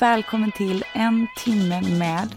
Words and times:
Välkommen 0.00 0.52
till 0.52 0.84
En 0.92 1.26
timme 1.36 1.80
med 1.80 2.28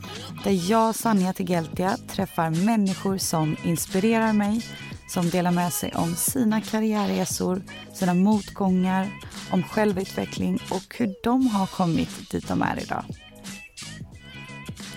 där 0.43 0.71
jag, 0.71 0.95
Sanja 0.95 1.33
Tegeltia, 1.33 1.97
träffar 2.07 2.49
människor 2.49 3.17
som 3.17 3.57
inspirerar 3.63 4.34
mig 4.34 4.65
som 5.07 5.29
delar 5.29 5.51
med 5.51 5.73
sig 5.73 5.91
om 5.95 6.15
sina 6.15 6.61
karriärresor, 6.61 7.61
sina 7.93 8.13
motgångar, 8.13 9.07
om 9.51 9.63
självutveckling 9.63 10.59
och 10.70 10.95
hur 10.97 11.15
de 11.23 11.47
har 11.47 11.67
kommit 11.67 12.31
dit 12.31 12.47
de 12.47 12.61
är 12.61 12.79
idag. 12.84 13.03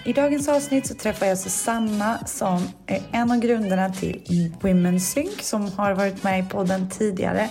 I 0.05 0.13
dagens 0.13 0.49
avsnitt 0.49 0.87
så 0.87 0.95
träffar 0.95 1.27
jag 1.27 1.39
Susanna 1.39 2.27
som 2.27 2.69
är 2.87 3.03
en 3.13 3.31
av 3.31 3.39
grundarna 3.39 3.93
till 3.93 4.53
Women's 4.61 4.99
Sync 4.99 5.43
som 5.43 5.73
har 5.73 5.93
varit 5.93 6.23
med 6.23 6.41
i 6.41 6.49
podden 6.49 6.91
tidigare. 6.91 7.49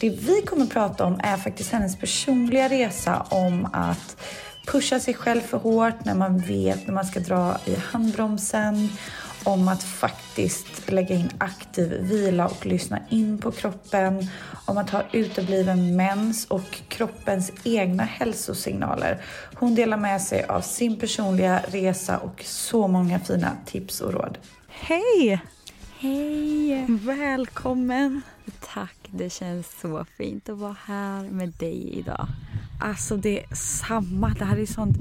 Det 0.00 0.10
vi 0.10 0.42
kommer 0.42 0.62
att 0.62 0.70
prata 0.70 1.04
om 1.04 1.20
är 1.22 1.36
faktiskt 1.36 1.72
hennes 1.72 1.96
personliga 1.98 2.68
resa 2.68 3.26
om 3.28 3.68
att 3.72 4.16
pusha 4.66 5.00
sig 5.00 5.14
själv 5.14 5.40
för 5.40 5.58
hårt 5.58 6.04
när 6.04 6.14
man 6.14 6.38
vet 6.38 6.86
när 6.86 6.94
man 6.94 7.04
ska 7.04 7.20
dra 7.20 7.56
i 7.64 7.74
handbromsen, 7.74 8.88
om 9.44 9.68
att 9.68 9.82
faktiskt 9.82 10.90
lägga 10.90 11.14
in 11.14 11.30
aktiv 11.38 11.92
vila 12.00 12.46
och 12.46 12.66
lyssna 12.66 12.98
in 13.08 13.38
på 13.38 13.52
kroppen, 13.52 14.26
om 14.66 14.78
att 14.78 14.90
ha 14.90 15.02
utebliven 15.12 15.96
mens 15.96 16.46
och 16.46 16.82
kroppens 16.88 17.52
egna 17.64 18.02
hälsosignaler. 18.02 19.22
Hon 19.54 19.74
delar 19.74 19.96
med 19.96 20.22
sig 20.22 20.44
av 20.44 20.60
sin 20.60 20.98
personliga 20.98 21.62
resa 21.68 22.18
och 22.18 22.42
så 22.44 22.88
många 22.88 23.20
fina 23.20 23.50
tips 23.66 24.00
och 24.00 24.12
råd. 24.12 24.38
Hej! 24.68 25.40
Hej! 25.98 26.86
Välkommen! 26.88 28.22
Tack, 28.60 28.96
det 29.10 29.30
känns 29.30 29.80
så 29.80 30.04
fint 30.16 30.48
att 30.48 30.58
vara 30.58 30.76
här 30.84 31.22
med 31.22 31.48
dig 31.48 31.98
idag. 31.98 32.26
Alltså 32.80 33.16
det 33.16 33.44
är 33.44 33.54
samma. 33.54 34.28
Det 34.28 34.44
här 34.44 34.56
är 34.56 34.66
sånt, 34.66 34.96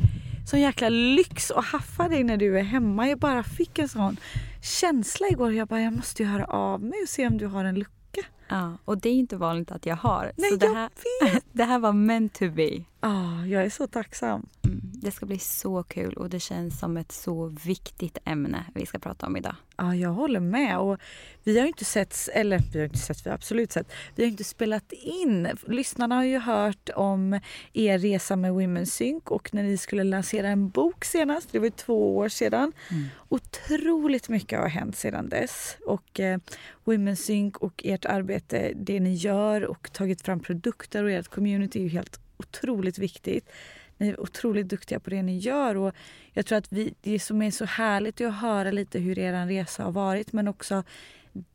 sån 0.49 0.61
jäkla 0.61 0.89
lyx 0.89 1.51
att 1.51 1.65
haffa 1.65 2.07
dig 2.07 2.23
när 2.23 2.37
du 2.37 2.59
är 2.59 2.63
hemma. 2.63 3.07
Jag 3.07 3.19
bara 3.19 3.43
fick 3.43 3.79
en 3.79 3.89
sån 3.89 4.17
känsla 4.61 5.27
igår. 5.27 5.53
Jag 5.53 5.67
bara, 5.67 5.81
jag 5.81 5.93
måste 5.93 6.23
ju 6.23 6.29
höra 6.29 6.45
av 6.45 6.83
mig 6.83 7.01
och 7.03 7.09
se 7.09 7.27
om 7.27 7.37
du 7.37 7.47
har 7.47 7.65
en 7.65 7.75
lucka. 7.75 8.21
Ja, 8.47 8.77
och 8.85 8.97
det 8.97 9.09
är 9.09 9.13
inte 9.13 9.37
vanligt 9.37 9.71
att 9.71 9.85
jag 9.85 9.95
har. 9.95 10.31
Nej, 10.37 10.51
så 10.51 10.55
det 10.55 10.65
jag 10.65 10.73
här, 10.73 10.89
vet. 11.21 11.43
det 11.51 11.63
här 11.63 11.79
var 11.79 11.93
meant 11.93 12.33
to 12.33 12.49
be. 12.49 12.83
Ah, 13.01 13.45
jag 13.45 13.63
är 13.63 13.69
så 13.69 13.87
tacksam. 13.87 14.47
Mm, 14.65 14.81
det 14.93 15.11
ska 15.11 15.25
bli 15.25 15.39
så 15.39 15.83
kul 15.83 16.13
och 16.13 16.29
det 16.29 16.39
känns 16.39 16.79
som 16.79 16.97
ett 16.97 17.11
så 17.11 17.47
viktigt 17.65 18.17
ämne 18.25 18.65
vi 18.75 18.85
ska 18.85 18.99
prata 18.99 19.25
om 19.25 19.37
idag. 19.37 19.55
Ja, 19.77 19.95
jag 19.95 20.09
håller 20.09 20.39
med. 20.39 20.79
Och 20.79 20.97
vi 21.43 21.59
har 21.59 21.67
inte 21.67 21.85
sett, 21.85 22.29
eller 22.33 22.59
vi 22.73 22.79
har 22.79 22.85
inte 22.85 22.97
sett, 22.97 23.25
vi 23.25 23.29
har 23.29 23.35
absolut 23.35 23.71
sett, 23.71 23.91
vi 24.15 24.23
har 24.23 24.29
inte 24.29 24.43
spelat 24.43 24.91
in. 24.91 25.49
Lyssnarna 25.67 26.15
har 26.15 26.23
ju 26.23 26.39
hört 26.39 26.89
om 26.95 27.39
er 27.73 27.97
resa 27.97 28.35
med 28.35 28.51
Women's 28.51 28.85
Sync 28.85 29.23
och 29.25 29.53
när 29.53 29.63
ni 29.63 29.77
skulle 29.77 30.03
lansera 30.03 30.47
en 30.47 30.69
bok 30.69 31.05
senast, 31.05 31.51
det 31.51 31.59
var 31.59 31.65
ju 31.65 31.71
två 31.71 32.17
år 32.17 32.29
sedan. 32.29 32.71
Mm. 32.91 33.05
Otroligt 33.29 34.29
mycket 34.29 34.59
har 34.59 34.67
hänt 34.67 34.95
sedan 34.95 35.29
dess. 35.29 35.77
Och 35.85 36.19
eh, 36.19 36.39
Women's 36.85 37.15
Sync 37.15 37.55
och 37.57 37.81
ert 37.85 38.05
arbete, 38.05 38.73
det 38.75 38.99
ni 38.99 39.13
gör 39.13 39.65
och 39.65 39.93
tagit 39.93 40.21
fram 40.21 40.39
produkter 40.39 41.03
och 41.03 41.11
ert 41.11 41.27
community 41.27 41.79
är 41.79 41.83
ju 41.83 41.89
helt 41.89 42.19
otroligt 42.39 42.97
viktigt. 42.97 43.49
Ni 43.97 44.09
är 44.09 44.19
otroligt 44.19 44.67
duktiga 44.67 44.99
på 44.99 45.09
det 45.09 45.21
ni 45.21 45.37
gör. 45.37 45.77
Och 45.77 45.95
jag 46.33 46.45
tror 46.45 46.57
att 46.57 46.71
vi, 46.71 46.93
det 47.01 47.19
som 47.19 47.41
är 47.41 47.51
så 47.51 47.65
härligt 47.65 48.21
är 48.21 48.27
att 48.27 48.35
höra 48.35 48.71
lite 48.71 48.99
hur 48.99 49.19
er 49.19 49.47
resa 49.47 49.83
har 49.83 49.91
varit 49.91 50.33
men 50.33 50.47
också 50.47 50.83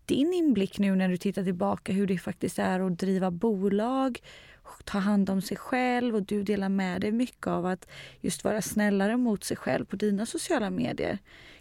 din 0.07 0.33
inblick 0.33 0.79
nu 0.79 0.97
när 0.97 1.09
du 1.09 1.17
tittar 1.17 1.45
tillbaka 1.45 1.93
hur 1.93 2.07
det 2.07 2.19
faktiskt 2.19 2.59
är 2.59 2.81
att 2.81 2.99
driva 2.99 3.31
bolag, 3.31 4.21
ta 4.85 4.99
hand 4.99 5.31
om 5.31 5.43
sig 5.43 5.57
själv 5.57 6.15
och 6.15 6.23
du 6.23 6.43
delar 6.43 6.69
med 6.69 7.01
dig 7.01 7.13
mycket 7.13 7.47
av 7.47 7.67
att 7.67 7.89
just 8.21 8.45
vara 8.45 8.63
snällare 8.63 9.17
mot 9.17 9.45
sig 9.45 9.57
själv 9.57 9.85
på 9.85 9.97
dina 9.97 10.27
sociala 10.27 10.71
medier. 10.71 11.19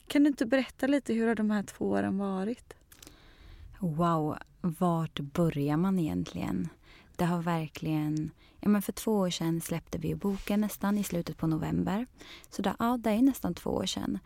Kan 0.08 0.24
du 0.24 0.28
inte 0.28 0.46
berätta 0.46 0.88
lite 0.88 1.14
hur 1.14 1.28
har 1.28 1.36
de 1.36 1.52
här 1.52 1.64
två 1.64 1.90
åren 1.90 2.18
varit? 2.18 2.74
Wow, 3.80 4.38
vart 4.62 5.20
börjar 5.20 5.78
man 5.78 6.00
egentligen? 6.00 6.70
Det 7.16 7.26
har 7.26 7.42
verkligen... 7.42 8.32
Ja, 8.64 8.70
men 8.70 8.82
för 8.82 8.92
två 8.92 9.12
år 9.12 9.30
sedan 9.30 9.62
släppte 9.62 9.98
vi 9.98 10.08
ju 10.08 10.16
boken 10.16 10.62
nästan 10.62 10.98
i 10.98 11.04
slutet 11.04 11.38
på 11.38 11.48
november. 11.48 12.06
Så 12.50 12.62
det, 12.62 12.76
ja, 12.80 12.98
det 12.98 13.10
är 13.10 13.22
nästan 13.22 13.54
två 13.54 13.70
år 13.70 13.86
sedan. 13.86 14.20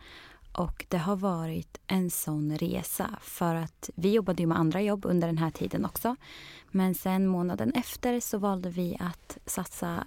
Och 0.52 0.86
det 0.88 0.98
har 0.98 1.16
varit 1.16 1.80
en 1.86 2.10
sån 2.10 2.58
resa 2.58 3.18
för 3.20 3.54
att 3.54 3.90
vi 3.94 4.12
jobbade 4.12 4.42
ju 4.42 4.46
med 4.46 4.58
andra 4.58 4.82
jobb 4.82 5.04
under 5.04 5.28
den 5.28 5.38
här 5.38 5.50
tiden 5.50 5.84
också. 5.84 6.16
Men 6.70 6.94
sen 6.94 7.26
månaden 7.26 7.72
efter 7.72 8.20
så 8.20 8.38
valde 8.38 8.70
vi 8.70 8.96
att 9.00 9.38
satsa 9.46 10.06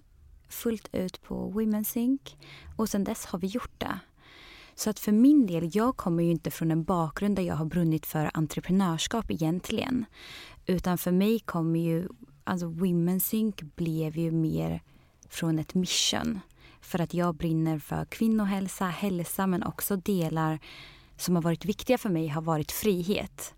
fullt 0.50 0.90
ut 0.92 1.22
på 1.22 1.52
Women's 1.52 1.84
Sync 1.84 2.22
och 2.76 2.90
sen 2.90 3.04
dess 3.04 3.26
har 3.26 3.40
vi 3.40 3.48
gjort 3.48 3.80
det. 3.80 4.00
Så 4.76 4.90
att 4.90 5.00
för 5.00 5.12
min 5.12 5.48
del, 5.48 5.70
jag 5.74 5.98
kommer 5.98 6.24
ju 6.24 6.32
inte 6.32 6.52
från 6.52 6.72
en 6.72 6.84
bakgrund 6.84 7.36
där 7.36 7.44
jag 7.44 7.56
har 7.56 7.66
brunnit 7.66 8.06
för 8.06 8.32
entreprenörskap 8.34 9.32
egentligen. 9.32 10.06
Utan 10.66 10.98
för 10.98 11.12
mig 11.12 11.40
kommer 11.40 11.80
ju, 11.80 12.08
alltså 12.44 12.66
Women's 12.66 13.20
Sync 13.20 13.56
blev 13.76 14.18
ju 14.18 14.32
mer 14.32 14.82
från 15.30 15.60
ett 15.60 15.74
mission. 15.74 16.40
För 16.82 17.02
att 17.02 17.14
jag 17.14 17.36
brinner 17.36 17.80
för 17.80 18.06
kvinnohälsa, 18.06 18.86
hälsa 18.86 19.48
men 19.48 19.64
också 19.64 19.96
delar 19.96 20.60
som 21.18 21.36
har 21.36 21.42
varit 21.42 21.66
viktiga 21.66 21.98
för 21.98 22.10
mig 22.10 22.28
har 22.28 22.42
varit 22.42 22.72
frihet. 22.72 23.54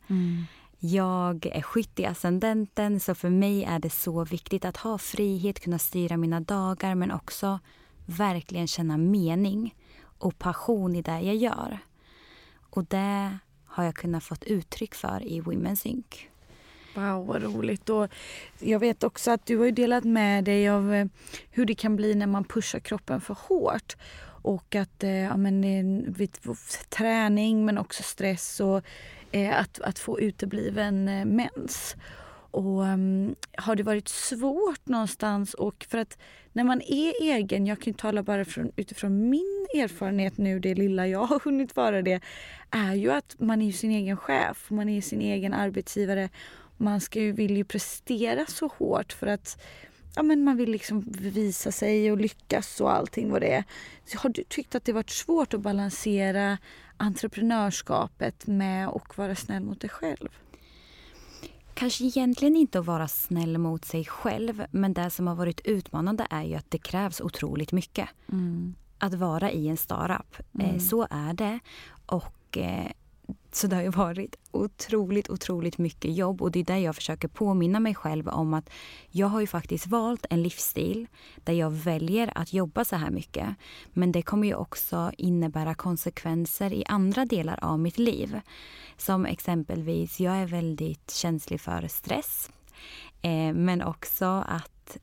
Jag 0.79 1.45
är 1.45 1.61
skytt 1.61 1.99
i 1.99 2.05
ascendenten 2.05 2.99
så 2.99 3.15
för 3.15 3.29
mig 3.29 3.63
är 3.63 3.79
det 3.79 3.89
så 3.89 4.23
viktigt 4.25 4.65
att 4.65 4.77
ha 4.77 4.97
frihet, 4.97 5.59
kunna 5.59 5.79
styra 5.79 6.17
mina 6.17 6.39
dagar 6.39 6.95
men 6.95 7.11
också 7.11 7.59
verkligen 8.05 8.67
känna 8.67 8.97
mening 8.97 9.75
och 10.03 10.39
passion 10.39 10.95
i 10.95 11.01
det 11.01 11.21
jag 11.21 11.35
gör. 11.35 11.79
Och 12.69 12.85
det 12.85 13.37
har 13.65 13.83
jag 13.83 13.95
kunnat 13.95 14.23
fått 14.23 14.43
uttryck 14.43 14.95
för 14.95 15.23
i 15.23 15.41
Women's 15.41 15.75
Sync. 15.75 16.29
Wow, 16.95 17.25
vad 17.25 17.43
roligt. 17.43 17.89
Och 17.89 18.07
jag 18.59 18.79
vet 18.79 19.03
också 19.03 19.31
att 19.31 19.45
du 19.45 19.57
har 19.57 19.65
ju 19.65 19.71
delat 19.71 20.03
med 20.03 20.43
dig 20.43 20.69
av 20.69 20.93
eh, 20.93 21.05
hur 21.51 21.65
det 21.65 21.75
kan 21.75 21.95
bli 21.95 22.15
när 22.15 22.27
man 22.27 22.43
pushar 22.43 22.79
kroppen 22.79 23.21
för 23.21 23.37
hårt. 23.39 23.95
Och 24.43 24.75
att 24.75 25.03
eh, 25.03 25.11
ja, 25.11 25.37
men, 25.37 25.63
eh, 25.63 26.13
vid 26.13 26.37
träning 26.89 27.65
men 27.65 27.77
också 27.77 28.03
stress 28.03 28.59
och 28.59 28.81
eh, 29.31 29.59
att, 29.59 29.79
att 29.79 29.99
få 29.99 30.19
utebliven 30.19 31.07
eh, 31.07 31.25
mens. 31.25 31.95
Och 32.53 32.81
um, 32.81 33.35
har 33.57 33.75
det 33.75 33.83
varit 33.83 34.07
svårt 34.07 34.87
någonstans? 34.87 35.53
Och 35.53 35.85
för 35.89 35.97
att 35.97 36.17
när 36.51 36.63
man 36.63 36.81
är 36.81 37.13
egen, 37.21 37.67
jag 37.67 37.79
kan 37.79 37.93
ju 37.93 37.97
tala 37.97 38.23
bara 38.23 38.45
från, 38.45 38.71
utifrån 38.75 39.29
min 39.29 39.67
erfarenhet 39.75 40.37
nu, 40.37 40.59
det 40.59 40.75
lilla 40.75 41.07
jag 41.07 41.25
har 41.25 41.39
hunnit 41.43 41.75
vara 41.75 42.01
det, 42.01 42.21
är 42.69 42.93
ju 42.93 43.11
att 43.11 43.35
man 43.39 43.61
är 43.61 43.71
sin 43.71 43.91
egen 43.91 44.17
chef, 44.17 44.69
man 44.69 44.89
är 44.89 45.01
sin 45.01 45.21
egen 45.21 45.53
arbetsgivare. 45.53 46.29
Man 46.83 47.01
ska 47.01 47.19
ju, 47.19 47.31
vill 47.31 47.57
ju 47.57 47.63
prestera 47.63 48.45
så 48.45 48.67
hårt 48.77 49.13
för 49.13 49.27
att 49.27 49.61
ja, 50.15 50.23
men 50.23 50.43
man 50.43 50.57
vill 50.57 50.71
liksom 50.71 51.01
visa 51.09 51.71
sig 51.71 52.11
och 52.11 52.17
lyckas 52.17 52.81
och 52.81 52.93
allting 52.93 53.31
vad 53.31 53.41
det 53.41 53.53
är. 53.53 53.63
Så 54.05 54.17
har 54.17 54.29
du 54.29 54.43
tyckt 54.43 54.75
att 54.75 54.85
det 54.85 54.93
varit 54.93 55.09
svårt 55.09 55.53
att 55.53 55.61
balansera 55.61 56.57
entreprenörskapet 56.97 58.47
med 58.47 58.87
att 58.87 59.17
vara 59.17 59.35
snäll 59.35 59.63
mot 59.63 59.81
dig 59.81 59.89
själv? 59.89 60.29
Kanske 61.73 62.03
egentligen 62.03 62.55
inte 62.55 62.79
att 62.79 62.85
vara 62.85 63.07
snäll 63.07 63.57
mot 63.57 63.85
sig 63.85 64.05
själv 64.05 64.65
men 64.71 64.93
det 64.93 65.09
som 65.09 65.27
har 65.27 65.35
varit 65.35 65.61
utmanande 65.65 66.27
är 66.29 66.43
ju 66.43 66.55
att 66.55 66.71
det 66.71 66.77
krävs 66.77 67.21
otroligt 67.21 67.71
mycket. 67.71 68.09
Att 68.97 69.13
vara 69.13 69.51
i 69.51 69.67
en 69.67 69.77
startup. 69.77 70.37
Eh, 70.59 70.77
Så 70.79 71.07
är 71.09 71.33
det. 71.33 71.59
Och 72.05 72.57
eh, 72.57 72.91
så 73.55 73.67
det 73.67 73.75
har 73.75 73.83
ju 73.83 73.89
varit 73.89 74.35
otroligt, 74.51 75.29
otroligt 75.29 75.77
mycket 75.77 76.15
jobb 76.15 76.41
och 76.41 76.51
det 76.51 76.59
är 76.59 76.63
där 76.63 76.77
jag 76.77 76.95
försöker 76.95 77.27
påminna 77.27 77.79
mig 77.79 77.95
själv 77.95 78.27
om 78.27 78.53
att 78.53 78.69
jag 79.09 79.27
har 79.27 79.41
ju 79.41 79.47
faktiskt 79.47 79.87
valt 79.87 80.25
en 80.29 80.43
livsstil 80.43 81.07
där 81.43 81.53
jag 81.53 81.69
väljer 81.69 82.37
att 82.37 82.53
jobba 82.53 82.85
så 82.85 82.95
här 82.95 83.11
mycket. 83.11 83.47
Men 83.93 84.11
det 84.11 84.21
kommer 84.21 84.47
ju 84.47 84.55
också 84.55 85.11
innebära 85.17 85.73
konsekvenser 85.73 86.73
i 86.73 86.83
andra 86.87 87.25
delar 87.25 87.59
av 87.61 87.79
mitt 87.79 87.97
liv. 87.97 88.39
Som 88.97 89.25
exempelvis, 89.25 90.19
jag 90.19 90.35
är 90.35 90.45
väldigt 90.45 91.11
känslig 91.11 91.61
för 91.61 91.87
stress. 91.87 92.51
Eh, 93.21 93.53
men 93.53 93.81
också 93.81 94.25
att 94.47 94.97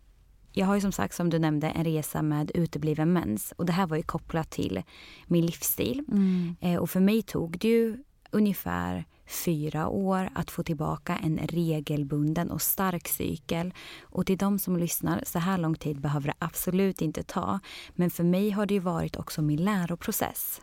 jag 0.52 0.66
har 0.66 0.74
ju 0.74 0.80
som 0.80 0.92
sagt, 0.92 1.14
som 1.14 1.30
du 1.30 1.38
nämnde, 1.38 1.68
en 1.68 1.84
resa 1.84 2.22
med 2.22 2.50
utebliven 2.54 3.12
mens. 3.12 3.52
Och 3.56 3.66
det 3.66 3.72
här 3.72 3.86
var 3.86 3.96
ju 3.96 4.02
kopplat 4.02 4.50
till 4.50 4.82
min 5.26 5.46
livsstil. 5.46 6.04
Mm. 6.08 6.56
Eh, 6.60 6.76
och 6.76 6.90
för 6.90 7.00
mig 7.00 7.22
tog 7.22 7.58
det 7.58 7.68
ju 7.68 7.98
ungefär 8.30 9.04
fyra 9.26 9.88
år 9.88 10.30
att 10.34 10.50
få 10.50 10.62
tillbaka 10.62 11.16
en 11.16 11.38
regelbunden 11.38 12.50
och 12.50 12.62
stark 12.62 13.08
cykel. 13.08 13.74
Och 14.02 14.26
till 14.26 14.38
de 14.38 14.58
som 14.58 14.76
lyssnar, 14.76 15.22
så 15.26 15.38
här 15.38 15.58
lång 15.58 15.74
tid 15.74 16.00
behöver 16.00 16.26
det 16.26 16.34
absolut 16.38 17.02
inte 17.02 17.22
ta. 17.22 17.60
Men 17.94 18.10
för 18.10 18.24
mig 18.24 18.50
har 18.50 18.66
det 18.66 18.74
ju 18.74 18.80
varit 18.80 19.16
också 19.16 19.42
min 19.42 19.64
läroprocess. 19.64 20.60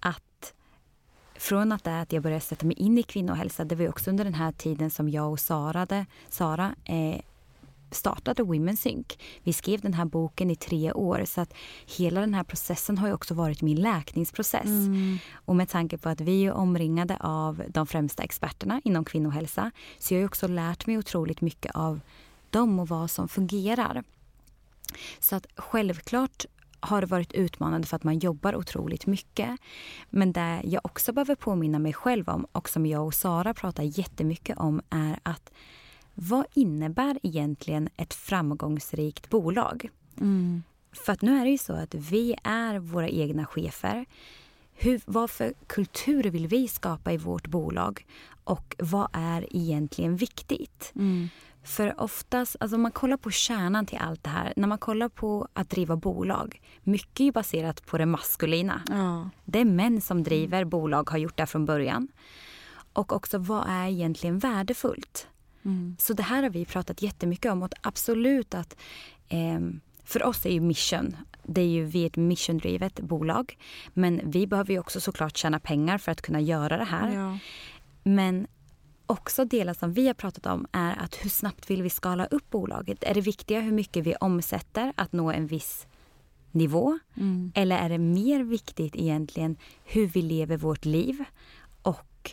Att 0.00 0.54
från 1.34 1.72
att, 1.72 1.84
det 1.84 2.00
att 2.00 2.12
jag 2.12 2.22
började 2.22 2.40
sätta 2.40 2.66
mig 2.66 2.76
in 2.76 2.98
i 2.98 3.02
kvinnohälsa, 3.02 3.64
det 3.64 3.74
var 3.74 3.88
också 3.88 4.10
under 4.10 4.24
den 4.24 4.34
här 4.34 4.52
tiden 4.52 4.90
som 4.90 5.08
jag 5.08 5.30
och 5.30 5.40
Sara, 5.40 6.06
Sara 6.28 6.74
eh, 6.84 7.20
startade 7.90 8.42
Women 8.42 8.76
Sync. 8.76 9.06
Vi 9.42 9.52
skrev 9.52 9.80
den 9.80 9.94
här 9.94 10.04
boken 10.04 10.50
i 10.50 10.56
tre 10.56 10.92
år 10.92 11.24
så 11.24 11.40
att 11.40 11.54
hela 11.86 12.20
den 12.20 12.34
här 12.34 12.44
processen 12.44 12.98
har 12.98 13.12
också 13.12 13.34
varit 13.34 13.62
min 13.62 13.80
läkningsprocess. 13.80 14.64
Mm. 14.64 15.18
Och 15.32 15.56
med 15.56 15.68
tanke 15.68 15.98
på 15.98 16.08
att 16.08 16.20
vi 16.20 16.44
är 16.44 16.52
omringade 16.52 17.16
av 17.20 17.62
de 17.68 17.86
främsta 17.86 18.22
experterna 18.22 18.80
inom 18.84 19.04
kvinnohälsa 19.04 19.70
så 19.98 20.14
jag 20.14 20.20
har 20.20 20.26
också 20.26 20.48
lärt 20.48 20.86
mig 20.86 20.98
otroligt 20.98 21.40
mycket 21.40 21.74
av 21.74 22.00
dem 22.50 22.78
och 22.78 22.88
vad 22.88 23.10
som 23.10 23.28
fungerar. 23.28 24.02
Så 25.18 25.36
att 25.36 25.46
självklart 25.56 26.46
har 26.80 27.00
det 27.00 27.06
varit 27.06 27.32
utmanande 27.32 27.86
för 27.86 27.96
att 27.96 28.04
man 28.04 28.18
jobbar 28.18 28.56
otroligt 28.56 29.06
mycket. 29.06 29.50
Men 30.10 30.32
det 30.32 30.60
jag 30.64 30.80
också 30.84 31.12
behöver 31.12 31.34
påminna 31.34 31.78
mig 31.78 31.92
själv 31.92 32.28
om 32.28 32.46
och 32.52 32.68
som 32.68 32.86
jag 32.86 33.06
och 33.06 33.14
Sara 33.14 33.54
pratar 33.54 33.82
jättemycket 33.82 34.58
om 34.58 34.82
är 34.90 35.20
att 35.22 35.50
vad 36.20 36.46
innebär 36.54 37.18
egentligen 37.22 37.88
ett 37.96 38.14
framgångsrikt 38.14 39.30
bolag? 39.30 39.90
Mm. 40.20 40.62
För 40.92 41.12
att 41.12 41.22
nu 41.22 41.38
är 41.40 41.44
det 41.44 41.50
ju 41.50 41.58
så 41.58 41.72
att 41.72 41.94
vi 41.94 42.34
är 42.44 42.78
våra 42.78 43.08
egna 43.08 43.46
chefer. 43.46 44.06
Hur, 44.72 45.00
vad 45.04 45.30
för 45.30 45.52
kultur 45.66 46.22
vill 46.22 46.46
vi 46.46 46.68
skapa 46.68 47.12
i 47.12 47.16
vårt 47.16 47.46
bolag? 47.46 48.06
Och 48.44 48.76
vad 48.78 49.08
är 49.12 49.56
egentligen 49.56 50.16
viktigt? 50.16 50.92
Mm. 50.94 51.28
För 51.62 52.00
oftast, 52.00 52.56
alltså 52.60 52.76
om 52.76 52.82
man 52.82 52.92
kollar 52.92 53.16
på 53.16 53.30
kärnan 53.30 53.86
till 53.86 53.98
allt 53.98 54.24
det 54.24 54.30
här, 54.30 54.52
när 54.56 54.68
man 54.68 54.78
kollar 54.78 55.08
på 55.08 55.48
att 55.52 55.70
driva 55.70 55.96
bolag, 55.96 56.60
mycket 56.82 57.20
är 57.20 57.32
baserat 57.32 57.86
på 57.86 57.98
det 57.98 58.06
maskulina. 58.06 58.82
Ja. 58.88 59.30
Det 59.44 59.60
är 59.60 59.64
män 59.64 60.00
som 60.00 60.22
driver 60.22 60.64
bolag, 60.64 61.10
har 61.10 61.18
gjort 61.18 61.36
det 61.36 61.46
från 61.46 61.66
början. 61.66 62.08
Och 62.92 63.12
också 63.12 63.38
vad 63.38 63.64
är 63.68 63.88
egentligen 63.88 64.38
värdefullt? 64.38 65.28
Mm. 65.64 65.96
Så 65.98 66.12
det 66.12 66.22
här 66.22 66.42
har 66.42 66.50
vi 66.50 66.64
pratat 66.64 67.02
jättemycket 67.02 67.52
om 67.52 67.62
och 67.62 67.72
absolut 67.82 68.54
att 68.54 68.76
eh, 69.28 69.60
för 70.04 70.22
oss 70.22 70.46
är 70.46 70.50
ju 70.50 70.60
mission, 70.60 71.16
det 71.42 71.60
är 71.60 71.66
ju 71.66 71.84
vi 71.84 72.02
är 72.02 72.06
ett 72.06 72.16
missiondrivet 72.16 73.00
bolag. 73.00 73.58
Men 73.94 74.20
vi 74.24 74.46
behöver 74.46 74.72
ju 74.72 74.78
också 74.78 75.00
såklart 75.00 75.36
tjäna 75.36 75.60
pengar 75.60 75.98
för 75.98 76.12
att 76.12 76.22
kunna 76.22 76.40
göra 76.40 76.76
det 76.76 76.84
här. 76.84 77.14
Ja. 77.14 77.38
Men 78.02 78.46
också 79.06 79.44
delar 79.44 79.74
som 79.74 79.92
vi 79.92 80.06
har 80.06 80.14
pratat 80.14 80.46
om 80.46 80.66
är 80.72 80.96
att 80.96 81.14
hur 81.14 81.30
snabbt 81.30 81.70
vill 81.70 81.82
vi 81.82 81.90
skala 81.90 82.26
upp 82.26 82.50
bolaget? 82.50 83.04
Är 83.04 83.14
det 83.14 83.20
viktiga 83.20 83.60
hur 83.60 83.72
mycket 83.72 84.04
vi 84.06 84.14
omsätter 84.14 84.92
att 84.96 85.12
nå 85.12 85.30
en 85.30 85.46
viss 85.46 85.86
nivå? 86.50 86.98
Mm. 87.16 87.52
Eller 87.54 87.78
är 87.78 87.88
det 87.88 87.98
mer 87.98 88.44
viktigt 88.44 88.96
egentligen 88.96 89.56
hur 89.84 90.06
vi 90.06 90.22
lever 90.22 90.56
vårt 90.56 90.84
liv 90.84 91.24
och 91.82 92.30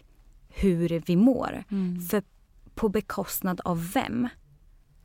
hur 0.47 1.03
vi 1.05 1.15
mår? 1.15 1.63
Mm. 1.71 2.01
För 2.01 2.23
på 2.75 2.89
bekostnad 2.89 3.61
av 3.63 3.91
vem 3.93 4.27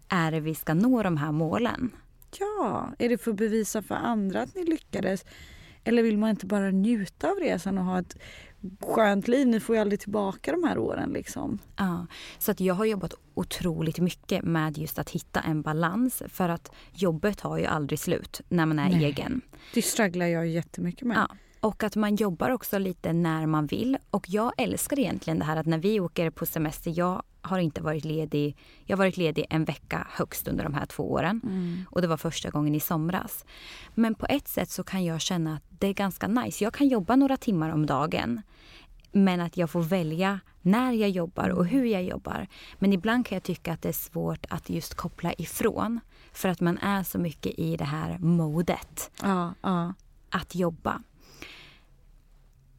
är 0.08 0.30
det 0.30 0.40
vi 0.40 0.54
ska 0.54 0.74
nå 0.74 1.02
de 1.02 1.16
här 1.16 1.32
målen? 1.32 1.90
Ja, 2.38 2.92
är 2.98 3.08
det 3.08 3.18
för 3.18 3.30
att 3.30 3.36
bevisa 3.36 3.82
för 3.82 3.94
andra 3.94 4.42
att 4.42 4.54
ni 4.54 4.64
lyckades? 4.64 5.24
Eller 5.84 6.02
vill 6.02 6.18
man 6.18 6.30
inte 6.30 6.46
bara 6.46 6.70
njuta 6.70 7.30
av 7.30 7.36
resan 7.36 7.78
och 7.78 7.84
ha 7.84 7.98
ett 7.98 8.16
skönt 8.80 9.28
liv? 9.28 9.46
Ni 9.46 9.60
får 9.60 9.74
ju 9.76 9.80
aldrig 9.80 10.00
tillbaka 10.00 10.52
de 10.52 10.64
här 10.64 10.78
åren. 10.78 11.10
Liksom. 11.10 11.58
Ja, 11.76 12.06
så 12.38 12.50
att 12.50 12.60
jag 12.60 12.74
har 12.74 12.84
jobbat 12.84 13.14
otroligt 13.34 13.98
mycket 13.98 14.44
med 14.44 14.78
just 14.78 14.98
att 14.98 15.10
hitta 15.10 15.40
en 15.40 15.62
balans. 15.62 16.22
För 16.28 16.48
att 16.48 16.72
jobbet 16.92 17.38
tar 17.38 17.58
ju 17.58 17.64
aldrig 17.64 17.98
slut 17.98 18.40
när 18.48 18.66
man 18.66 18.78
är 18.78 18.90
Nej. 18.90 19.04
egen. 19.04 19.40
Det 19.74 19.82
strugglar 19.82 20.26
jag 20.26 20.46
jättemycket 20.46 21.06
med. 21.06 21.16
Ja. 21.16 21.36
Och 21.60 21.82
att 21.82 21.96
man 21.96 22.16
jobbar 22.16 22.50
också 22.50 22.78
lite 22.78 23.12
när 23.12 23.46
man 23.46 23.66
vill. 23.66 23.98
Och 24.10 24.26
jag 24.28 24.52
älskar 24.56 24.98
egentligen 24.98 25.38
det 25.38 25.44
här 25.44 25.56
att 25.56 25.66
när 25.66 25.78
vi 25.78 26.00
åker 26.00 26.30
på 26.30 26.46
semester, 26.46 26.92
jag 26.96 27.22
har 27.42 27.58
inte 27.58 27.82
varit 27.82 28.04
ledig. 28.04 28.56
Jag 28.84 28.96
har 28.96 29.04
varit 29.04 29.16
ledig 29.16 29.46
en 29.50 29.64
vecka 29.64 30.06
högst 30.10 30.48
under 30.48 30.64
de 30.64 30.74
här 30.74 30.86
två 30.86 31.12
åren. 31.12 31.40
Mm. 31.44 31.84
Och 31.90 32.02
det 32.02 32.08
var 32.08 32.16
första 32.16 32.50
gången 32.50 32.74
i 32.74 32.80
somras. 32.80 33.44
Men 33.94 34.14
på 34.14 34.26
ett 34.26 34.48
sätt 34.48 34.70
så 34.70 34.84
kan 34.84 35.04
jag 35.04 35.20
känna 35.20 35.54
att 35.54 35.62
det 35.68 35.86
är 35.86 35.92
ganska 35.92 36.28
nice. 36.28 36.64
Jag 36.64 36.74
kan 36.74 36.88
jobba 36.88 37.16
några 37.16 37.36
timmar 37.36 37.70
om 37.70 37.86
dagen. 37.86 38.42
Men 39.12 39.40
att 39.40 39.56
jag 39.56 39.70
får 39.70 39.82
välja 39.82 40.40
när 40.62 40.92
jag 40.92 41.10
jobbar 41.10 41.48
och 41.48 41.66
hur 41.66 41.84
jag 41.84 42.02
jobbar. 42.02 42.46
Men 42.78 42.92
ibland 42.92 43.26
kan 43.26 43.36
jag 43.36 43.42
tycka 43.42 43.72
att 43.72 43.82
det 43.82 43.88
är 43.88 43.92
svårt 43.92 44.46
att 44.48 44.70
just 44.70 44.94
koppla 44.94 45.32
ifrån. 45.38 46.00
För 46.32 46.48
att 46.48 46.60
man 46.60 46.78
är 46.78 47.02
så 47.02 47.18
mycket 47.18 47.58
i 47.58 47.76
det 47.76 47.84
här 47.84 48.18
modet. 48.18 49.10
Ja, 49.22 49.54
ja. 49.62 49.94
Att 50.30 50.54
jobba. 50.54 51.02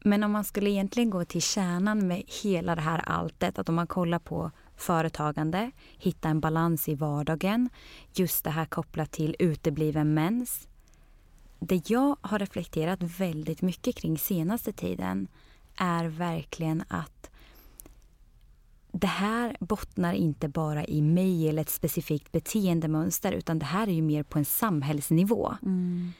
Men 0.04 0.22
om 0.22 0.32
man 0.32 0.44
skulle 0.44 0.70
egentligen 0.70 1.10
gå 1.10 1.24
till 1.24 1.42
kärnan 1.42 2.06
med 2.06 2.22
hela 2.42 2.74
det 2.74 2.80
här 2.80 2.98
alltet, 2.98 3.58
att 3.58 3.68
om 3.68 3.74
man 3.74 3.86
kollar 3.86 4.18
på 4.18 4.50
företagande, 4.76 5.70
hitta 5.98 6.28
en 6.28 6.40
balans 6.40 6.88
i 6.88 6.94
vardagen, 6.94 7.68
just 8.14 8.44
det 8.44 8.50
här 8.50 8.64
kopplat 8.64 9.10
till 9.10 9.36
utebliven 9.38 10.14
mens. 10.14 10.68
Det 11.58 11.90
jag 11.90 12.16
har 12.20 12.38
reflekterat 12.38 13.02
väldigt 13.02 13.62
mycket 13.62 13.96
kring 13.96 14.18
senaste 14.18 14.72
tiden 14.72 15.28
är 15.76 16.04
verkligen 16.04 16.84
att 16.88 17.30
det 18.92 19.06
här 19.06 19.56
bottnar 19.60 20.12
inte 20.12 20.48
bara 20.48 20.84
i 20.84 21.02
mig 21.02 21.48
eller 21.48 21.62
ett 21.62 21.70
specifikt 21.70 22.32
beteendemönster 22.32 23.32
utan 23.32 23.58
det 23.58 23.64
här 23.64 23.86
är 23.86 23.92
ju 23.92 24.02
mer 24.02 24.22
på 24.22 24.38
en 24.38 24.44
samhällsnivå. 24.44 25.54
Mm 25.62 26.12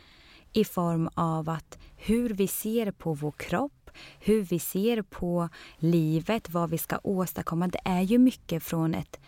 i 0.52 0.64
form 0.64 1.08
av 1.14 1.48
att 1.48 1.78
hur 1.96 2.30
vi 2.30 2.46
ser 2.46 2.90
på 2.90 3.14
vår 3.14 3.32
kropp, 3.32 3.90
hur 4.20 4.42
vi 4.42 4.58
ser 4.58 5.02
på 5.02 5.48
livet, 5.76 6.50
vad 6.50 6.70
vi 6.70 6.78
ska 6.78 6.98
åstadkomma. 7.02 7.68
Det 7.68 7.80
är 7.84 8.02
ju 8.02 8.18
mycket 8.18 8.62
från 8.62 8.94
ett 8.94 9.20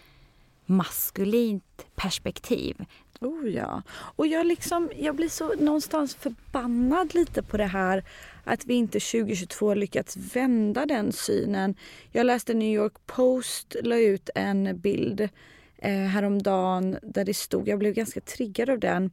maskulint 0.66 1.87
perspektiv. 1.95 2.85
Oh 3.21 3.49
ja. 3.49 3.83
Och 3.90 4.26
jag, 4.26 4.47
liksom, 4.47 4.90
jag 4.97 5.16
blir 5.16 5.28
så 5.28 5.54
någonstans 5.54 6.14
förbannad 6.14 7.14
lite 7.14 7.43
på 7.43 7.57
det 7.57 7.66
här 7.66 8.04
att 8.45 8.66
vi 8.66 8.75
inte 8.75 9.00
2022 9.00 9.75
lyckats 9.75 10.16
vända 10.16 10.87
den 10.87 11.12
synen. 11.12 11.75
Jag 12.12 12.26
läste 12.26 12.54
New 12.54 12.75
York 12.75 13.07
Post 13.07 13.76
la 13.83 13.97
ut 13.97 14.31
en 14.35 14.81
bild 14.81 15.28
eh, 15.78 15.93
häromdagen 15.93 16.97
där 17.02 17.25
det 17.25 17.35
stod, 17.35 17.69
jag 17.69 17.78
blev 17.78 17.95
ganska 17.95 18.21
triggad 18.21 18.71
av 18.71 18.78
den, 18.78 19.11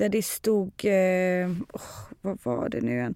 där 0.00 0.08
det 0.08 0.22
stod, 0.22 0.84
eh, 0.84 1.50
oh, 1.72 1.82
vad 2.20 2.38
var 2.42 2.68
det 2.68 2.80
nu 2.80 2.92
igen? 2.92 3.14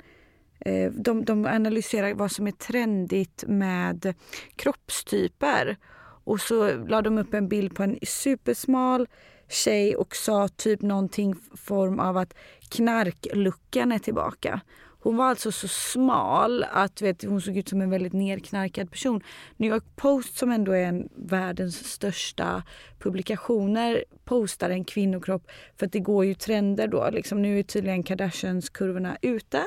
Eh, 0.61 0.93
de, 0.93 1.25
de 1.25 1.47
analyserar 1.47 2.15
vad 2.15 2.33
som 2.33 2.47
är 2.47 2.53
trendigt 2.53 3.45
med 3.47 4.15
kroppstyper. 4.57 5.77
Och 6.25 6.41
så 6.41 6.77
la 6.77 7.03
de 7.03 7.19
upp 7.19 7.35
en 7.35 7.49
bild 7.49 7.75
på 7.75 7.83
en 7.83 7.99
supersmal 8.03 9.09
tjej 9.49 9.97
och 9.97 10.17
sa 10.17 10.49
typ 10.49 10.83
någonting 10.83 11.35
form 11.57 12.01
av 12.01 12.17
att 12.17 12.35
knarkluckan 12.69 13.93
är 13.93 13.99
tillbaka. 13.99 14.61
Hon 15.05 15.17
var 15.17 15.27
alltså 15.27 15.53
så 15.53 15.69
smal 15.69 16.65
att 16.71 17.03
vet, 17.03 17.25
hon 17.25 17.41
såg 17.41 17.57
ut 17.57 17.69
som 17.69 17.81
en 17.81 17.91
väldigt 17.91 18.13
nerknarkad 18.13 18.91
person. 18.91 19.21
New 19.57 19.71
York 19.71 19.85
Post 19.97 20.37
som 20.37 20.51
ändå 20.51 20.73
är 20.73 20.85
en 20.85 21.09
världens 21.17 21.93
största 21.93 22.63
publikationer 22.99 24.05
postar 24.25 24.71
en 24.71 24.85
kvinnokropp 24.85 25.51
för 25.77 25.87
att 25.87 25.93
det 25.93 26.01
går 26.01 26.25
ju 26.25 26.35
trender 26.35 26.89
då. 26.89 27.11
Liksom, 27.11 27.43
nu 27.43 27.59
är 27.59 27.63
tydligen 27.63 28.03
Kardashians 28.03 28.69
kurvorna 28.69 29.17
ute 29.23 29.65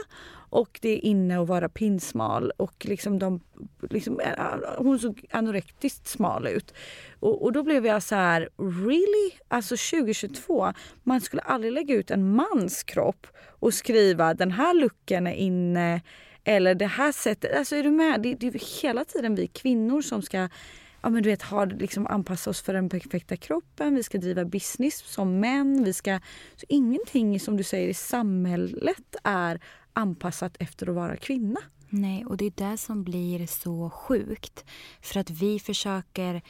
och 0.50 0.80
det 0.82 0.90
är 0.90 1.06
inne 1.06 1.42
att 1.42 1.48
vara 1.48 1.70
pinsmal 1.70 2.52
och 2.58 2.86
liksom 2.86 3.20
de, 3.20 3.40
liksom, 3.90 4.20
eh, 4.20 4.34
hon 4.78 5.00
såg 5.00 5.26
anorektiskt 5.32 6.08
smal 6.08 6.48
ut. 6.48 6.74
Och, 7.20 7.44
och, 7.44 7.52
då 7.52 7.64
blev 7.64 7.86
jag 7.86 8.04
så 8.04 8.16
här, 8.16 8.50
really? 8.58 9.32
Alltså 9.48 9.76
2022, 9.98 10.74
man 11.04 11.22
skulle 11.22 11.42
aldrig 11.42 11.74
lägga 11.74 11.96
ut 11.96 12.12
en 12.12 12.36
mans 12.36 12.84
kropp 12.84 13.28
och 13.60 13.74
skriva 13.74 14.34
den 14.34 14.52
här 14.52 14.74
looken 14.74 15.28
är 15.28 15.34
inne 15.34 16.02
Eller 16.44 16.76
det 16.76 16.88
här 16.88 17.12
sättet. 17.12 17.58
Alltså 17.58 17.76
är 17.76 17.84
du 17.84 17.92
med? 17.92 18.22
Det, 18.22 18.36
det 18.36 18.48
är 18.48 18.82
hela 18.82 19.06
tiden 19.06 19.36
vi 19.36 19.48
kvinnor 19.48 20.02
som 20.02 20.22
ska 20.22 20.50
ja, 21.02 21.10
men 21.10 21.24
du 21.24 21.30
vet, 21.30 21.42
har, 21.42 21.66
liksom, 21.66 22.08
anpassa 22.08 22.50
oss 22.50 22.62
för 22.62 22.74
den 22.74 22.90
perfekta 22.90 23.38
kroppen. 23.38 23.96
Vi 23.96 24.04
ska 24.04 24.18
driva 24.18 24.46
business 24.46 24.98
som 24.98 25.40
män. 25.40 25.84
Vi 25.84 25.94
ska, 25.94 26.20
så 26.56 26.66
ingenting 26.70 27.40
som 27.40 27.58
du 27.58 27.64
säger 27.64 27.88
i 27.88 27.94
samhället 27.94 29.16
är 29.24 29.60
anpassat 29.98 30.58
efter 30.60 30.90
att 30.90 30.96
vara 30.96 31.18
kvinna. 31.18 31.60
Nej, 31.90 32.26
och 32.26 32.38
det 32.38 32.46
är 32.46 32.70
det 32.72 32.78
som 32.78 33.04
blir 33.04 33.48
så 33.48 33.90
sjukt. 33.90 34.66
För 35.02 35.20
att 35.20 35.30
vi 35.30 35.60
försöker 35.60 36.42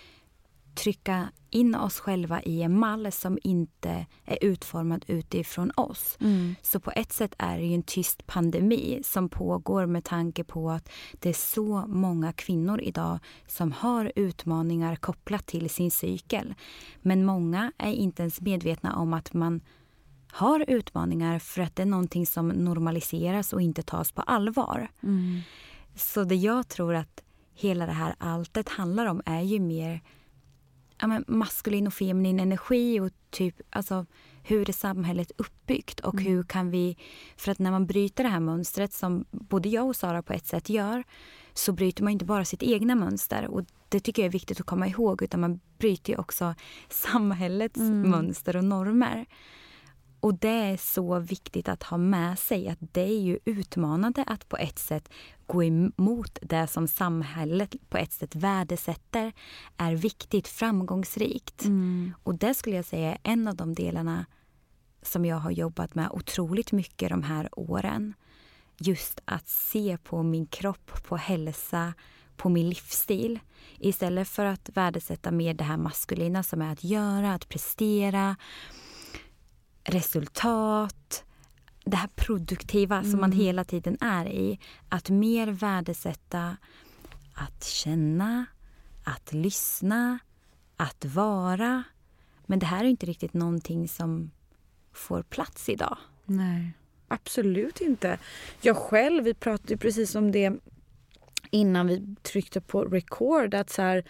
trycka 0.78 1.30
in 1.50 1.76
oss 1.76 2.00
själva 2.00 2.42
i 2.42 2.62
en 2.62 2.80
mall 2.80 3.12
som 3.12 3.40
inte 3.44 4.06
är 4.26 4.38
utformad 4.42 5.06
utifrån 5.08 5.72
oss. 5.76 6.18
Mm. 6.22 6.56
Så 6.62 6.80
på 6.80 6.92
ett 6.92 7.14
sätt 7.14 7.36
är 7.38 7.58
det 7.58 7.66
ju 7.66 7.74
en 7.74 7.84
tyst 7.84 8.28
pandemi 8.28 9.02
som 9.04 9.30
pågår 9.30 9.86
med 9.86 10.04
tanke 10.04 10.44
på 10.44 10.70
att 10.70 10.90
det 11.20 11.30
är 11.30 11.34
så 11.34 11.88
många 11.88 12.34
kvinnor 12.34 12.82
idag 12.82 13.20
som 13.48 13.72
har 13.72 14.12
utmaningar 14.16 14.96
kopplat 14.96 15.46
till 15.46 15.70
sin 15.70 15.92
cykel. 15.92 16.54
Men 17.02 17.26
många 17.26 17.72
är 17.78 17.94
inte 17.94 18.22
ens 18.22 18.42
medvetna 18.42 18.96
om 18.96 19.14
att 19.14 19.34
man 19.34 19.62
har 20.32 20.66
utmaningar 20.68 21.40
för 21.40 21.62
att 21.62 21.76
det 21.76 21.82
är 21.82 21.86
någonting 21.88 22.26
som 22.26 22.48
normaliseras 22.48 23.54
och 23.54 23.62
inte 23.62 23.84
tas 23.84 24.12
på 24.12 24.22
allvar. 24.22 24.88
Mm. 25.04 25.42
Så 25.96 26.24
det 26.24 26.36
jag 26.36 26.68
tror 26.68 26.96
att 26.96 27.24
hela 27.54 27.86
det 27.86 27.92
här 27.92 28.16
alltet 28.18 28.70
handlar 28.70 29.06
om 29.06 29.22
är 29.26 29.42
ju 29.42 29.60
mer 29.60 30.02
ja, 31.02 31.08
men 31.08 31.26
maskulin 31.28 31.88
och 31.88 31.94
feminin 31.94 32.40
energi 32.40 33.00
och 33.00 33.12
typ, 33.30 33.62
alltså, 33.70 34.06
hur 34.44 34.70
är 34.70 34.74
samhället 34.74 35.32
uppbyggt 35.38 36.00
och 36.00 36.14
mm. 36.14 36.26
hur 36.26 36.44
kan 36.44 36.72
vi... 36.72 36.98
För 37.38 37.52
att 37.52 37.60
när 37.60 37.72
man 37.72 37.86
bryter 37.86 38.24
det 38.24 38.30
här 38.30 38.40
mönstret 38.40 38.94
som 38.94 39.26
både 39.32 39.70
jag 39.70 39.88
och 39.88 39.96
Sara 39.96 40.22
på 40.22 40.34
ett 40.34 40.48
sätt 40.48 40.70
gör 40.70 41.04
så 41.54 41.72
bryter 41.72 42.04
man 42.04 42.14
inte 42.14 42.26
bara 42.26 42.46
sitt 42.46 42.64
egna 42.64 42.96
mönster 42.96 43.48
och 43.48 43.66
det 43.90 44.00
tycker 44.00 44.22
jag 44.22 44.28
är 44.28 44.32
viktigt 44.32 44.60
att 44.60 44.66
komma 44.66 44.88
ihåg 44.88 45.24
utan 45.24 45.40
man 45.40 45.60
bryter 45.78 46.20
också 46.20 46.56
samhällets 46.90 47.80
mm. 47.80 48.10
mönster 48.10 48.56
och 48.56 48.64
normer. 48.64 49.26
Och 50.20 50.34
det 50.40 50.48
är 50.48 50.78
så 50.78 51.20
viktigt 51.20 51.70
att 51.70 51.84
ha 51.84 51.98
med 51.98 52.40
sig 52.40 52.70
att 52.70 52.80
det 52.80 53.02
är 53.02 53.20
ju 53.20 53.40
utmanande 53.46 54.24
att 54.28 54.50
på 54.50 54.58
ett 54.58 54.80
sätt 54.80 55.10
gå 55.46 55.64
emot 55.64 56.40
det 56.42 56.68
som 56.68 56.88
samhället 56.88 57.76
på 57.90 57.98
ett 57.98 58.12
sätt 58.12 58.36
värdesätter 58.36 59.34
är 59.78 59.96
viktigt, 59.96 60.48
framgångsrikt. 60.48 61.66
Mm. 61.66 62.14
Och 62.24 62.36
det 62.38 62.54
skulle 62.54 62.76
jag 62.76 62.86
säga 62.86 63.12
är 63.12 63.18
en 63.24 63.48
av 63.48 63.56
de 63.56 63.74
delarna 63.74 64.26
som 65.02 65.26
jag 65.26 65.38
har 65.38 65.52
jobbat 65.52 65.96
med 65.96 66.10
otroligt 66.12 66.72
mycket 66.72 67.10
de 67.10 67.24
här 67.24 67.50
åren. 67.52 68.14
Just 68.78 69.20
att 69.26 69.48
se 69.48 69.98
på 70.04 70.24
min 70.24 70.48
kropp, 70.48 71.04
på 71.04 71.18
hälsa, 71.18 71.94
på 72.38 72.50
min 72.50 72.70
livsstil. 72.70 73.40
Istället 73.80 74.28
för 74.28 74.46
att 74.46 74.70
värdesätta 74.74 75.32
mer 75.32 75.54
det 75.54 75.64
här 75.64 75.78
maskulina 75.78 76.44
som 76.44 76.62
är 76.62 76.72
att 76.72 76.84
göra, 76.84 77.34
att 77.34 77.50
prestera, 77.50 78.36
resultat, 79.88 81.24
det 81.86 81.96
här 81.96 82.10
produktiva 82.16 82.96
mm. 82.98 83.12
som 83.12 83.20
man 83.20 83.34
mm. 83.34 83.46
hela 83.46 83.64
tiden 83.64 83.98
är 84.02 84.26
i. 84.26 84.60
Att 84.90 85.10
mer 85.10 85.48
värdesätta 85.48 86.58
att 87.34 87.64
känna, 87.64 88.46
att 89.04 89.34
lyssna, 89.34 90.20
att 90.78 91.06
vara. 91.06 91.84
Men 92.46 92.60
det 92.60 92.66
här 92.66 92.84
är 92.84 92.88
inte 92.90 93.06
riktigt 93.06 93.34
någonting 93.34 93.88
som 93.88 94.32
får 94.94 95.24
plats 95.24 95.70
idag. 95.70 95.98
Nej, 96.26 96.72
absolut 97.08 97.82
inte. 97.82 98.20
Jag 98.62 98.78
själv, 98.78 99.24
vi 99.24 99.34
pratade 99.34 99.78
precis 99.78 100.16
om 100.16 100.32
det 100.32 100.54
innan 101.52 101.88
vi 101.88 102.16
tryckte 102.22 102.62
på 102.62 102.84
record. 102.84 103.54
att 103.54 103.70
så 103.70 103.82
här, 103.82 104.04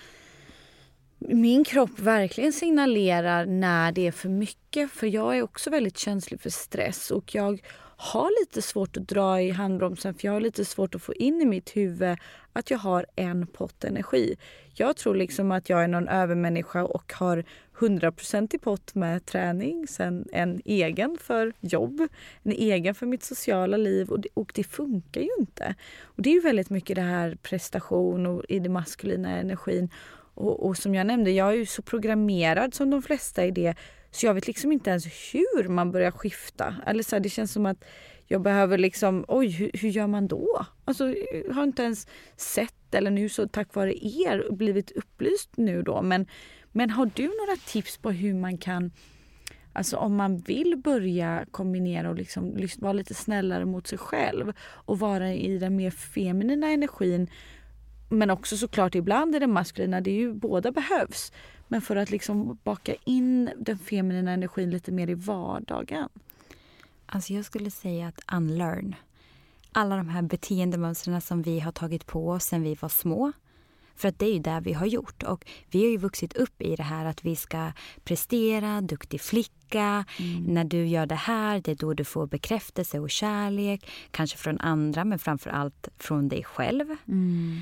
min 1.18 1.64
kropp 1.64 2.00
verkligen 2.00 2.54
signalerar 2.54 3.46
när 3.46 3.92
det 3.92 4.08
är 4.08 4.12
för 4.12 4.30
mycket. 4.30 4.92
För 4.92 5.08
jag 5.08 5.38
är 5.38 5.42
också 5.42 5.70
väldigt 5.70 5.98
känslig 5.98 6.42
för 6.42 6.50
stress 6.50 7.12
och 7.12 7.36
jag 7.36 7.62
har 8.00 8.42
lite 8.42 8.62
svårt 8.62 8.98
att 8.98 9.08
dra 9.08 9.42
i 9.42 9.52
handbromsen 9.52 10.14
för 10.14 10.28
jag 10.28 10.34
har 10.34 10.42
lite 10.42 10.66
svårt 10.66 10.96
att 10.96 11.02
få 11.02 11.14
in 11.14 11.42
i 11.42 11.46
mitt 11.46 11.78
huvud 11.78 12.18
att 12.54 12.72
jag 12.72 12.78
har 12.78 13.06
en 13.16 13.48
pott 13.48 13.84
energi. 13.84 14.36
Jag 14.74 14.98
tror 14.98 15.16
liksom 15.16 15.52
att 15.52 15.70
jag 15.70 15.84
är 15.84 15.88
någon 15.88 16.08
övermänniska 16.08 16.84
och 16.84 17.14
har 17.14 17.44
100% 17.78 18.56
i 18.56 18.60
pott 18.60 18.96
med 18.96 19.26
träning, 19.26 19.88
sen 19.88 20.26
en 20.32 20.62
egen 20.66 21.18
för 21.22 21.54
jobb, 21.60 22.08
en 22.44 22.52
egen 22.52 22.96
för 22.96 23.06
mitt 23.06 23.24
sociala 23.24 23.78
liv 23.78 24.10
och 24.10 24.20
det, 24.20 24.30
och 24.34 24.52
det 24.56 24.64
funkar 24.64 25.22
ju 25.22 25.30
inte. 25.40 25.76
Och 26.04 26.22
Det 26.22 26.30
är 26.30 26.34
ju 26.34 26.40
väldigt 26.40 26.70
mycket 26.70 26.96
det 26.96 27.02
här 27.02 27.38
prestation 27.42 28.26
och 28.26 28.44
i 28.50 28.60
den 28.60 28.74
maskulina 28.74 29.30
energin 29.30 29.90
och, 30.38 30.66
och, 30.66 30.78
som 30.78 30.96
jag 30.96 31.08
nämnde, 31.08 31.32
jag 31.32 31.50
är 31.50 31.56
ju 31.56 31.66
så 31.66 31.82
programmerad 31.82 32.74
som 32.74 32.90
de 32.90 33.02
flesta 33.02 33.46
i 33.46 33.52
det 33.52 33.76
så 34.12 34.26
jag 34.26 34.34
vet 34.34 34.48
liksom 34.48 34.72
inte 34.72 34.90
ens 34.90 35.06
hur 35.06 35.68
man 35.68 35.92
börjar 35.92 36.12
skifta. 36.12 36.76
Eller 36.86 37.04
så 37.04 37.16
här, 37.16 37.20
det 37.20 37.30
känns 37.30 37.52
som 37.52 37.66
att 37.66 37.86
jag 38.26 38.42
behöver 38.42 38.78
liksom, 38.78 39.26
oj 39.28 39.48
hur, 39.48 39.72
hur, 39.74 39.90
gör 39.90 40.08
man 40.08 40.28
då? 40.28 40.66
Alltså 40.86 41.14
jag 41.48 41.54
har 41.54 41.64
inte 41.64 41.84
ens 41.84 42.08
sett 42.36 42.96
eller 42.96 43.12
nu 43.12 43.30
så 43.30 43.48
tack 43.48 43.76
vare 43.76 43.94
er 44.06 44.52
blivit 44.52 44.92
upplyst 44.92 45.50
nu 45.58 45.82
då. 45.82 46.02
Men, 46.02 46.26
men 46.72 46.90
har 46.90 47.12
du 47.14 47.24
några 47.24 47.56
tips 47.66 47.98
på 47.98 48.12
hur 48.12 48.34
man 48.34 48.58
kan, 48.58 48.92
alltså 49.74 49.98
om 49.98 50.16
man 50.16 50.38
vill 50.38 50.78
börja 50.78 51.46
kombinera 51.52 52.10
och 52.10 52.16
liksom 52.16 52.68
vara 52.78 52.94
lite 52.94 53.14
snällare 53.14 53.66
mot 53.66 53.88
sig 53.88 53.98
själv 53.98 54.54
och 54.60 55.00
vara 55.00 55.34
i 55.34 55.58
den 55.58 55.76
mer 55.76 55.92
feminina 55.92 56.68
energin 56.68 57.30
men 58.10 58.30
också 58.30 58.58
såklart 58.58 58.96
ibland 58.96 59.36
är 59.36 59.40
det 59.40 59.48
maskulina, 59.48 60.02
det 60.02 60.12
är 60.12 60.16
ju 60.16 60.34
båda 60.34 60.72
behövs. 60.72 61.32
Men 61.68 61.82
för 61.82 61.96
att 61.96 62.12
liksom 62.12 62.58
baka 62.64 62.96
in 63.06 63.50
den 63.58 63.78
feminina 63.78 64.32
energin 64.32 64.70
lite 64.70 64.92
mer 64.92 65.10
i 65.10 65.14
vardagen. 65.14 66.10
Alltså 67.06 67.34
jag 67.34 67.46
skulle 67.46 67.72
säga 67.72 68.08
att 68.08 68.22
unlearn. 68.34 68.96
Alla 69.72 69.98
de 69.98 70.10
här 70.10 70.22
beteendemönstren 70.22 71.22
som 71.22 71.42
vi 71.42 71.60
har 71.60 71.72
tagit 71.72 72.06
på 72.06 72.30
oss 72.30 72.44
sen 72.46 72.64
vi 72.64 72.76
var 72.76 72.90
små. 72.90 73.32
För 73.96 74.08
att 74.08 74.20
det 74.20 74.26
är 74.26 74.34
ju 74.34 74.40
det 74.40 74.62
vi 74.64 74.74
har 74.74 74.86
gjort. 74.86 75.24
Och 75.24 75.46
vi 75.72 75.84
har 75.84 75.90
ju 75.90 75.98
vuxit 75.98 76.34
upp 76.34 76.62
i 76.62 76.76
det 76.76 76.84
här 76.84 77.06
att 77.06 77.26
vi 77.26 77.36
ska 77.36 77.72
prestera, 78.04 78.82
duktig 78.82 79.22
flicka. 79.22 80.06
Mm. 80.20 80.44
När 80.44 80.64
du 80.64 80.88
gör 80.88 81.06
det 81.06 81.16
här, 81.16 81.62
det 81.62 81.72
är 81.72 81.76
då 81.76 81.94
du 81.94 82.04
får 82.04 82.28
bekräftelse 82.28 83.00
och 83.00 83.10
kärlek. 83.10 83.90
Kanske 84.12 84.38
från 84.38 84.60
andra, 84.60 85.06
men 85.06 85.20
framför 85.20 85.50
allt 85.50 85.90
från 85.98 86.30
dig 86.30 86.44
själv. 86.44 86.96
Mm. 87.08 87.62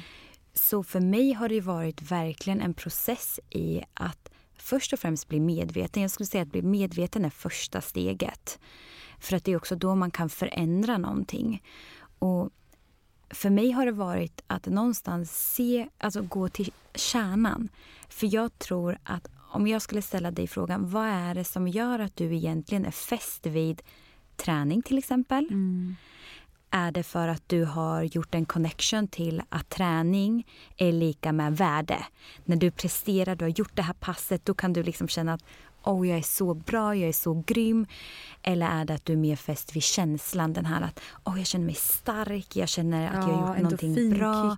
Så 0.56 0.84
för 0.84 1.00
mig 1.00 1.34
har 1.34 1.50
det 1.50 1.62
varit 1.62 2.12
verkligen 2.12 2.62
en 2.62 2.74
process 2.74 3.40
i 3.50 3.82
att 3.94 4.30
först 4.58 4.94
och 4.94 5.00
främst 5.00 5.28
bli 5.28 5.40
medveten. 5.40 6.02
Jag 6.02 6.12
skulle 6.12 6.28
säga 6.28 6.42
att 6.42 6.52
bli 6.52 6.62
medveten 6.62 7.26
är 7.26 7.30
första 7.30 7.82
steget. 7.82 8.60
För 9.20 9.36
att 9.36 9.44
det 9.44 9.52
är 9.52 9.58
också 9.58 9.76
då 9.76 9.96
man 9.96 10.12
kan 10.12 10.30
förändra 10.30 10.98
någonting. 10.98 11.64
Och 12.20 12.50
för 13.30 13.50
mig 13.50 13.72
har 13.72 13.86
det 13.86 13.92
varit 13.92 14.44
att 14.48 14.66
någonstans 14.66 15.54
se, 15.54 15.88
alltså 15.98 16.22
gå 16.22 16.50
till 16.50 16.72
kärnan. 16.96 17.70
För 18.10 18.34
jag 18.36 18.60
tror 18.60 18.98
att 19.04 19.28
om 19.52 19.68
jag 19.68 19.82
skulle 19.82 20.02
ställa 20.02 20.32
dig 20.32 20.48
frågan, 20.48 20.90
vad 20.90 21.08
är 21.08 21.36
det 21.36 21.44
som 21.44 21.68
gör 21.68 22.00
att 22.00 22.16
du 22.16 22.36
egentligen 22.36 22.86
är 22.86 22.92
fäst 22.92 23.46
vid 23.46 23.82
träning 24.36 24.82
till 24.82 24.98
exempel? 24.98 25.48
Mm. 25.52 25.96
Är 26.78 26.92
det 26.92 27.04
för 27.04 27.28
att 27.28 27.50
du 27.50 27.64
har 27.64 28.04
gjort 28.04 28.36
en 28.36 28.46
connection 28.46 29.08
till 29.08 29.42
att 29.50 29.70
träning 29.70 30.48
är 30.78 30.92
lika 30.92 31.32
med 31.32 31.58
värde? 31.58 32.06
När 32.46 32.56
du 32.56 32.72
presterar, 32.72 33.36
du 33.36 33.46
har 33.46 33.50
gjort 33.50 33.76
det 33.76 33.82
här 33.82 33.94
passet, 33.94 34.46
då 34.46 34.54
kan 34.54 34.74
du 34.74 34.84
liksom 34.84 35.08
känna 35.08 35.34
att 35.34 35.44
oh, 35.84 36.08
jag 36.08 36.18
är 36.18 36.22
så 36.22 36.54
bra, 36.54 36.96
jag 36.96 37.10
är 37.10 37.14
så 37.14 37.44
grym. 37.48 37.86
Eller 38.44 38.68
är 38.68 38.86
det 38.86 38.94
att 38.94 39.06
du 39.06 39.14
är 39.14 39.18
mer 39.18 39.36
fäst 39.36 39.76
vid 39.76 39.84
känslan, 39.84 40.54
den 40.54 40.66
här 40.66 40.82
att 40.82 41.00
oh, 41.24 41.38
jag 41.38 41.48
känner 41.48 41.66
mig 41.66 41.76
stark, 41.76 42.56
jag 42.56 42.70
känner 42.70 43.08
att 43.08 43.28
ja, 43.28 43.30
jag 43.30 43.38
har 43.38 43.56
gjort 43.56 43.64
någonting 43.64 44.10
bra. 44.10 44.58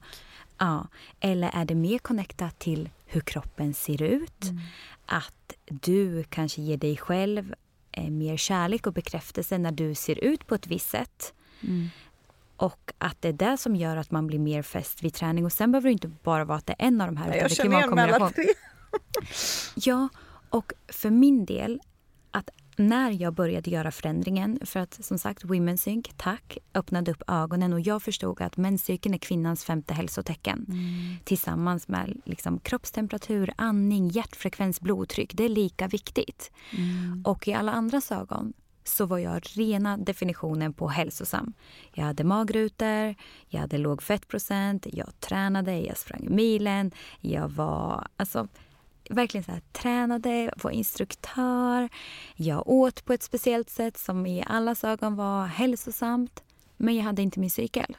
Ja. 0.57 0.87
Eller 1.19 1.51
är 1.53 1.65
det 1.65 1.75
mer 1.75 1.99
connectat 1.99 2.59
till 2.59 2.89
hur 3.05 3.21
kroppen 3.21 3.73
ser 3.73 4.01
ut? 4.01 4.43
Mm. 4.43 4.59
Att 5.05 5.53
du 5.65 6.23
kanske 6.23 6.61
ger 6.61 6.77
dig 6.77 6.97
själv 6.97 7.53
eh, 7.91 8.09
mer 8.09 8.37
kärlek 8.37 8.87
och 8.87 8.93
bekräftelse 8.93 9.57
när 9.57 9.71
du 9.71 9.95
ser 9.95 10.23
ut 10.23 10.47
på 10.47 10.55
ett 10.55 10.67
visst 10.67 10.89
sätt. 10.89 11.33
Mm. 11.61 11.89
Och 12.57 12.93
att 12.97 13.21
det 13.21 13.27
är 13.27 13.33
det 13.33 13.57
som 13.57 13.75
gör 13.75 13.97
att 13.97 14.11
man 14.11 14.27
blir 14.27 14.39
mer 14.39 14.61
fäst 14.61 15.03
vid 15.03 15.13
träning. 15.13 15.45
Och 15.45 15.53
sen 15.53 15.71
behöver 15.71 15.89
det 15.89 15.93
inte 15.93 16.07
bara 16.07 16.45
vara 16.45 16.57
att 16.57 16.65
det 16.65 16.75
är 16.79 16.87
en 16.87 17.01
av 17.01 17.07
de 17.07 17.17
här. 17.17 17.29
Nej, 17.29 17.39
jag 17.39 17.51
känner 17.51 17.77
igen 17.77 17.99
alla 17.99 18.29
tre. 18.29 18.45
ja, 19.75 20.09
och 20.49 20.73
för 20.87 21.09
min 21.09 21.45
del, 21.45 21.79
att 22.31 22.49
när 22.77 23.11
jag 23.21 23.33
började 23.33 23.69
göra 23.69 23.91
förändringen, 23.91 24.59
för 24.65 24.79
att 24.79 25.05
som 25.05 25.17
sagt 25.17 25.43
Women's 25.43 25.77
Sync, 25.77 26.09
tack, 26.17 26.57
öppnade 26.73 27.11
upp 27.11 27.23
ögonen 27.27 27.73
och 27.73 27.79
jag 27.79 28.03
förstod 28.03 28.41
att 28.41 28.57
menscykeln 28.57 29.15
är 29.15 29.17
kvinnans 29.17 29.63
femte 29.63 29.93
hälsotecken. 29.93 30.65
Mm. 30.69 31.15
Tillsammans 31.23 31.87
med 31.87 32.21
liksom, 32.25 32.59
kroppstemperatur, 32.59 33.53
andning, 33.55 34.07
hjärtfrekvens, 34.07 34.81
blodtryck. 34.81 35.33
Det 35.33 35.43
är 35.43 35.49
lika 35.49 35.87
viktigt. 35.87 36.51
Mm. 36.77 37.23
Och 37.25 37.47
i 37.47 37.53
alla 37.53 37.71
andras 37.71 38.11
ögon 38.11 38.53
så 38.87 39.05
var 39.05 39.17
jag 39.17 39.43
rena 39.53 39.97
definitionen 39.97 40.73
på 40.73 40.87
hälsosam. 40.87 41.53
Jag 41.93 42.03
hade 42.03 42.23
magrutor, 42.23 43.15
jag 43.47 43.59
hade 43.59 43.77
låg 43.77 44.03
fettprocent, 44.03 44.87
jag 44.93 45.19
tränade, 45.19 45.79
jag 45.79 45.97
sprang 45.97 46.27
milen, 46.29 46.91
jag 47.21 47.49
var 47.49 48.07
alltså 48.17 48.47
verkligen 49.09 49.43
så 49.43 49.51
här, 49.51 49.61
tränade, 49.71 50.53
var 50.57 50.71
instruktör. 50.71 51.89
Jag 52.35 52.67
åt 52.69 53.05
på 53.05 53.13
ett 53.13 53.23
speciellt 53.23 53.69
sätt 53.69 53.97
som 53.97 54.25
i 54.25 54.43
allas 54.47 54.83
ögon 54.83 55.15
var 55.15 55.45
hälsosamt. 55.45 56.43
Men 56.77 56.95
jag 56.95 57.03
hade 57.03 57.21
inte 57.21 57.39
min 57.39 57.49
cykel. 57.49 57.97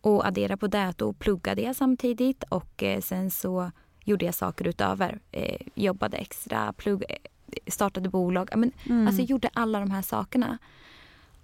Och 0.00 0.26
addera 0.26 0.56
på 0.56 0.66
det, 0.66 0.94
då 0.96 1.12
pluggade 1.12 1.62
jag 1.62 1.76
samtidigt 1.76 2.44
och 2.48 2.82
eh, 2.82 3.00
sen 3.00 3.30
så 3.30 3.70
gjorde 4.04 4.24
jag 4.24 4.34
saker 4.34 4.68
utöver. 4.68 5.20
Eh, 5.32 5.60
jobbade 5.74 6.16
extra, 6.16 6.72
plugg, 6.72 7.04
startade 7.66 8.08
bolag. 8.08 8.50
Men, 8.56 8.72
mm. 8.84 9.06
Alltså 9.06 9.22
jag 9.22 9.30
gjorde 9.30 9.50
alla 9.52 9.80
de 9.80 9.90
här 9.90 10.02
sakerna. 10.02 10.58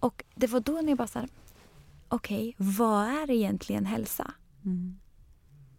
Och 0.00 0.24
det 0.34 0.46
var 0.46 0.60
då 0.60 0.72
när 0.72 0.88
jag 0.88 0.98
bara 0.98 1.08
så 1.08 1.18
här, 1.18 1.28
okej, 2.08 2.54
okay, 2.58 2.66
vad 2.76 3.08
är 3.08 3.30
egentligen 3.30 3.86
hälsa? 3.86 4.32
Mm. 4.64 4.98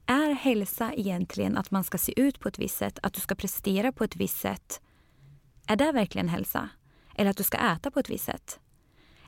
Är 0.06 0.34
hälsa 0.34 0.94
egentligen 0.94 1.58
att 1.58 1.72
man 1.72 1.84
ska 1.84 1.98
se 1.98 2.22
ut 2.22 2.40
på 2.40 2.48
ett 2.48 2.60
visst 2.60 2.78
sätt, 2.78 3.00
att 3.04 3.14
du 3.14 3.22
ska 3.22 3.36
prestera 3.36 3.92
på 3.92 4.04
ett 4.04 4.16
visst 4.16 4.40
sätt? 4.40 4.82
Är 5.68 5.76
det 5.76 5.92
verkligen 5.92 6.30
hälsa? 6.30 6.70
Eller 7.16 7.30
att 7.30 7.38
du 7.38 7.44
ska 7.44 7.58
äta 7.58 7.92
på 7.92 8.00
ett 8.00 8.10
visst 8.10 8.26
sätt? 8.26 8.60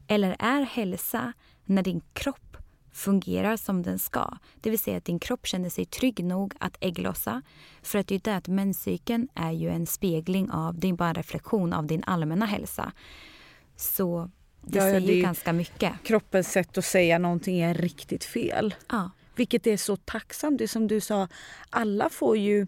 Eller 0.08 0.36
är 0.39 0.62
hälsa 0.62 1.34
när 1.65 1.84
din 1.84 2.01
kropp 2.13 2.50
fungerar 2.92 3.58
som 3.58 3.84
den 3.84 4.00
ska. 4.00 4.38
Det 4.62 4.70
vill 4.70 4.80
säga 4.80 4.98
att 4.98 5.06
din 5.06 5.20
kropp 5.20 5.48
känner 5.48 5.70
sig 5.70 5.86
trygg 5.86 6.24
nog 6.24 6.54
att 6.60 6.78
ägglossa. 6.80 7.42
För 7.82 8.00
att 8.00 8.08
det 8.08 8.16
är 8.16 8.22
det 8.24 8.36
att 8.36 8.48
menscykeln 8.48 9.28
är 9.36 9.52
ju 9.52 9.70
en 9.70 9.86
spegling 9.86 10.52
av, 10.52 10.80
det 10.80 10.90
är 10.90 10.94
bara 10.94 11.10
en 11.10 11.16
reflektion 11.16 11.74
av 11.74 11.88
din 11.88 12.04
allmänna 12.04 12.46
hälsa. 12.46 12.92
Så 13.76 14.32
det 14.62 14.78
ja, 14.78 14.84
säger 14.84 15.08
det 15.08 15.22
ganska 15.22 15.54
mycket. 15.54 15.94
Kroppens 16.04 16.52
sätt 16.52 16.78
att 16.78 16.86
säga 16.86 17.20
någonting 17.20 17.60
är 17.60 17.74
riktigt 17.74 18.24
fel. 18.24 18.76
Ja. 18.90 19.12
Vilket 19.36 19.68
är 19.68 19.78
så 19.78 19.96
tacksamt. 19.96 20.58
Det 20.58 20.68
som 20.68 20.88
du 20.88 21.00
sa, 21.00 21.28
alla 21.70 22.10
får 22.10 22.38
ju 22.38 22.68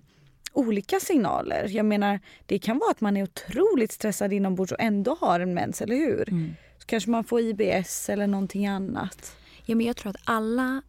olika 0.53 0.99
signaler. 0.99 1.67
Jag 1.69 1.85
menar, 1.85 2.19
det 2.45 2.59
kan 2.59 2.79
vara 2.79 2.91
att 2.91 3.01
man 3.01 3.17
är 3.17 3.23
otroligt 3.23 3.91
stressad 3.91 4.33
inombords 4.33 4.71
och 4.71 4.79
ändå 4.79 5.17
har 5.21 5.39
en 5.39 5.53
mens, 5.53 5.81
eller 5.81 5.95
hur? 5.95 6.29
Mm. 6.29 6.53
Så 6.79 6.85
kanske 6.85 7.09
man 7.09 7.23
får 7.23 7.39
IBS 7.41 8.09
eller 8.09 8.27
någonting 8.27 8.67
annat. 8.67 9.35
Ja, 9.65 9.75
men 9.75 9.85
jag 9.85 9.97
tror 9.97 10.09
att 10.09 10.21
alla 10.23 10.81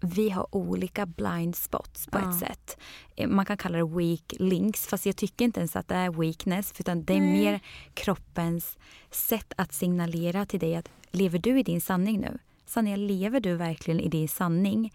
vi 0.00 0.30
har 0.30 0.56
olika 0.56 1.06
blind 1.06 1.56
spots 1.56 2.06
på 2.06 2.18
ja. 2.18 2.30
ett 2.30 2.38
sätt. 2.38 2.78
Eh, 3.16 3.28
man 3.28 3.44
kan 3.46 3.56
kalla 3.56 3.78
det 3.78 3.84
weak 3.84 4.34
links, 4.38 4.86
fast 4.86 5.06
jag 5.06 5.16
tycker 5.16 5.44
inte 5.44 5.60
ens 5.60 5.76
att 5.76 5.88
det 5.88 5.94
är 5.94 6.10
weakness. 6.10 6.72
Utan 6.78 7.04
det 7.04 7.14
är 7.14 7.20
Nej. 7.20 7.32
mer 7.32 7.60
kroppens 7.94 8.78
sätt 9.10 9.52
att 9.56 9.72
signalera 9.72 10.46
till 10.46 10.60
dig 10.60 10.76
att 10.76 10.88
lever 11.10 11.38
du 11.38 11.58
i 11.58 11.62
din 11.62 11.80
sanning 11.80 12.20
nu? 12.20 12.38
Sanja, 12.66 12.96
lever 12.96 13.40
du 13.40 13.56
verkligen 13.56 14.00
i 14.00 14.08
din 14.08 14.28
sanning 14.28 14.92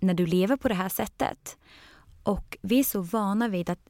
när 0.00 0.14
du 0.14 0.26
lever 0.26 0.56
på 0.56 0.68
det 0.68 0.74
här 0.74 0.88
sättet? 0.88 1.56
Och 2.22 2.56
vi 2.62 2.78
är 2.78 2.84
så 2.84 3.00
vana 3.00 3.48
vid 3.48 3.70
att 3.70 3.80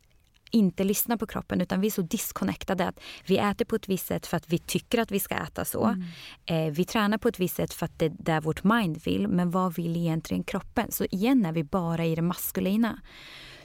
inte 0.55 0.85
lyssna 0.85 1.17
på 1.17 1.27
kroppen 1.27 1.61
utan 1.61 1.81
vi 1.81 1.87
är 1.87 1.91
så 1.91 2.03
disconnectade 2.03 2.89
att 2.89 3.01
vi 3.27 3.39
äter 3.39 3.65
på 3.65 3.77
ett 3.77 3.89
visst 3.89 4.07
sätt 4.07 4.27
för 4.27 4.37
att 4.37 4.49
vi 4.49 4.59
tycker 4.59 4.99
att 4.99 5.11
vi 5.11 5.21
ska 5.21 5.35
äta 5.35 5.65
så. 5.65 5.85
Mm. 5.85 6.05
Eh, 6.47 6.73
vi 6.73 6.85
tränar 6.85 7.19
på 7.19 7.29
ett 7.29 7.41
visst 7.41 7.57
sätt 7.57 7.75
för 7.75 7.87
att 7.87 7.99
det 7.99 8.05
är 8.05 8.13
där 8.19 8.41
vårt 8.41 8.65
mind 8.65 9.03
vill. 9.05 9.29
Men 9.29 9.51
vad 9.51 9.75
vill 9.75 9.97
egentligen 9.97 10.45
kroppen? 10.45 10.93
Så 10.93 11.05
igen 11.11 11.47
är 11.47 11.53
vi 11.53 11.65
bara 11.65 12.05
i 12.05 12.15
det 12.15 12.23
maskulina. 12.23 13.01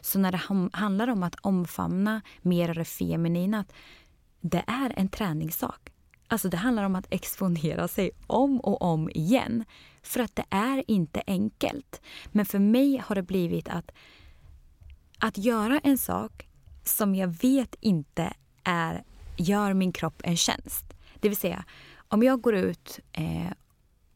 Så 0.01 0.19
när 0.19 0.31
det 0.31 0.69
handlar 0.77 1.07
om 1.07 1.23
att 1.23 1.35
omfamna 1.41 2.21
mer 2.41 2.69
av 2.69 2.75
det 2.75 2.85
feminina, 2.85 3.65
det 4.41 4.63
är 4.67 4.93
en 4.97 5.09
träningssak. 5.09 5.89
Alltså 6.27 6.49
det 6.49 6.57
handlar 6.57 6.83
om 6.83 6.95
att 6.95 7.07
exponera 7.09 7.87
sig 7.87 8.11
om 8.27 8.59
och 8.59 8.81
om 8.81 9.09
igen. 9.09 9.65
För 10.01 10.19
att 10.19 10.35
det 10.35 10.45
är 10.49 10.83
inte 10.87 11.21
enkelt. 11.27 12.01
Men 12.31 12.45
för 12.45 12.59
mig 12.59 12.97
har 13.05 13.15
det 13.15 13.23
blivit 13.23 13.69
att 13.69 13.91
att 15.19 15.37
göra 15.37 15.79
en 15.83 15.97
sak 15.97 16.48
som 16.83 17.15
jag 17.15 17.27
vet 17.27 17.75
inte 17.79 18.33
är, 18.63 19.03
gör 19.37 19.73
min 19.73 19.91
kropp 19.91 20.21
en 20.23 20.37
tjänst. 20.37 20.85
Det 21.19 21.29
vill 21.29 21.37
säga, 21.37 21.63
om 22.07 22.23
jag 22.23 22.41
går 22.41 22.55
ut 22.55 22.99
eh, 23.11 23.51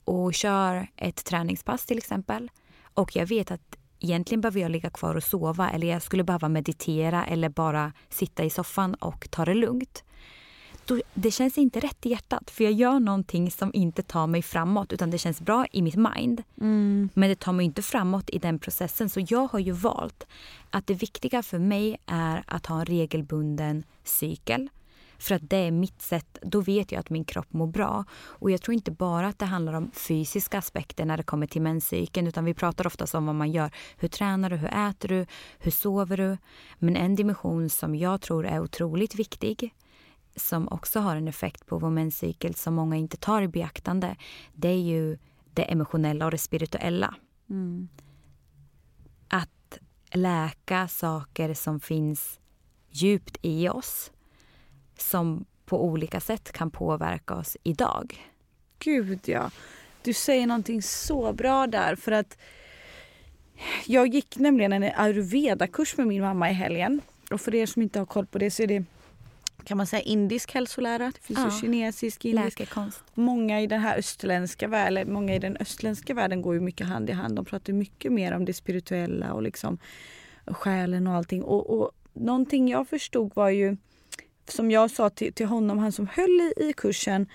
och 0.03 0.33
kör 0.33 0.87
ett 0.95 1.25
träningspass 1.25 1.85
till 1.85 1.97
exempel 1.97 2.51
och 2.93 3.15
jag 3.15 3.25
vet 3.25 3.51
att 3.51 3.77
egentligen 3.99 4.41
behöver 4.41 4.59
jag 4.59 4.71
ligga 4.71 4.89
kvar 4.89 5.15
och 5.15 5.23
sova 5.23 5.69
eller 5.69 5.87
jag 5.87 6.01
skulle 6.01 6.23
behöva 6.23 6.49
meditera 6.49 7.25
eller 7.25 7.49
bara 7.49 7.93
sitta 8.09 8.43
i 8.43 8.49
soffan 8.49 8.93
och 8.93 9.27
ta 9.31 9.45
det 9.45 9.53
lugnt 9.53 10.03
då, 10.85 11.01
det 11.13 11.31
känns 11.31 11.57
inte 11.57 11.79
rätt 11.79 12.05
i 12.05 12.09
hjärtat. 12.09 12.51
För 12.51 12.63
jag 12.63 12.73
gör 12.73 12.99
någonting 12.99 13.51
som 13.51 13.71
inte 13.73 14.03
tar 14.03 14.27
mig 14.27 14.41
framåt 14.41 14.93
utan 14.93 15.11
det 15.11 15.17
känns 15.17 15.41
bra 15.41 15.65
i 15.71 15.81
mitt 15.81 15.95
mind. 15.95 16.43
Mm. 16.61 17.09
Men 17.13 17.29
det 17.29 17.39
tar 17.39 17.53
mig 17.53 17.65
inte 17.65 17.81
framåt 17.81 18.29
i 18.29 18.39
den 18.39 18.59
processen. 18.59 19.09
Så 19.09 19.25
jag 19.29 19.47
har 19.47 19.59
ju 19.59 19.71
valt 19.71 20.27
att 20.69 20.87
det 20.87 20.93
viktiga 20.93 21.43
för 21.43 21.59
mig 21.59 21.97
är 22.05 22.43
att 22.47 22.65
ha 22.65 22.79
en 22.79 22.85
regelbunden 22.85 23.83
cykel. 24.03 24.69
För 25.17 25.35
att 25.35 25.49
det 25.49 25.57
är 25.57 25.71
mitt 25.71 26.01
sätt, 26.01 26.37
då 26.41 26.61
vet 26.61 26.91
jag 26.91 26.99
att 26.99 27.09
min 27.09 27.25
kropp 27.25 27.53
mår 27.53 27.67
bra. 27.67 28.05
Och 28.13 28.51
jag 28.51 28.61
tror 28.61 28.73
inte 28.73 28.91
bara 28.91 29.27
att 29.27 29.39
det 29.39 29.45
handlar 29.45 29.73
om 29.73 29.91
fysiska 29.91 30.57
aspekter 30.57 31.05
när 31.05 31.17
det 31.17 31.23
kommer 31.23 31.47
till 31.47 31.61
menscykeln 31.61 32.27
utan 32.27 32.45
vi 32.45 32.53
pratar 32.53 32.87
ofta 32.87 33.17
om 33.17 33.25
vad 33.25 33.35
man 33.35 33.51
gör. 33.51 33.71
Hur 33.97 34.07
tränar 34.07 34.49
du? 34.49 34.55
Hur 34.55 34.89
äter 34.89 35.07
du? 35.09 35.25
Hur 35.59 35.71
sover 35.71 36.17
du? 36.17 36.37
Men 36.77 36.95
en 36.95 37.15
dimension 37.15 37.69
som 37.69 37.95
jag 37.95 38.21
tror 38.21 38.45
är 38.45 38.59
otroligt 38.59 39.15
viktig 39.15 39.73
som 40.35 40.67
också 40.67 40.99
har 40.99 41.15
en 41.15 41.27
effekt 41.27 41.65
på 41.65 41.77
vår 41.77 41.89
menscykel 41.89 42.55
som 42.55 42.73
många 42.73 42.95
inte 42.95 43.17
tar 43.17 43.41
i 43.41 43.47
beaktande, 43.47 44.15
det 44.53 44.67
är 44.67 44.81
ju 44.81 45.17
det 45.53 45.63
emotionella 45.63 46.25
och 46.25 46.31
det 46.31 46.37
spirituella. 46.37 47.15
Mm. 47.49 47.87
Att 49.27 49.79
läka 50.11 50.87
saker 50.87 51.53
som 51.53 51.79
finns 51.79 52.39
djupt 52.89 53.37
i 53.41 53.69
oss 53.69 54.11
som 54.97 55.45
på 55.65 55.85
olika 55.85 56.19
sätt 56.19 56.51
kan 56.51 56.71
påverka 56.71 57.33
oss 57.33 57.57
idag. 57.63 58.31
Gud, 58.79 59.19
ja. 59.25 59.51
Du 60.01 60.13
säger 60.13 60.47
någonting 60.47 60.81
så 60.81 61.33
bra 61.33 61.67
där. 61.67 61.95
för 61.95 62.11
att 62.11 62.37
Jag 63.85 64.07
gick 64.07 64.37
nämligen 64.37 64.73
en 64.73 64.91
ayurveda-kurs 64.95 65.97
med 65.97 66.07
min 66.07 66.21
mamma 66.21 66.49
i 66.49 66.53
helgen. 66.53 67.01
Och 67.31 67.41
för 67.41 67.55
er 67.55 67.65
som 67.65 67.81
inte 67.81 67.99
har 67.99 68.05
koll 68.05 68.25
på 68.25 68.37
det 68.37 68.51
så 68.51 68.63
är 68.63 68.67
det 68.67 68.83
kan 69.65 69.77
man 69.77 69.87
säga 69.87 70.01
indisk 70.01 70.53
hälsolära. 70.53 71.11
Det 71.15 71.21
finns 71.21 71.39
ja. 71.39 71.45
ju 71.45 71.59
kinesisk, 71.61 72.25
indisk. 72.25 72.59
Läkekonst. 72.59 73.03
Många 73.13 73.61
i 73.61 73.67
den 73.67 73.79
här 73.79 73.97
östländska 73.97 74.67
världen, 74.67 75.13
många 75.13 75.35
i 75.35 75.39
den 75.39 75.57
östländska 75.57 76.13
världen 76.13 76.41
går 76.41 76.53
ju 76.53 76.61
mycket 76.61 76.87
hand 76.87 77.09
i 77.09 77.13
hand. 77.13 77.35
De 77.35 77.45
pratar 77.45 77.73
mycket 77.73 78.11
mer 78.11 78.31
om 78.31 78.45
det 78.45 78.53
spirituella 78.53 79.33
och 79.33 79.41
liksom 79.41 79.77
själen 80.45 81.07
och 81.07 81.13
allting. 81.13 81.43
Och, 81.43 81.69
och 81.69 81.91
någonting 82.13 82.69
jag 82.69 82.87
förstod 82.87 83.31
var 83.35 83.49
ju, 83.49 83.77
som 84.47 84.71
jag 84.71 84.91
sa 84.91 85.09
till, 85.09 85.33
till 85.33 85.45
honom, 85.45 85.79
han 85.79 85.91
som 85.91 86.07
höll 86.07 86.41
i, 86.41 86.53
i 86.57 86.73
kursen, 86.73 87.27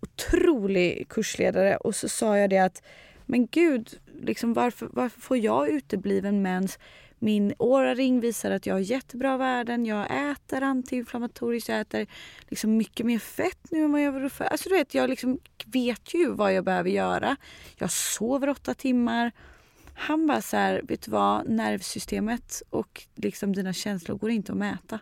otrolig 0.00 1.08
kursledare 1.08 1.76
och 1.76 1.94
så 1.94 2.08
sa 2.08 2.38
jag 2.38 2.50
det 2.50 2.58
att 2.58 2.82
men 3.26 3.46
gud, 3.46 3.98
liksom 4.22 4.52
varför, 4.52 4.88
varför 4.92 5.20
får 5.20 5.36
jag 5.36 5.68
utebliven 5.68 6.42
mens? 6.42 6.78
Min 7.22 7.54
Oura-ring 7.58 8.20
visar 8.20 8.50
att 8.50 8.66
jag 8.66 8.74
har 8.74 8.80
jättebra 8.80 9.36
värden. 9.36 9.86
Jag 9.86 10.30
äter 10.30 10.62
antiinflammatoriskt. 10.62 11.68
Jag 11.68 11.80
äter 11.80 12.06
liksom 12.48 12.76
mycket 12.76 13.06
mer 13.06 13.18
fett 13.18 13.70
nu 13.70 13.84
än 13.84 13.92
vad 13.92 14.02
jag 14.02 14.14
gjorde 14.14 14.30
förr. 14.30 14.44
Alltså 14.44 14.68
du 14.68 14.74
vet, 14.74 14.94
jag 14.94 15.10
liksom 15.10 15.38
vet 15.66 16.14
ju 16.14 16.32
vad 16.32 16.54
jag 16.54 16.64
behöver 16.64 16.90
göra. 16.90 17.36
Jag 17.76 17.90
sover 17.90 18.48
åtta 18.48 18.74
timmar. 18.74 19.32
Han 19.94 20.26
bara 20.26 20.42
så 20.42 20.56
här, 20.56 20.82
vet 20.84 21.02
du 21.02 21.10
vad? 21.10 21.48
Nervsystemet 21.48 22.62
och 22.70 23.02
liksom 23.14 23.52
dina 23.52 23.72
känslor 23.72 24.18
går 24.18 24.30
inte 24.30 24.52
att 24.52 24.58
mäta. 24.58 24.98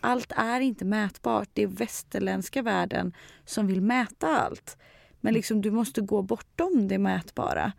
Allt 0.00 0.32
är 0.36 0.60
inte 0.60 0.84
mätbart. 0.84 1.48
Det 1.52 1.62
är 1.62 1.66
västerländska 1.66 2.62
världen 2.62 3.12
som 3.44 3.66
vill 3.66 3.80
mäta 3.80 4.26
allt. 4.26 4.76
Men 5.20 5.34
liksom, 5.34 5.60
du 5.60 5.70
måste 5.70 6.00
gå 6.00 6.22
bortom 6.22 6.88
det 6.88 6.98
mätbara 6.98 7.72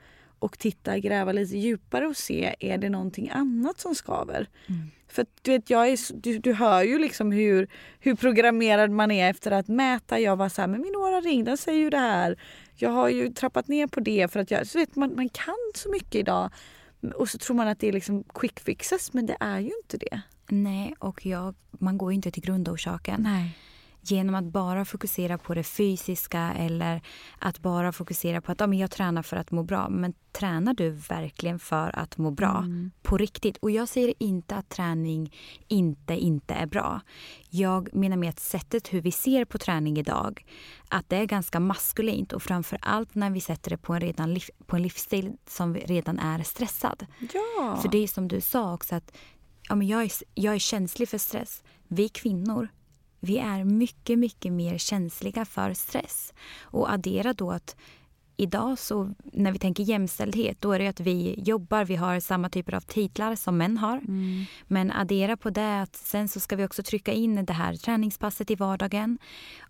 och 0.44 0.60
titta, 0.60 1.00
gräva 1.00 1.32
lite 1.32 1.58
djupare 1.58 2.08
och 2.08 2.18
se, 2.18 2.56
är 2.60 2.78
det 2.78 2.90
någonting 2.90 3.30
annat 3.30 3.80
som 3.80 3.96
skaver? 3.96 4.50
Mm. 4.68 4.92
För 5.08 5.26
du 5.42 5.52
vet, 5.52 5.70
jag 5.70 5.88
är, 5.88 6.14
du, 6.22 6.38
du 6.38 6.54
hör 6.54 6.84
ju 6.84 7.00
liksom 7.00 7.32
hur, 7.32 7.68
hur 8.00 8.16
programmerad 8.16 8.92
man 8.92 9.12
är 9.12 9.30
efter 9.30 9.52
att 9.52 9.68
mäta. 9.68 10.20
Jag 10.20 10.36
var 10.36 10.50
så 10.50 10.62
här, 10.62 10.68
men 10.68 10.82
min 10.82 10.96
Oura 10.96 11.22
ring 11.22 11.44
den 11.44 11.58
säger 11.58 11.80
ju 11.80 11.90
det 11.90 11.98
här. 11.98 12.40
Jag 12.76 12.90
har 12.90 13.10
ju 13.10 13.30
trappat 13.30 13.68
ner 13.68 13.88
på 13.88 14.00
det 14.00 14.32
för 14.32 14.40
att 14.40 14.52
jag, 14.52 14.68
så 14.68 14.80
vet 14.80 14.96
man, 14.96 15.16
man 15.16 15.30
kan 15.30 15.56
så 15.76 15.90
mycket 15.90 16.16
idag. 16.16 16.50
Och 17.16 17.30
så 17.30 17.38
tror 17.38 17.56
man 17.56 17.68
att 17.68 17.80
det 17.80 17.88
är 17.88 17.94
liksom 17.94 18.24
quick 18.24 18.60
fixes 18.60 19.14
men 19.14 19.26
det 19.26 19.38
är 19.40 19.60
ju 19.60 19.72
inte 19.84 19.98
det. 19.98 20.22
Nej, 20.50 20.96
och 21.00 21.26
jag, 21.26 21.56
man 21.72 21.98
går 21.98 22.14
inte 22.14 22.32
till 22.32 22.44
grundorsaken. 22.44 23.22
Nej. 23.24 23.58
Genom 24.04 24.36
att 24.36 24.46
bara 24.46 24.86
fokusera 24.86 25.38
på 25.38 25.54
det 25.54 25.64
fysiska 25.64 26.54
eller 26.58 27.02
att 27.40 27.60
bara 27.60 27.92
fokusera 27.92 28.42
på 28.42 28.52
att 28.52 28.60
ja, 28.60 28.68
men 28.68 28.80
jag 28.80 28.92
tränar 28.92 29.22
för 29.22 29.38
att 29.38 29.52
må 29.52 29.64
bra. 29.64 29.90
Men 29.90 30.14
tränar 30.32 30.74
du 30.74 30.90
verkligen 30.90 31.60
för 31.60 32.00
att 32.00 32.18
må 32.18 32.32
bra 32.32 32.58
mm. 32.58 32.92
på 33.02 33.18
riktigt? 33.18 33.58
Och 33.58 33.72
jag 33.72 33.90
säger 33.90 34.14
inte 34.20 34.56
att 34.56 34.70
träning 34.70 35.36
inte 35.68 36.14
inte 36.14 36.54
är 36.54 36.66
bra. 36.66 37.02
Jag 37.50 37.96
menar 37.96 38.18
med 38.18 38.30
att 38.30 38.40
sättet 38.40 38.94
hur 38.94 39.02
vi 39.02 39.12
ser 39.12 39.46
på 39.46 39.58
träning 39.58 39.98
idag, 39.98 40.46
att 40.90 41.10
det 41.10 41.18
är 41.18 41.26
ganska 41.26 41.60
maskulint 41.60 42.34
och 42.34 42.44
framför 42.44 42.78
allt 42.82 43.16
när 43.16 43.30
vi 43.30 43.42
sätter 43.42 43.70
det 43.70 43.78
på 43.78 43.94
en, 43.94 44.02
redan 44.02 44.34
liv, 44.34 44.44
på 44.66 44.76
en 44.76 44.82
livsstil 44.82 45.34
som 45.48 45.76
redan 45.76 46.20
är 46.20 46.44
stressad. 46.44 47.06
Ja. 47.34 47.80
För 47.82 47.90
det 47.90 47.98
är 47.98 48.08
som 48.08 48.28
du 48.28 48.42
sa 48.42 48.74
också 48.74 48.96
att 48.96 49.18
ja, 49.70 49.76
men 49.76 49.88
jag, 49.88 50.04
är, 50.04 50.12
jag 50.34 50.56
är 50.56 50.60
känslig 50.60 51.10
för 51.10 51.18
stress. 51.18 51.64
Vi 51.88 52.10
kvinnor 52.10 52.68
vi 53.24 53.38
är 53.38 53.64
mycket, 53.64 54.20
mycket 54.20 54.54
mer 54.54 54.78
känsliga 54.78 55.46
för 55.46 55.74
stress. 55.74 56.34
Och 56.62 56.92
addera 56.92 57.34
då 57.34 57.52
att 57.52 57.76
idag 58.38 58.80
så 58.80 59.14
när 59.24 59.52
vi 59.52 59.60
tänker 59.60 59.84
jämställdhet 59.84 60.62
då 60.62 60.72
är 60.72 60.80
det 60.80 60.88
att 60.88 61.00
vi 61.00 61.36
jobbar, 61.38 61.86
vi 61.86 61.96
har 61.96 62.20
samma 62.20 62.50
typer 62.50 62.76
av 62.76 62.82
titlar 62.82 63.36
som 63.36 63.58
män 63.58 63.78
har. 63.78 63.98
Mm. 63.98 64.46
Men 64.68 64.92
addera 64.92 65.38
på 65.38 65.50
det 65.50 65.82
att 65.82 65.96
sen 65.96 66.28
så 66.28 66.40
ska 66.40 66.56
vi 66.56 66.66
också 66.66 66.84
trycka 66.84 67.14
in 67.14 67.46
det 67.46 67.54
här 67.54 67.76
träningspasset 67.76 68.52
i 68.52 68.56
vardagen. 68.56 69.18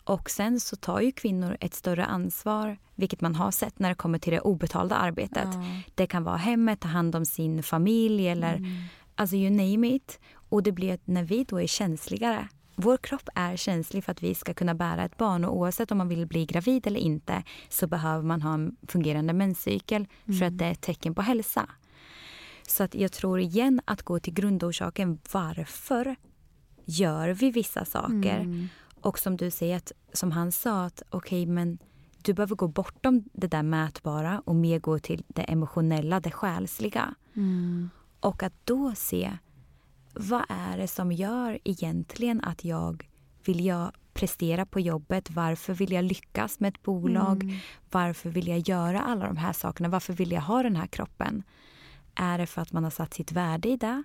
Och 0.03 0.29
sen 0.29 0.59
så 0.59 0.75
tar 0.75 1.01
ju 1.01 1.11
kvinnor 1.11 1.57
ett 1.59 1.73
större 1.73 2.05
ansvar, 2.05 2.77
vilket 2.95 3.21
man 3.21 3.35
har 3.35 3.51
sett 3.51 3.79
när 3.79 3.89
det 3.89 3.95
kommer 3.95 4.19
till 4.19 4.33
det 4.33 4.41
obetalda 4.41 4.95
arbetet. 4.95 5.49
Ja. 5.53 5.81
Det 5.95 6.07
kan 6.07 6.23
vara 6.23 6.37
hemmet, 6.37 6.79
ta 6.79 6.87
hand 6.87 7.15
om 7.15 7.25
sin 7.25 7.63
familj 7.63 8.27
eller 8.27 8.55
mm. 8.55 8.71
alltså 9.15 9.35
you 9.35 9.49
name 9.49 9.95
it. 9.95 10.19
Och 10.49 10.63
det 10.63 10.71
blir 10.71 10.93
att 10.93 11.07
när 11.07 11.23
vi 11.23 11.43
då 11.43 11.61
är 11.61 11.67
känsligare 11.67 12.47
vår 12.75 12.97
kropp 12.97 13.29
är 13.35 13.55
känslig 13.55 14.03
för 14.03 14.11
att 14.11 14.23
vi 14.23 14.35
ska 14.35 14.53
kunna 14.53 14.75
bära 14.75 15.03
ett 15.03 15.17
barn 15.17 15.45
och 15.45 15.57
oavsett 15.57 15.91
om 15.91 15.97
man 15.97 16.07
vill 16.07 16.27
bli 16.27 16.45
gravid 16.45 16.87
eller 16.87 16.99
inte 16.99 17.43
så 17.69 17.87
behöver 17.87 18.23
man 18.23 18.41
ha 18.41 18.53
en 18.53 18.75
fungerande 18.87 19.33
menscykel 19.33 20.07
mm. 20.25 20.39
för 20.39 20.45
att 20.45 20.57
det 20.57 20.65
är 20.65 20.71
ett 20.71 20.81
tecken 20.81 21.15
på 21.15 21.21
hälsa. 21.21 21.69
Så 22.67 22.83
att 22.83 22.95
jag 22.95 23.11
tror 23.11 23.39
igen 23.39 23.81
att 23.85 24.03
gå 24.03 24.19
till 24.19 24.33
grundorsaken. 24.33 25.19
Varför 25.31 26.15
gör 26.85 27.29
vi 27.29 27.51
vissa 27.51 27.85
saker? 27.85 28.39
Mm. 28.39 28.67
Och 29.01 29.19
som 29.19 29.37
du 29.37 29.51
säger, 29.51 29.77
att, 29.77 29.91
som 30.13 30.31
han 30.31 30.51
sa, 30.51 30.83
att 30.83 31.03
okej 31.09 31.43
okay, 31.43 31.53
men 31.53 31.77
du 32.21 32.33
behöver 32.33 32.55
gå 32.55 32.67
bortom 32.67 33.23
det 33.33 33.47
där 33.47 33.63
mätbara 33.63 34.41
och 34.45 34.55
mer 34.55 34.79
gå 34.79 34.99
till 34.99 35.23
det 35.27 35.41
emotionella, 35.41 36.19
det 36.19 36.31
själsliga. 36.31 37.15
Mm. 37.35 37.89
Och 38.19 38.43
att 38.43 38.53
då 38.63 38.93
se 38.95 39.37
vad 40.13 40.45
är 40.49 40.77
det 40.77 40.87
som 40.87 41.11
gör 41.11 41.59
egentligen 41.63 42.41
att 42.41 42.65
jag 42.65 43.09
vill 43.45 43.65
jag 43.65 43.91
prestera 44.13 44.65
på 44.65 44.79
jobbet? 44.79 45.31
Varför 45.31 45.73
vill 45.73 45.91
jag 45.91 46.05
lyckas 46.05 46.59
med 46.59 46.69
ett 46.69 46.83
bolag? 46.83 47.43
Mm. 47.43 47.55
Varför 47.91 48.29
vill 48.29 48.47
jag 48.47 48.59
göra 48.59 49.01
alla 49.01 49.27
de 49.27 49.37
här 49.37 49.53
sakerna? 49.53 49.89
Varför 49.89 50.13
vill 50.13 50.31
jag 50.31 50.41
ha 50.41 50.63
den 50.63 50.75
här 50.75 50.87
kroppen? 50.87 51.43
Är 52.15 52.37
det 52.37 52.47
för 52.47 52.61
att 52.61 52.71
man 52.71 52.83
har 52.83 52.91
satt 52.91 53.13
sitt 53.13 53.31
värde 53.31 53.69
i 53.69 53.77
det? 53.77 54.03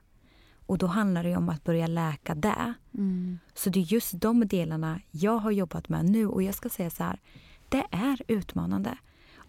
Och 0.66 0.78
då 0.78 0.86
handlar 0.86 1.22
det 1.22 1.36
om 1.36 1.48
att 1.48 1.64
börja 1.64 1.86
läka 1.86 2.34
det. 2.34 2.74
Mm. 2.94 3.38
Så 3.54 3.70
det 3.70 3.80
är 3.80 3.92
just 3.92 4.20
de 4.20 4.48
delarna 4.48 5.00
jag 5.10 5.38
har 5.38 5.50
jobbat 5.50 5.88
med 5.88 6.04
nu 6.04 6.26
och 6.26 6.42
jag 6.42 6.54
ska 6.54 6.68
säga 6.68 6.90
så 6.90 7.04
här, 7.04 7.20
det 7.68 7.84
är 7.90 8.22
utmanande. 8.28 8.98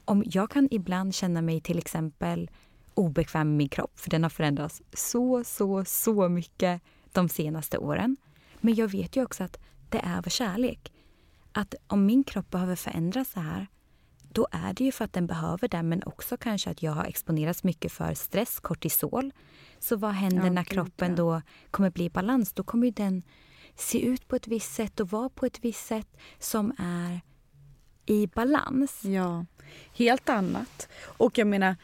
Om 0.06 0.24
jag 0.26 0.50
kan 0.52 0.68
ibland 0.72 1.16
känna 1.16 1.42
mig 1.42 1.62
till 1.62 1.78
exempel 1.78 2.50
obekväm 3.00 3.48
med 3.48 3.58
min 3.58 3.70
kropp 3.70 4.00
för 4.00 4.10
den 4.10 4.24
har 4.24 4.30
förändrats 4.30 4.82
så, 4.94 5.44
så, 5.44 5.86
så 5.86 6.30
mycket 6.30 6.82
de 7.12 7.30
senaste 7.30 7.78
åren. 7.78 8.18
Men 8.60 8.76
jag 8.76 8.88
vet 8.88 9.16
ju 9.16 9.24
också 9.24 9.44
att 9.44 9.60
det 9.90 10.00
är 10.00 10.22
vår 10.22 10.30
kärlek. 10.30 10.94
Att 11.52 11.76
om 11.88 12.06
min 12.06 12.24
kropp 12.24 12.50
behöver 12.50 12.76
förändras 12.76 13.32
så 13.32 13.40
här 13.40 13.68
då 14.32 14.48
är 14.52 14.74
det 14.74 14.84
ju 14.84 14.92
för 14.92 15.06
att 15.06 15.14
den 15.14 15.28
behöver 15.28 15.68
det 15.68 15.84
men 15.84 16.04
också 16.04 16.38
kanske 16.38 16.70
att 16.70 16.84
jag 16.84 16.92
har 16.92 17.06
exponerats 17.06 17.64
mycket 17.64 17.92
för 17.92 18.14
stress, 18.14 18.60
kortisol. 18.60 19.32
Så 19.80 19.96
vad 19.96 20.12
händer 20.12 20.44
ja, 20.44 20.52
när 20.52 20.64
kroppen 20.64 21.16
då 21.16 21.42
kommer 21.72 21.90
bli 21.90 22.06
i 22.06 22.10
balans? 22.10 22.54
Då 22.54 22.64
kommer 22.64 22.92
den 22.92 23.24
se 23.76 24.06
ut 24.06 24.28
på 24.28 24.36
ett 24.36 24.48
visst 24.48 24.74
sätt 24.74 25.00
och 25.00 25.10
vara 25.10 25.30
på 25.30 25.46
ett 25.46 25.60
visst 25.62 25.86
sätt 25.86 26.18
som 26.40 26.74
är 26.78 27.22
i 28.06 28.28
balans. 28.28 29.04
Ja, 29.04 29.46
helt 29.94 30.30
annat. 30.30 30.90
Och 31.04 31.38
jag 31.38 31.48
menar, 31.48 31.76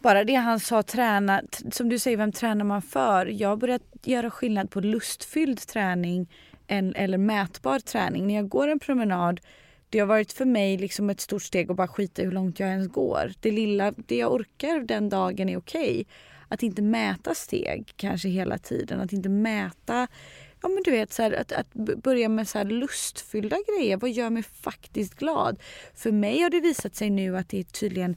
bara 0.00 0.24
det 0.24 0.34
han 0.34 0.60
sa, 0.60 0.82
träna, 0.82 1.42
som 1.72 1.88
du 1.88 1.98
säger, 1.98 2.16
vem 2.16 2.32
tränar 2.32 2.64
man 2.64 2.82
för? 2.82 3.26
Jag 3.26 3.48
har 3.48 3.56
börjat 3.56 3.82
göra 4.04 4.30
skillnad 4.30 4.70
på 4.70 4.80
lustfylld 4.80 5.66
träning 5.66 6.28
eller 6.68 7.18
mätbar 7.18 7.78
träning. 7.78 8.26
När 8.26 8.34
jag 8.34 8.48
går 8.48 8.68
en 8.68 8.78
promenad, 8.78 9.40
det 9.90 9.98
har 9.98 10.06
varit 10.06 10.32
för 10.32 10.44
mig 10.44 10.78
liksom 10.78 11.10
ett 11.10 11.20
stort 11.20 11.42
steg 11.42 11.70
att 11.70 11.76
bara 11.76 11.88
skita 11.88 12.22
i 12.22 12.24
hur 12.24 12.32
långt 12.32 12.60
jag 12.60 12.68
ens 12.68 12.88
går. 12.88 13.32
Det 13.40 13.50
lilla, 13.50 13.92
det 13.96 14.16
jag 14.16 14.32
orkar 14.32 14.80
den 14.80 15.08
dagen 15.08 15.48
är 15.48 15.56
okej. 15.56 15.90
Okay. 15.90 16.04
Att 16.48 16.62
inte 16.62 16.82
mäta 16.82 17.34
steg 17.34 17.92
kanske 17.96 18.28
hela 18.28 18.58
tiden, 18.58 19.00
att 19.00 19.12
inte 19.12 19.28
mäta 19.28 20.08
Ja 20.66 20.70
men 20.70 20.82
du 20.82 20.90
vet, 20.90 21.12
så 21.12 21.22
här, 21.22 21.32
att, 21.32 21.52
att 21.52 21.72
börja 21.74 22.28
med 22.28 22.48
så 22.48 22.58
här 22.58 22.64
lustfyllda 22.64 23.56
grejer. 23.68 23.96
Vad 23.96 24.10
gör 24.10 24.30
mig 24.30 24.42
faktiskt 24.42 25.14
glad? 25.14 25.58
För 25.94 26.12
mig 26.12 26.40
har 26.40 26.50
det 26.50 26.60
visat 26.60 26.94
sig 26.94 27.10
nu 27.10 27.36
att 27.36 27.48
det 27.48 27.58
är 27.58 27.64
tydligen 27.64 28.16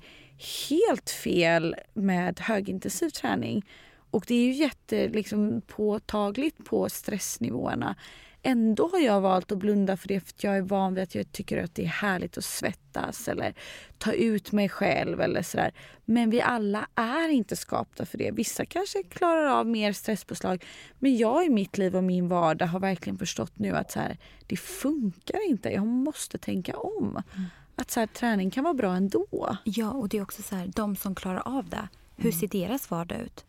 helt 0.69 1.09
fel 1.09 1.75
med 1.93 2.39
högintensiv 2.39 3.09
träning. 3.09 3.65
Och 4.11 4.23
det 4.27 4.35
är 4.35 4.45
ju 4.45 4.51
jätte 4.51 5.07
liksom, 5.07 5.61
påtagligt 5.61 6.65
på 6.65 6.89
stressnivåerna. 6.89 7.95
Ändå 8.43 8.89
har 8.91 8.99
jag 8.99 9.21
valt 9.21 9.51
att 9.51 9.57
blunda 9.57 9.97
för 9.97 10.07
det 10.07 10.19
för 10.19 10.29
att 10.29 10.43
jag 10.43 10.57
är 10.57 10.61
van 10.61 10.93
vid 10.93 11.03
att 11.03 11.15
jag 11.15 11.31
tycker 11.31 11.63
att 11.63 11.75
det 11.75 11.83
är 11.83 11.87
härligt 11.87 12.37
att 12.37 12.43
svettas 12.43 13.27
eller 13.27 13.53
ta 13.97 14.13
ut 14.13 14.51
mig 14.51 14.69
själv 14.69 15.21
eller 15.21 15.41
sådär. 15.41 15.73
Men 16.05 16.29
vi 16.29 16.41
alla 16.41 16.87
är 16.95 17.29
inte 17.29 17.55
skapta 17.55 18.05
för 18.05 18.17
det. 18.17 18.31
Vissa 18.31 18.65
kanske 18.65 19.03
klarar 19.03 19.45
av 19.45 19.67
mer 19.67 19.93
stresspåslag. 19.93 20.65
Men 20.99 21.17
jag 21.17 21.45
i 21.45 21.49
mitt 21.49 21.77
liv 21.77 21.95
och 21.95 22.03
min 22.03 22.27
vardag 22.27 22.67
har 22.67 22.79
verkligen 22.79 23.17
förstått 23.17 23.59
nu 23.59 23.75
att 23.75 23.91
så 23.91 23.99
här, 23.99 24.17
det 24.47 24.57
funkar 24.57 25.49
inte. 25.49 25.69
Jag 25.69 25.87
måste 25.87 26.37
tänka 26.37 26.77
om. 26.77 27.07
Mm. 27.07 27.45
Att 27.75 27.91
så 27.91 27.99
här, 27.99 28.07
träning 28.07 28.51
kan 28.51 28.63
vara 28.63 28.73
bra 28.73 28.95
ändå. 28.95 29.57
Ja, 29.63 29.91
och 29.91 30.09
det 30.09 30.17
är 30.17 30.21
också 30.21 30.41
så 30.41 30.55
här, 30.55 30.71
de 30.75 30.95
som 30.95 31.15
klarar 31.15 31.41
av 31.45 31.69
det. 31.69 31.87
Hur 32.15 32.29
mm. 32.29 32.39
ser 32.39 32.47
deras 32.47 32.91
vardag 32.91 33.19
ut? 33.21 33.45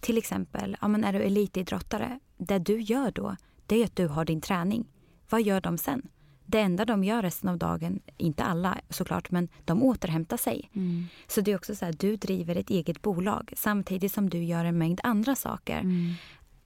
Till 0.00 0.18
exempel, 0.18 0.76
ja, 0.80 0.88
men 0.88 1.04
är 1.04 1.12
du 1.12 1.22
elitidrottare, 1.22 2.18
det 2.36 2.58
du 2.58 2.80
gör 2.80 3.10
då, 3.10 3.36
det 3.68 3.76
är 3.76 3.84
att 3.84 3.96
du 3.96 4.06
har 4.06 4.24
din 4.24 4.40
träning. 4.40 4.86
Vad 5.30 5.42
gör 5.42 5.60
de 5.60 5.78
sen? 5.78 6.08
Det 6.46 6.60
enda 6.60 6.84
de 6.84 7.04
gör 7.04 7.22
resten 7.22 7.48
av 7.50 7.58
dagen, 7.58 8.00
inte 8.16 8.44
alla 8.44 8.78
såklart, 8.88 9.30
men 9.30 9.48
de 9.64 9.82
återhämtar 9.82 10.36
sig. 10.36 10.70
Mm. 10.74 11.06
Så 11.26 11.40
det 11.40 11.52
är 11.52 11.56
också 11.56 11.76
så 11.76 11.84
här, 11.84 11.92
du 11.92 12.16
driver 12.16 12.56
ett 12.56 12.70
eget 12.70 13.02
bolag 13.02 13.52
samtidigt 13.56 14.12
som 14.12 14.30
du 14.30 14.44
gör 14.44 14.64
en 14.64 14.78
mängd 14.78 15.00
andra 15.02 15.34
saker. 15.34 15.80
Mm. 15.80 16.12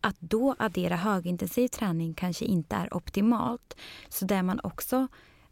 Att 0.00 0.16
då 0.20 0.54
addera 0.58 0.96
högintensiv 0.96 1.68
träning 1.68 2.14
kanske 2.14 2.44
inte 2.44 2.76
är 2.76 2.96
optimalt. 2.96 3.76
Så 4.08 4.24
det 4.24 4.42
man 4.42 4.60
också 4.62 5.08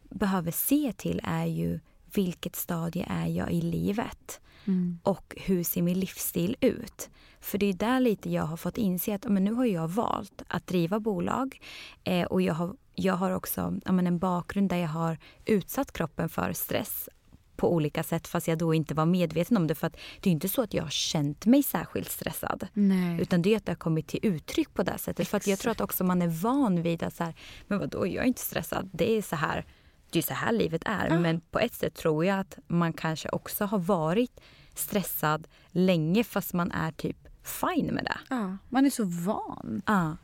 behöver 0.09 0.51
se 0.51 0.93
till 0.93 1.21
är 1.23 1.45
ju 1.45 1.79
vilket 2.13 2.55
stadie 2.55 3.05
är 3.09 3.27
jag 3.27 3.51
i 3.51 3.61
livet? 3.61 4.41
Mm. 4.65 4.99
Och 5.03 5.35
hur 5.37 5.63
ser 5.63 5.81
min 5.81 5.99
livsstil 5.99 6.55
ut? 6.61 7.09
För 7.41 7.57
det 7.57 7.65
är 7.65 7.73
där 7.73 7.99
lite 7.99 8.29
jag 8.29 8.43
har 8.43 8.57
fått 8.57 8.77
inse 8.77 9.15
att 9.15 9.25
men 9.25 9.43
nu 9.43 9.53
har 9.53 9.65
jag 9.65 9.87
valt 9.87 10.41
att 10.47 10.67
driva 10.67 10.99
bolag. 10.99 11.61
Eh, 12.03 12.25
och 12.25 12.41
jag 12.41 12.53
har, 12.53 12.75
jag 12.95 13.13
har 13.13 13.31
också 13.31 13.79
men, 13.85 14.07
en 14.07 14.19
bakgrund 14.19 14.69
där 14.69 14.77
jag 14.77 14.87
har 14.87 15.17
utsatt 15.45 15.93
kroppen 15.93 16.29
för 16.29 16.53
stress 16.53 17.09
på 17.55 17.73
olika 17.73 18.03
sätt 18.03 18.27
fast 18.27 18.47
jag 18.47 18.57
då 18.57 18.73
inte 18.73 18.93
var 18.93 19.05
medveten 19.05 19.57
om 19.57 19.67
det. 19.67 19.75
För 19.75 19.87
att 19.87 19.97
det 20.19 20.29
är 20.29 20.31
inte 20.31 20.49
så 20.49 20.61
att 20.61 20.73
jag 20.73 20.83
har 20.83 20.89
känt 20.89 21.45
mig 21.45 21.63
särskilt 21.63 22.11
stressad. 22.11 22.67
Nej. 22.73 23.21
Utan 23.21 23.41
det 23.41 23.53
är 23.53 23.57
att 23.57 23.65
det 23.65 23.71
har 23.71 23.77
kommit 23.77 24.07
till 24.07 24.19
uttryck 24.23 24.73
på 24.73 24.83
det 24.83 24.97
sättet. 24.97 25.19
Exakt. 25.19 25.29
För 25.29 25.37
att 25.37 25.47
jag 25.47 25.59
tror 25.59 25.71
att 25.71 25.81
också 25.81 26.03
man 26.03 26.21
är 26.21 26.27
van 26.27 26.81
vid 26.81 27.03
att 27.03 27.13
så 27.13 27.23
här, 27.23 27.33
men 27.67 27.79
vadå, 27.79 28.07
jag 28.07 28.23
är 28.23 28.27
inte 28.27 28.41
stressad. 28.41 28.89
Det 28.93 29.17
är 29.17 29.21
så 29.21 29.35
här 29.35 29.65
det 30.11 30.19
är 30.19 30.23
så 30.23 30.33
här 30.33 30.51
livet 30.51 30.81
är. 30.85 31.07
Ja. 31.09 31.19
Men 31.19 31.41
på 31.41 31.59
ett 31.59 31.73
sätt 31.73 31.95
tror 31.95 32.25
jag 32.25 32.39
att 32.39 32.57
man 32.67 32.93
kanske 32.93 33.29
också 33.29 33.65
har 33.65 33.79
varit 33.79 34.41
stressad 34.75 35.47
länge 35.71 36.23
fast 36.23 36.53
man 36.53 36.71
är 36.71 36.91
typ 36.91 37.27
fine 37.43 37.93
med 37.93 38.03
det. 38.03 38.17
Ja, 38.29 38.57
man 38.69 38.85
är 38.85 38.89
så 38.89 39.03
van. 39.03 39.81
Ja. 39.85 40.17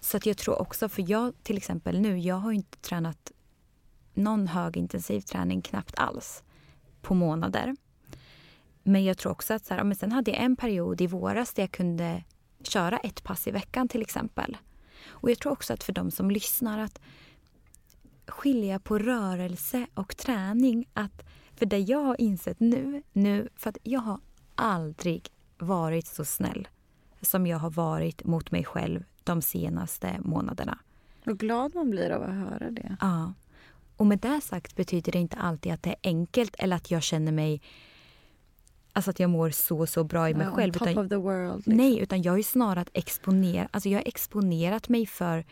Så 0.00 0.16
att 0.16 0.26
jag 0.26 0.36
tror 0.36 0.60
också, 0.62 0.88
för 0.88 1.10
jag 1.10 1.32
till 1.42 1.56
exempel 1.56 2.00
nu, 2.00 2.18
jag 2.18 2.36
har 2.36 2.52
inte 2.52 2.78
tränat 2.78 3.32
någon 4.14 4.48
högintensiv 4.48 5.20
träning 5.20 5.62
knappt 5.62 5.98
alls 5.98 6.42
på 7.02 7.14
månader. 7.14 7.76
Men 8.82 9.04
jag 9.04 9.18
tror 9.18 9.32
också 9.32 9.54
att 9.54 9.66
så 9.66 9.74
här, 9.74 9.84
men 9.84 9.96
sen 9.96 10.12
hade 10.12 10.30
jag 10.30 10.40
en 10.40 10.56
period 10.56 11.00
i 11.00 11.06
våras 11.06 11.54
där 11.54 11.62
jag 11.62 11.70
kunde 11.70 12.24
köra 12.62 12.98
ett 12.98 13.24
pass 13.24 13.46
i 13.46 13.50
veckan 13.50 13.88
till 13.88 14.02
exempel. 14.02 14.56
Och 15.06 15.30
jag 15.30 15.38
tror 15.38 15.52
också 15.52 15.72
att 15.72 15.84
för 15.84 15.92
de 15.92 16.10
som 16.10 16.30
lyssnar 16.30 16.78
att 16.78 17.00
skilja 18.26 18.78
på 18.78 18.98
rörelse 18.98 19.86
och 19.94 20.16
träning. 20.16 20.88
Att, 20.92 21.22
för 21.56 21.66
det 21.66 21.78
jag 21.78 21.98
har 21.98 22.20
insett 22.20 22.60
nu, 22.60 23.02
nu, 23.12 23.48
för 23.56 23.70
att 23.70 23.78
jag 23.82 24.00
har 24.00 24.20
aldrig 24.54 25.28
varit 25.58 26.06
så 26.06 26.24
snäll 26.24 26.68
som 27.20 27.46
jag 27.46 27.58
har 27.58 27.70
varit 27.70 28.24
mot 28.24 28.50
mig 28.50 28.64
själv 28.64 29.04
de 29.24 29.42
senaste 29.42 30.16
månaderna. 30.20 30.78
Vad 31.24 31.38
glad 31.38 31.74
man 31.74 31.90
blir 31.90 32.10
av 32.10 32.22
att 32.22 32.34
höra 32.34 32.70
det. 32.70 32.96
Ja. 33.00 33.32
Och 33.96 34.06
med 34.06 34.18
det 34.18 34.40
sagt 34.40 34.76
betyder 34.76 35.12
det 35.12 35.18
inte 35.18 35.36
alltid 35.36 35.72
att 35.72 35.82
det 35.82 35.90
är 35.90 35.96
enkelt 36.02 36.54
eller 36.58 36.76
att 36.76 36.90
jag 36.90 37.02
känner 37.02 37.32
mig 37.32 37.62
Alltså 38.96 39.10
att 39.10 39.20
jag 39.20 39.30
mår 39.30 39.50
så, 39.50 39.86
så 39.86 40.04
bra 40.04 40.30
i 40.30 40.34
mig 40.34 40.46
Ja, 40.46 40.54
själv. 40.54 40.72
top 40.72 40.88
utan, 40.88 41.04
of 41.04 41.08
the 41.08 41.16
world. 41.16 41.56
Liksom. 41.56 41.72
Nej, 41.74 41.98
utan 41.98 42.22
jag 42.22 42.36
ju 42.36 42.42
snarare 42.42 42.84
exponerat, 42.92 43.68
alltså 43.70 43.88
jag 43.88 43.98
har 43.98 44.08
exponerat 44.08 44.88
mig 44.88 45.06
för 45.06 45.44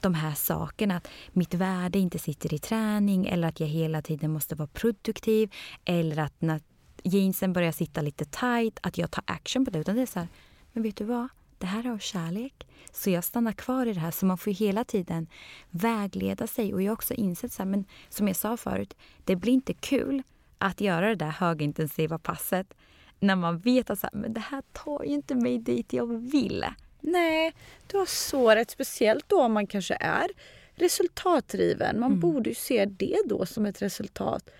de 0.00 0.14
här 0.14 0.34
sakerna. 0.34 0.96
Att 0.96 1.08
mitt 1.32 1.54
värde 1.54 1.98
inte 1.98 2.18
sitter 2.18 2.54
i 2.54 2.58
träning 2.58 3.26
eller 3.26 3.48
att 3.48 3.60
jag 3.60 3.66
hela 3.66 4.02
tiden 4.02 4.30
måste 4.30 4.54
vara 4.54 4.68
produktiv. 4.68 5.54
Eller 5.84 6.18
att 6.18 6.40
när 6.40 6.60
jeansen 7.04 7.52
börjar 7.52 7.72
sitta 7.72 8.00
lite 8.02 8.24
tight, 8.24 8.78
att 8.82 8.98
jag 8.98 9.10
tar 9.10 9.24
action 9.26 9.64
på 9.64 9.70
det. 9.70 9.78
Utan 9.78 9.96
det 9.96 10.02
är 10.02 10.06
så 10.06 10.18
här, 10.18 10.28
men 10.72 10.82
vet 10.82 10.96
du 10.96 11.04
vad? 11.04 11.28
Det 11.58 11.66
här 11.66 11.86
är 11.86 11.90
av 11.90 11.98
kärlek. 11.98 12.66
Så 12.92 13.10
jag 13.10 13.24
stannar 13.24 13.52
kvar 13.52 13.86
i 13.86 13.92
det 13.92 14.00
här. 14.00 14.10
Så 14.10 14.26
man 14.26 14.38
får 14.38 14.50
hela 14.50 14.84
tiden 14.84 15.26
vägleda 15.70 16.46
sig. 16.46 16.74
Och 16.74 16.82
jag 16.82 16.90
har 16.90 16.92
också 16.96 17.14
insett, 17.14 17.52
så 17.52 17.62
här, 17.62 17.70
men 17.70 17.84
som 18.08 18.26
jag 18.28 18.36
sa 18.36 18.56
förut, 18.56 18.96
det 19.24 19.36
blir 19.36 19.52
inte 19.52 19.74
kul 19.74 20.22
att 20.58 20.80
göra 20.80 21.08
det 21.08 21.14
där 21.14 21.30
högintensiva 21.30 22.18
passet 22.18 22.74
när 23.20 23.36
man 23.36 23.58
vet 23.58 23.90
att 23.90 23.98
så 23.98 24.06
här, 24.12 24.20
men 24.20 24.32
det 24.32 24.40
här 24.40 24.62
tar 24.72 25.04
ju 25.04 25.10
inte 25.10 25.34
mig 25.34 25.58
dit 25.58 25.92
jag 25.92 26.06
vill. 26.30 26.64
Nej, 27.00 27.52
du 27.86 27.98
har 27.98 28.06
så 28.06 28.50
rätt. 28.54 28.70
Speciellt 28.70 29.28
då 29.28 29.42
om 29.42 29.52
man 29.52 29.66
kanske 29.66 29.94
är 30.00 30.28
resultatdriven. 30.74 32.00
Man 32.00 32.10
Mm. 32.10 32.20
borde 32.20 32.48
ju 32.50 32.54
se 32.54 32.84
det 32.84 33.16
då 33.26 33.46
som 33.46 33.66
ett 33.66 33.82
resultat. 33.82 34.50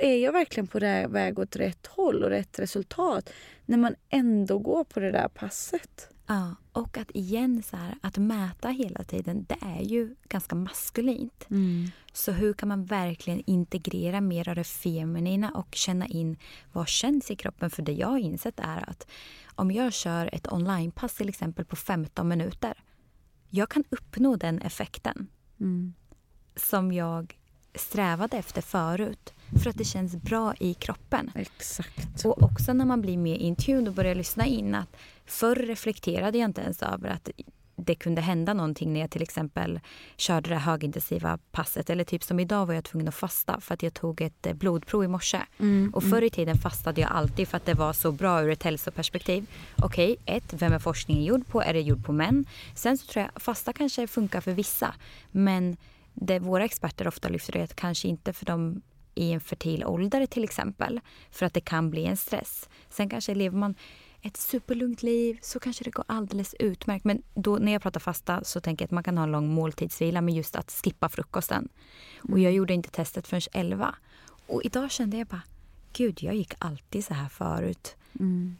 Är 0.00 0.16
jag 0.16 0.32
verkligen 0.32 0.66
på 0.66 0.78
väg 1.08 1.38
åt 1.38 1.56
rätt 1.56 1.86
håll 1.86 2.22
och 2.22 2.30
rätt 2.30 2.58
resultat 2.58 3.30
när 3.66 3.78
man 3.78 3.94
ändå 4.08 4.58
går 4.58 4.84
på 4.84 5.00
det 5.00 5.12
där 5.12 5.28
passet? 5.28 6.08
Ja, 6.26 6.54
och 6.72 6.98
att 6.98 7.10
igen 7.10 7.62
så 7.62 7.76
här, 7.76 7.94
att 8.00 8.18
mäta 8.18 8.68
hela 8.68 9.04
tiden, 9.04 9.46
det 9.48 9.56
är 9.60 9.82
ju 9.82 10.14
ganska 10.28 10.54
maskulint. 10.54 11.46
Så 12.12 12.32
hur 12.32 12.52
kan 12.52 12.68
man 12.68 12.84
verkligen 12.84 13.42
integrera 13.46 14.20
mer 14.20 14.48
av 14.48 14.54
det 14.54 14.64
feminina 14.64 15.50
och 15.50 15.74
känna 15.74 16.06
in 16.06 16.36
vad 16.72 16.88
känns 16.88 17.30
i 17.30 17.36
kroppen? 17.36 17.70
För 17.70 17.82
det 17.82 17.92
jag 17.92 18.08
har 18.08 18.18
insett 18.18 18.60
är 18.60 18.90
att 18.90 19.06
om 19.54 19.70
jag 19.70 19.92
kör 19.92 20.34
ett 20.34 20.52
onlinepass 20.52 21.14
till 21.14 21.28
exempel 21.28 21.64
på 21.64 21.76
15 21.76 22.28
minuter, 22.28 22.74
jag 23.50 23.68
kan 23.68 23.84
uppnå 23.90 24.36
den 24.36 24.58
effekten 24.58 25.28
som 26.56 26.92
jag 26.92 27.38
strävade 27.74 28.36
efter 28.36 28.62
förut 28.62 29.34
för 29.62 29.70
att 29.70 29.78
det 29.78 29.84
känns 29.84 30.16
bra 30.16 30.54
i 30.60 30.74
kroppen. 30.74 31.30
Exakt. 31.34 32.24
Och 32.24 32.42
också 32.42 32.72
när 32.72 32.84
man 32.84 33.00
blir 33.00 33.16
mer 33.16 33.36
in 33.36 33.56
tune 33.56 33.88
och 33.90 33.94
börjar 33.94 34.14
lyssna 34.14 34.46
in 34.46 34.74
att 34.74 34.96
förr 35.26 35.56
reflekterade 35.56 36.38
jag 36.38 36.48
inte 36.48 36.60
ens 36.60 36.82
över 36.82 37.08
att 37.08 37.28
det 37.76 37.94
kunde 37.94 38.20
hända 38.20 38.54
någonting 38.54 38.92
när 38.92 39.00
jag 39.00 39.10
till 39.10 39.22
exempel 39.22 39.80
körde 40.16 40.50
det 40.50 40.56
högintensiva 40.56 41.38
passet. 41.50 41.90
Eller 41.90 42.04
typ 42.04 42.22
som 42.22 42.40
idag 42.40 42.66
var 42.66 42.74
jag 42.74 42.84
tvungen 42.84 43.08
att 43.08 43.14
fasta 43.14 43.60
för 43.60 43.74
att 43.74 43.82
jag 43.82 43.94
tog 43.94 44.20
ett 44.20 44.46
eh, 44.46 44.54
blodprov 44.54 45.04
i 45.04 45.08
morse. 45.08 45.40
Och 45.92 46.02
förr 46.04 46.22
i 46.22 46.30
tiden 46.30 46.58
fastade 46.58 47.00
jag 47.00 47.10
alltid 47.10 47.48
för 47.48 47.56
att 47.56 47.66
det 47.66 47.74
var 47.74 47.92
så 47.92 48.12
bra 48.12 48.42
ur 48.42 48.50
ett 48.50 48.62
hälsoperspektiv. 48.62 49.46
Okej, 49.76 50.16
ett, 50.26 50.52
vem 50.52 50.72
är 50.72 50.78
forskningen 50.78 51.24
gjord 51.24 51.46
på? 51.46 51.62
Är 51.62 51.72
det 51.72 51.80
gjord 51.80 52.04
på 52.04 52.12
män? 52.12 52.44
Sen 52.74 52.98
så 52.98 53.06
tror 53.06 53.22
jag 53.34 53.42
fasta 53.42 53.72
kanske 53.72 54.06
funkar 54.06 54.40
för 54.40 54.52
vissa. 54.52 54.94
Men 55.30 55.76
det 56.14 56.38
våra 56.38 56.64
experter 56.64 57.08
ofta 57.08 57.28
lyfter 57.28 57.56
är 57.56 57.64
att 57.64 57.76
kanske 57.76 58.08
inte 58.08 58.32
för 58.32 58.46
dem 58.46 58.82
i 59.14 59.32
en 59.32 59.40
fertil 59.40 59.84
ålder 59.84 60.26
till 60.26 60.44
exempel. 60.44 61.00
För 61.30 61.46
att 61.46 61.54
det 61.54 61.60
kan 61.60 61.90
bli 61.90 62.04
en 62.04 62.16
stress. 62.16 62.68
Sen 62.88 63.08
kanske 63.08 63.34
lever 63.34 63.58
man 63.58 63.74
ett 64.22 64.36
superlugnt 64.36 65.02
liv 65.02 65.38
så 65.42 65.60
kanske 65.60 65.84
det 65.84 65.90
går 65.90 66.04
alldeles 66.08 66.54
utmärkt. 66.58 67.04
Men 67.04 67.22
då 67.34 67.56
när 67.56 67.72
jag 67.72 67.82
pratar 67.82 68.00
fasta 68.00 68.44
så 68.44 68.60
tänker 68.60 68.82
jag 68.82 68.86
att 68.86 68.90
man 68.90 69.04
kan 69.04 69.18
ha 69.18 69.24
en 69.24 69.32
lång 69.32 69.48
måltidsvila 69.48 70.20
med 70.20 70.34
just 70.34 70.56
att 70.56 70.70
skippa 70.70 71.08
frukosten. 71.08 71.68
Och 72.30 72.38
jag 72.38 72.52
gjorde 72.52 72.74
inte 72.74 72.90
testet 72.90 73.26
förrän 73.28 73.42
11. 73.52 73.94
Och 74.46 74.62
idag 74.64 74.90
kände 74.90 75.16
jag 75.16 75.26
bara, 75.26 75.42
gud 75.92 76.22
jag 76.22 76.34
gick 76.34 76.54
alltid 76.58 77.04
så 77.04 77.14
här 77.14 77.28
förut. 77.28 77.96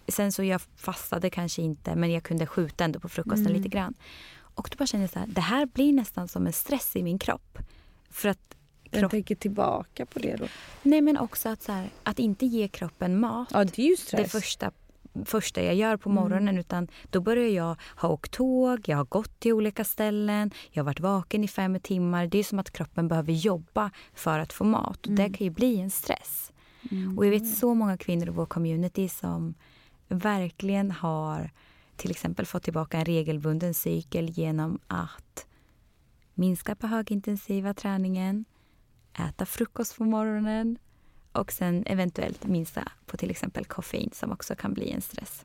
Sen 0.09 0.33
så 0.33 0.45
jag 0.45 0.61
fastade 0.77 1.31
kanske 1.31 1.63
inte 1.63 1.97
men 1.97 2.13
jag 2.13 2.23
kunde 2.23 2.47
skjuta 2.47 2.85
ändå 2.85 3.01
på 3.01 3.09
frukosten 3.09 3.53
lite 3.53 3.69
grann. 3.69 3.95
Och 4.55 4.69
då 4.73 4.77
bara 4.77 4.87
kände 4.87 5.05
jag 5.05 5.11
så 5.11 5.19
här, 5.19 5.27
det 5.27 5.41
här 5.41 5.67
blir 5.67 5.93
nästan 5.93 6.29
som 6.29 6.47
en 6.47 6.53
stress 6.53 6.97
i 6.97 7.03
min 7.03 7.19
kropp. 7.19 7.59
För 8.11 8.29
att 8.29 8.57
Jag 8.93 9.01
kropp... 9.01 9.11
tänker 9.11 9.35
tillbaka 9.35 10.07
på 10.07 10.19
det 10.19 10.37
då. 10.37 10.47
Nej 10.83 11.01
men 11.01 11.19
också 11.19 11.49
att, 11.49 11.63
så 11.63 11.73
här, 11.73 11.91
att 12.03 12.19
inte 12.19 12.47
ge 12.47 12.69
kroppen 12.69 13.21
mat 13.21 13.49
Ja, 13.53 13.65
det 13.65 13.79
är 13.79 13.87
ju 13.87 13.95
det 13.95 14.01
stress. 14.01 14.33
första, 14.33 14.71
första 15.25 15.63
jag 15.63 15.75
gör 15.75 15.97
på 15.97 16.09
morgonen. 16.09 16.59
Utan 16.59 16.89
då 17.11 17.21
börjar 17.21 17.49
jag 17.49 17.77
ha 17.97 18.09
åkt 18.09 18.33
tåg, 18.33 18.89
jag 18.89 18.97
har 18.97 19.05
gått 19.05 19.41
till 19.41 19.53
olika 19.53 19.85
ställen, 19.85 20.51
jag 20.71 20.83
har 20.83 20.87
varit 20.87 21.01
vaken 21.01 21.45
i 21.45 21.49
fem 21.49 21.81
timmar. 21.81 22.27
Det 22.27 22.39
är 22.39 22.45
som 22.45 22.59
att 22.59 22.71
kroppen 22.71 23.09
behöver 23.09 23.33
jobba 23.33 23.91
för 24.15 24.39
att 24.39 24.53
få 24.53 24.65
mat. 24.65 25.07
Och 25.07 25.13
Det 25.13 25.25
kan 25.25 25.45
ju 25.45 25.51
bli 25.51 25.81
en 25.81 25.91
stress. 25.91 26.53
Och 27.17 27.27
jag 27.27 27.31
vet 27.31 27.55
så 27.57 27.75
många 27.75 27.97
kvinnor 27.97 28.27
i 28.29 28.31
vår 28.31 28.47
community 28.47 29.09
som 29.09 29.55
verkligen 30.09 30.91
har 30.91 31.51
till 31.97 32.11
exempel 32.11 32.47
fått 32.47 32.63
tillbaka 32.63 32.99
en 32.99 33.05
regelbunden 33.05 33.75
cykel 33.75 34.31
genom 34.31 34.79
att 34.87 35.47
minska 36.35 36.75
på 36.75 36.87
högintensiva 36.87 37.75
träningen, 37.75 38.45
äta 39.19 39.47
frukost 39.47 39.97
på 39.97 40.05
morgonen 40.05 40.79
och 41.33 41.53
sen 41.53 41.85
eventuellt 41.87 42.47
minska 42.47 42.93
på 43.07 43.17
till 43.17 43.31
exempel 43.31 43.65
koffein 43.65 44.11
som 44.13 44.33
också 44.33 44.55
kan 44.55 44.75
bli 44.75 44.91
en 44.91 45.01
stress. 45.01 45.45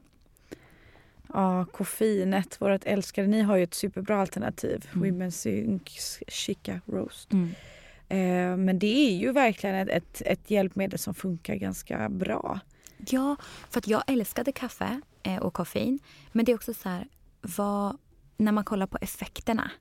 Ja, 1.34 1.66
koffeinet, 1.66 2.62
vårt 2.62 2.86
älskade. 2.86 3.28
Ni 3.28 3.42
har 3.42 3.56
ju 3.56 3.64
ett 3.64 3.74
superbra 3.74 4.22
alternativ. 4.22 4.90
Mm. 4.94 5.04
Women's 5.04 5.30
Sync 5.30 6.20
Chica 6.28 6.82
Roast. 6.86 7.34
Eh, 8.10 8.58
men 8.58 8.80
det 8.80 9.10
är 9.10 9.18
ju 9.18 9.32
verkligen 9.32 9.76
ett, 9.76 9.90
ett, 9.90 10.22
ett 10.26 10.52
hjälpmedel 10.52 11.00
som 11.00 11.14
funkar 11.14 11.56
ganska 11.56 12.10
bra. 12.10 12.60
Ja, 12.98 13.36
för 13.70 13.80
att 13.80 13.88
jag 13.88 14.04
älskade 14.08 14.52
kaffe 14.52 15.02
eh, 15.24 15.38
och 15.38 15.54
koffein. 15.54 16.00
Men 16.32 16.46
det 16.46 16.52
är 16.52 16.56
också 16.56 16.74
så 16.74 16.90
här, 16.90 17.08
vad, 17.42 17.98
när 18.38 18.52
man 18.52 18.64
kollar 18.64 18.88
på 18.88 18.98
effekterna. 19.02 19.72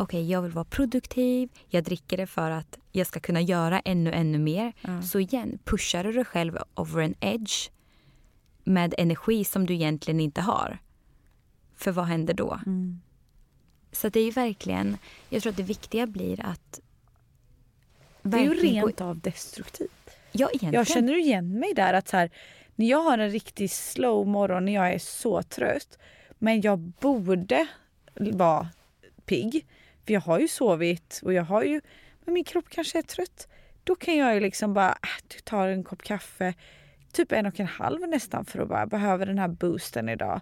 Okej, 0.00 0.30
jag 0.30 0.42
vill 0.42 0.52
vara 0.52 0.64
produktiv. 0.64 1.48
Jag 1.68 1.84
dricker 1.84 2.16
det 2.16 2.26
för 2.26 2.50
att 2.50 2.78
jag 2.92 3.06
ska 3.06 3.20
kunna 3.20 3.40
göra 3.40 3.80
ännu, 3.80 4.12
ännu 4.12 4.38
mer. 4.38 4.72
Ja. 4.80 5.02
Så 5.02 5.18
igen, 5.20 5.58
pushar 5.64 6.04
du 6.04 6.12
dig 6.12 6.24
själv 6.24 6.58
over 6.74 7.02
an 7.02 7.14
edge 7.20 7.70
med 8.64 8.94
energi 8.98 9.44
som 9.44 9.66
du 9.66 9.74
egentligen 9.74 10.20
inte 10.20 10.40
har. 10.40 10.78
För 11.76 11.92
vad 11.92 12.04
händer 12.04 12.34
då? 12.34 12.60
Så 13.92 14.08
det 14.08 14.20
är 14.20 14.24
ju 14.24 14.30
verkligen, 14.30 14.96
jag 15.28 15.42
tror 15.42 15.50
att 15.50 15.56
det 15.56 15.62
viktiga 15.62 16.06
blir 16.06 16.46
att 16.46 16.80
Det 18.22 18.38
är 18.38 18.44
ju 18.44 18.54
rent 18.54 19.00
av 19.00 19.20
destruktivt. 19.20 20.10
Ja, 20.32 20.48
egentligen. 20.48 20.74
Jag 20.74 20.86
känner 20.86 21.18
igen 21.18 21.58
mig 21.58 21.74
där 21.74 21.94
att 21.94 22.08
så 22.08 22.16
här, 22.16 22.30
när 22.74 22.86
jag 22.86 23.02
har 23.02 23.18
en 23.18 23.30
riktigt 23.30 23.72
slow 23.72 24.26
morgon 24.26 24.64
när 24.64 24.74
jag 24.74 24.92
är 24.92 24.98
så 24.98 25.42
trött 25.42 25.98
men 26.38 26.60
jag 26.60 26.78
borde 26.78 27.66
vara 28.14 28.68
pigg 29.26 29.66
för 30.08 30.12
jag 30.12 30.20
har 30.20 30.38
ju 30.38 30.48
sovit 30.48 31.20
och 31.24 31.32
jag 31.32 31.44
har 31.44 31.62
ju 31.62 31.80
men 32.24 32.34
min 32.34 32.44
kropp 32.44 32.68
kanske 32.68 32.98
är 32.98 33.02
trött. 33.02 33.48
Då 33.84 33.94
kan 33.94 34.16
jag 34.16 34.34
ju 34.34 34.40
liksom 34.40 34.74
bara 34.74 34.90
äh, 34.90 35.24
du 35.28 35.38
tar 35.38 35.68
en 35.68 35.84
kopp 35.84 36.02
kaffe 36.02 36.54
typ 37.12 37.32
en 37.32 37.46
och 37.46 37.60
en 37.60 37.66
halv 37.66 38.08
nästan 38.08 38.44
för 38.44 38.58
att 38.58 38.68
bara 38.68 38.86
behöva 38.86 39.24
den 39.24 39.38
här 39.38 39.48
boosten 39.48 40.08
idag. 40.08 40.40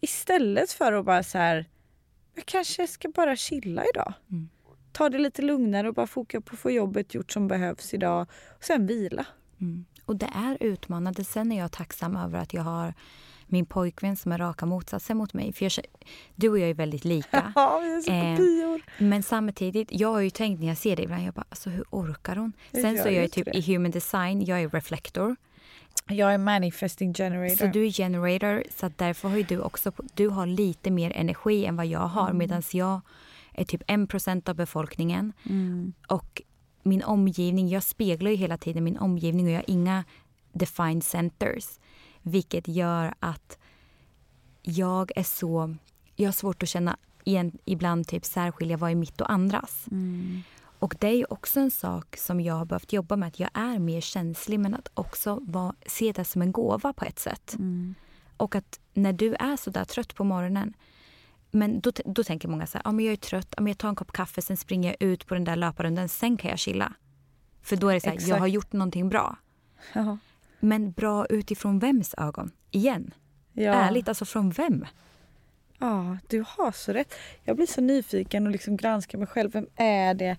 Istället 0.00 0.72
för 0.72 0.92
att 0.92 1.04
bara 1.04 1.22
så 1.22 1.38
här 1.38 1.66
jag 2.34 2.46
kanske 2.46 2.86
ska 2.86 3.08
bara 3.08 3.36
chilla 3.36 3.84
idag. 3.94 4.12
Mm. 4.30 4.48
Ta 4.92 5.08
det 5.08 5.18
lite 5.18 5.42
lugnare 5.42 5.88
och 5.88 5.94
bara 5.94 6.06
fokusera 6.06 6.40
på 6.40 6.54
att 6.54 6.60
få 6.60 6.70
jobbet 6.70 7.14
gjort 7.14 7.32
som 7.32 7.48
behövs 7.48 7.94
idag 7.94 8.26
och 8.56 8.64
sen 8.64 8.86
vila. 8.86 9.26
Mm. 9.60 9.84
Och 10.06 10.16
det 10.16 10.30
är 10.34 10.56
utmanande. 10.60 11.24
Sen 11.24 11.52
är 11.52 11.58
jag 11.58 11.72
tacksam 11.72 12.16
över 12.16 12.38
att 12.38 12.54
jag 12.54 12.62
har 12.62 12.94
min 13.46 13.66
pojkvän 13.66 14.16
som 14.16 14.32
är 14.32 14.38
raka 14.38 14.66
motsatsen 14.66 15.16
mot 15.16 15.34
mig. 15.34 15.52
För 15.52 15.64
jag, 15.64 15.72
du 16.34 16.48
och 16.48 16.58
jag 16.58 16.70
är 16.70 16.74
väldigt 16.74 17.04
lika. 17.04 17.52
Ja, 17.54 17.80
vi 17.82 17.96
är 17.96 18.00
så 18.00 18.12
Eh, 18.12 18.36
kopior. 18.36 18.82
Men 18.98 19.22
samtidigt, 19.22 19.88
jag 19.92 20.12
har 20.12 20.20
ju 20.20 20.30
tänkt 20.30 20.60
när 20.60 20.66
jag 20.68 20.76
ser 20.76 20.96
det 20.96 21.02
ibland, 21.02 21.22
jag 21.26 21.34
bara, 21.34 21.44
alltså 21.48 21.70
hur 21.70 21.84
orkar 21.90 22.36
hon? 22.36 22.52
Jag 22.70 22.82
Sen 22.82 22.94
gör 22.96 23.02
så 23.02 23.10
jag 23.10 23.32
typ 23.32 23.44
det. 23.44 23.56
i 23.58 23.60
human 23.74 23.90
design, 23.90 24.44
jag 24.44 24.62
är 24.62 24.68
reflektor. 24.68 25.36
Jag 26.08 26.34
är 26.34 26.38
manifesting 26.38 27.14
generator. 27.14 27.56
Så 27.56 27.66
du 27.66 27.86
är 27.86 27.90
generator, 27.90 28.64
så 28.76 28.90
därför 28.96 29.28
har 29.28 29.36
ju 29.36 29.42
du 29.42 29.60
också, 29.60 29.92
du 30.14 30.28
har 30.28 30.46
lite 30.46 30.90
mer 30.90 31.12
energi 31.16 31.64
än 31.64 31.76
vad 31.76 31.86
jag 31.86 32.00
har. 32.08 32.24
Mm. 32.26 32.38
Medan 32.38 32.62
jag 32.72 33.00
är 33.52 33.64
typ 33.64 33.82
1% 33.82 34.48
av 34.48 34.54
befolkningen. 34.56 35.32
Mm. 35.48 35.92
Och 36.08 36.42
min 36.86 37.02
omgivning, 37.02 37.68
jag 37.68 37.82
speglar 37.82 38.30
ju 38.30 38.36
hela 38.36 38.56
tiden 38.56 38.84
min 38.84 38.98
omgivning 38.98 39.46
och 39.46 39.52
jag 39.52 39.58
har 39.58 39.70
inga 39.70 40.04
defined 40.52 41.04
centers. 41.04 41.78
Vilket 42.22 42.68
gör 42.68 43.14
att 43.20 43.58
jag 44.62 45.12
är 45.16 45.22
så... 45.22 45.76
Jag 46.16 46.26
har 46.26 46.32
svårt 46.32 46.62
att 46.62 46.68
känna 46.68 46.96
igen, 47.24 47.58
ibland 47.64 48.08
typ 48.08 48.24
särskilja 48.24 48.76
vad 48.76 48.90
är 48.90 48.94
mitt 48.94 49.20
och 49.20 49.32
andras. 49.32 49.86
Mm. 49.90 50.42
Och 50.78 50.96
det 50.98 51.06
är 51.06 51.16
ju 51.16 51.24
också 51.24 51.60
en 51.60 51.70
sak 51.70 52.16
som 52.16 52.40
jag 52.40 52.54
har 52.54 52.64
behövt 52.64 52.92
jobba 52.92 53.16
med. 53.16 53.26
Att 53.28 53.40
jag 53.40 53.50
är 53.54 53.78
mer 53.78 54.00
känslig 54.00 54.60
men 54.60 54.74
att 54.74 54.90
också 54.94 55.38
vara, 55.42 55.74
se 55.86 56.12
det 56.12 56.24
som 56.24 56.42
en 56.42 56.52
gåva 56.52 56.92
på 56.92 57.04
ett 57.04 57.18
sätt. 57.18 57.54
Mm. 57.58 57.94
Och 58.36 58.54
att 58.54 58.80
när 58.94 59.12
du 59.12 59.34
är 59.34 59.56
så 59.56 59.70
där 59.70 59.84
trött 59.84 60.14
på 60.14 60.24
morgonen 60.24 60.74
Men 61.50 61.80
då, 61.80 61.92
då 62.04 62.24
tänker 62.24 62.48
många 62.48 62.66
så 62.66 62.78
här, 62.78 62.82
ja, 62.84 62.92
men 62.92 63.04
jag 63.04 63.12
är 63.12 63.16
trött, 63.16 63.48
ja, 63.56 63.62
men 63.62 63.70
jag 63.70 63.78
tar 63.78 63.88
en 63.88 63.94
kopp 63.94 64.12
kaffe, 64.12 64.42
sen 64.42 64.56
springer 64.56 64.88
jag 64.88 65.10
ut 65.10 65.26
på 65.26 65.34
den 65.34 65.44
där 65.44 65.56
löparrundan, 65.56 66.08
sen 66.08 66.36
kan 66.36 66.50
jag 66.50 66.58
chilla. 66.58 66.92
För 67.62 67.76
då 67.76 67.88
är 67.88 67.94
det 67.94 68.00
så 68.00 68.10
här, 68.10 68.28
jag 68.28 68.36
har 68.36 68.46
gjort 68.46 68.72
någonting 68.72 69.08
bra. 69.08 69.36
Ja. 69.92 70.18
Men 70.60 70.92
bra 70.92 71.26
utifrån 71.26 71.78
vems 71.78 72.14
ögon? 72.18 72.50
Igen. 72.70 73.14
Ja. 73.52 73.72
Ärligt, 73.72 74.08
alltså 74.08 74.24
från 74.24 74.50
vem? 74.50 74.86
Ja, 75.78 76.18
du 76.28 76.44
har 76.48 76.72
så 76.72 76.92
rätt. 76.92 77.14
Jag 77.44 77.56
blir 77.56 77.66
så 77.66 77.80
nyfiken 77.80 78.46
och 78.46 78.52
liksom 78.52 78.76
granskar 78.76 79.18
mig 79.18 79.26
själv. 79.26 79.52
Vem 79.52 79.66
är 79.76 80.14
det 80.14 80.36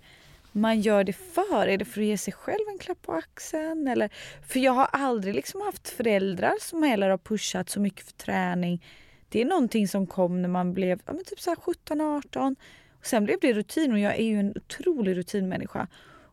man 0.51 0.81
gör 0.81 1.03
det 1.03 1.13
för? 1.13 1.67
Är 1.67 1.77
det 1.77 1.85
för 1.85 2.01
att 2.01 2.07
ge 2.07 2.17
sig 2.17 2.33
själv 2.33 2.67
en 2.71 2.77
klapp 2.77 3.01
på 3.01 3.13
axeln? 3.13 3.87
Eller? 3.87 4.09
För 4.47 4.59
jag 4.59 4.71
har 4.71 4.85
aldrig 4.91 5.35
liksom 5.35 5.61
haft 5.61 5.89
föräldrar 5.89 6.53
som 6.61 6.83
heller 6.83 7.09
har 7.09 7.17
pushat 7.17 7.69
så 7.69 7.79
mycket 7.79 8.05
för 8.05 8.13
träning. 8.13 8.83
Det 9.29 9.41
är 9.41 9.45
någonting 9.45 9.87
som 9.87 10.07
kom 10.07 10.41
när 10.41 10.49
man 10.49 10.73
blev 10.73 11.01
ja, 11.05 11.13
men 11.13 11.23
typ 11.23 11.39
så 11.39 11.53
17-18. 11.53 12.55
Sen 13.01 13.25
blev 13.25 13.37
det 13.41 13.53
rutin 13.53 13.91
och 13.91 13.99
jag 13.99 14.15
är 14.15 14.23
ju 14.23 14.39
en 14.39 14.53
otrolig 14.55 15.17
rutinmänniska. 15.17 15.87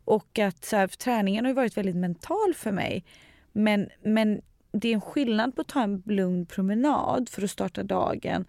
Och 0.04 0.38
att 0.38 0.64
så 0.64 0.76
här, 0.76 0.86
träningen 0.86 1.44
har 1.44 1.52
varit 1.52 1.76
väldigt 1.76 1.96
mental 1.96 2.54
för 2.54 2.72
mig. 2.72 3.04
Men, 3.52 3.88
men 4.02 4.40
det 4.72 4.88
är 4.88 4.94
en 4.94 5.00
skillnad 5.00 5.56
på 5.56 5.60
att 5.60 5.68
ta 5.68 5.82
en 5.82 6.02
lugn 6.06 6.46
promenad 6.46 7.28
för 7.28 7.42
att 7.42 7.50
starta 7.50 7.82
dagen. 7.82 8.44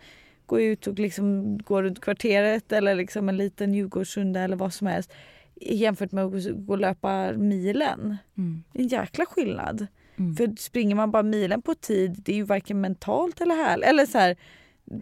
Gå 0.46 0.62
ut 0.62 0.88
och 0.88 1.00
liksom 1.00 1.58
gå 1.58 1.82
runt 1.82 2.02
kvarteret 2.02 2.72
eller 2.72 2.96
liksom 2.96 3.30
en 3.30 3.38
liten 3.38 3.74
Djurgårdsrunda 3.74 4.40
eller 4.40 4.56
vad 4.56 4.74
som 4.74 4.88
helst 4.88 5.14
jämfört 5.56 6.12
med 6.12 6.26
att 6.26 6.32
gå 6.32 6.74
och 6.74 6.80
löpa 6.80 7.32
milen. 7.32 8.18
Mm. 8.38 8.64
En 8.74 8.88
jäkla 8.88 9.26
skillnad. 9.26 9.88
Mm. 10.18 10.36
För 10.36 10.56
springer 10.58 10.96
man 10.96 11.12
bara 11.12 11.24
milen 11.24 11.62
på 11.62 11.76
tid, 11.76 12.22
det 12.26 12.32
är 12.32 12.36
ju 12.36 12.44
varken 12.44 12.82
mentalt 12.82 13.42
eller 13.42 13.56
härligt. 13.56 13.88
Eller 13.88 14.06
så 14.06 14.18
här, 14.18 14.36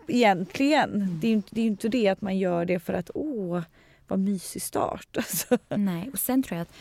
egentligen. 0.08 0.96
Mm. 0.96 1.20
Det 1.20 1.28
är 1.28 1.30
ju 1.30 1.36
inte 1.36 1.56
det, 1.56 1.62
är 1.62 1.66
inte 1.66 1.90
det 1.90 2.08
att 2.08 2.22
man 2.22 2.38
gör 2.38 2.66
det 2.66 2.80
för 2.80 2.94
att 2.94 3.10
åh, 3.14 3.62
vad 4.08 4.20
mysig 4.20 4.62
start. 4.62 5.08
Alltså. 5.18 5.58
Nej, 5.70 6.10
och 6.14 6.20
sen 6.20 6.44
tror 6.44 6.58
jag 6.58 6.62
att 6.62 6.74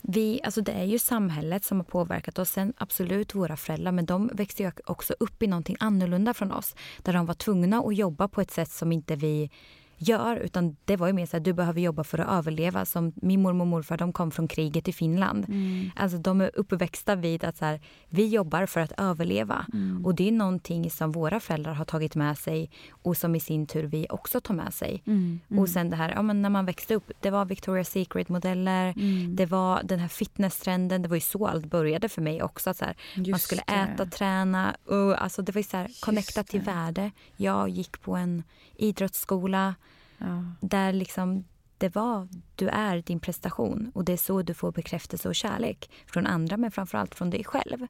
vi, 0.00 0.40
alltså 0.44 0.60
det 0.60 0.72
är 0.72 0.84
ju 0.84 0.98
samhället 0.98 1.64
som 1.64 1.78
har 1.78 1.84
påverkat 1.84 2.38
oss. 2.38 2.50
Sen 2.50 2.72
absolut 2.76 3.34
våra 3.34 3.56
föräldrar, 3.56 3.92
men 3.92 4.06
de 4.06 4.30
växte 4.32 4.62
ju 4.62 4.72
också 4.84 5.14
upp 5.20 5.42
i 5.42 5.46
någonting 5.46 5.76
annorlunda 5.80 6.34
från 6.34 6.52
oss. 6.52 6.74
Där 7.02 7.12
de 7.12 7.26
var 7.26 7.34
tvungna 7.34 7.78
att 7.78 7.96
jobba 7.96 8.28
på 8.28 8.40
ett 8.40 8.50
sätt 8.50 8.70
som 8.70 8.92
inte 8.92 9.16
vi 9.16 9.50
gör. 9.98 10.36
Utan 10.36 10.76
det 10.84 10.96
var 10.96 11.06
ju 11.06 11.12
mer 11.12 11.26
så 11.26 11.36
att 11.36 11.44
du 11.44 11.52
behöver 11.52 11.80
jobba 11.80 12.04
för 12.04 12.18
att 12.18 12.28
överleva. 12.28 12.84
Som 12.84 13.12
min 13.16 13.42
mormor 13.42 13.60
och 13.60 13.66
morfar 13.66 13.96
de 13.96 14.12
kom 14.12 14.30
från 14.30 14.48
kriget 14.48 14.88
i 14.88 14.92
Finland. 14.92 15.48
Mm. 15.48 15.90
Alltså 15.96 16.18
de 16.18 16.40
är 16.40 16.50
uppväxta 16.54 17.16
vid 17.16 17.44
att 17.44 17.56
så 17.56 17.64
här, 17.64 17.80
vi 18.08 18.26
jobbar 18.26 18.66
för 18.66 18.80
att 18.80 18.92
överleva. 18.96 19.66
Mm. 19.72 20.06
Och 20.06 20.14
det 20.14 20.28
är 20.28 20.32
någonting 20.32 20.90
som 20.90 21.12
våra 21.12 21.40
föräldrar 21.40 21.72
har 21.72 21.84
tagit 21.84 22.14
med 22.14 22.38
sig 22.38 22.70
och 22.90 23.16
som 23.16 23.34
i 23.34 23.40
sin 23.40 23.66
tur 23.66 23.84
vi 23.84 24.06
också 24.10 24.40
tar 24.40 24.54
med 24.54 24.74
sig. 24.74 25.02
Mm. 25.06 25.40
Och 25.58 25.68
sen 25.68 25.90
det 25.90 25.96
här, 25.96 26.10
ja, 26.10 26.22
men 26.22 26.42
när 26.42 26.50
man 26.50 26.66
växte 26.66 26.94
upp, 26.94 27.12
det 27.20 27.30
var 27.30 27.44
Victoria's 27.44 27.84
Secret-modeller. 27.84 28.94
Mm. 28.96 29.36
Det 29.36 29.46
var 29.46 29.82
den 29.84 29.98
här 29.98 30.08
fitnesstrenden. 30.08 31.02
Det 31.02 31.08
var 31.08 31.16
ju 31.16 31.20
så 31.20 31.46
allt 31.46 31.66
började 31.66 32.08
för 32.08 32.22
mig 32.22 32.42
också. 32.42 32.74
Så 32.74 32.84
här, 32.84 32.96
man 33.30 33.38
skulle 33.38 33.62
det. 33.66 33.74
äta, 33.74 34.06
träna. 34.06 34.76
Och, 34.84 35.22
alltså 35.22 35.42
det 35.42 35.52
var 35.52 35.58
ju 35.58 35.64
så 35.64 35.76
här, 35.76 35.90
connectat 36.00 36.46
till 36.46 36.60
värde. 36.60 37.10
Jag 37.36 37.68
gick 37.68 38.00
på 38.02 38.16
en 38.16 38.42
idrottsskola 38.78 39.74
Ja. 40.18 40.44
där 40.60 40.92
liksom 40.92 41.44
det 41.78 41.94
var, 41.94 42.28
du 42.54 42.68
är 42.68 43.02
din 43.02 43.20
prestation 43.20 43.90
och 43.94 44.04
det 44.04 44.12
är 44.12 44.16
så 44.16 44.42
du 44.42 44.54
får 44.54 44.72
bekräftelse 44.72 45.28
och 45.28 45.34
kärlek 45.34 45.90
från 46.06 46.26
andra 46.26 46.56
men 46.56 46.70
framförallt 46.70 47.14
från 47.14 47.30
dig 47.30 47.44
själv. 47.44 47.86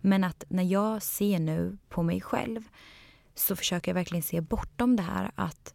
Men 0.00 0.24
att 0.24 0.44
när 0.48 0.62
jag 0.62 1.02
ser 1.02 1.38
nu 1.38 1.78
på 1.88 2.02
mig 2.02 2.20
själv 2.20 2.68
så 3.34 3.56
försöker 3.56 3.90
jag 3.90 3.94
verkligen 3.94 4.22
se 4.22 4.40
bortom 4.40 4.96
det 4.96 5.02
här 5.02 5.30
att 5.34 5.74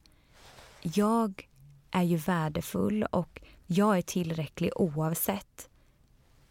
jag 0.81 1.47
är 1.91 2.03
ju 2.03 2.17
värdefull 2.17 3.03
och 3.03 3.41
jag 3.65 3.97
är 3.97 4.01
tillräcklig 4.01 4.71
oavsett 4.75 5.69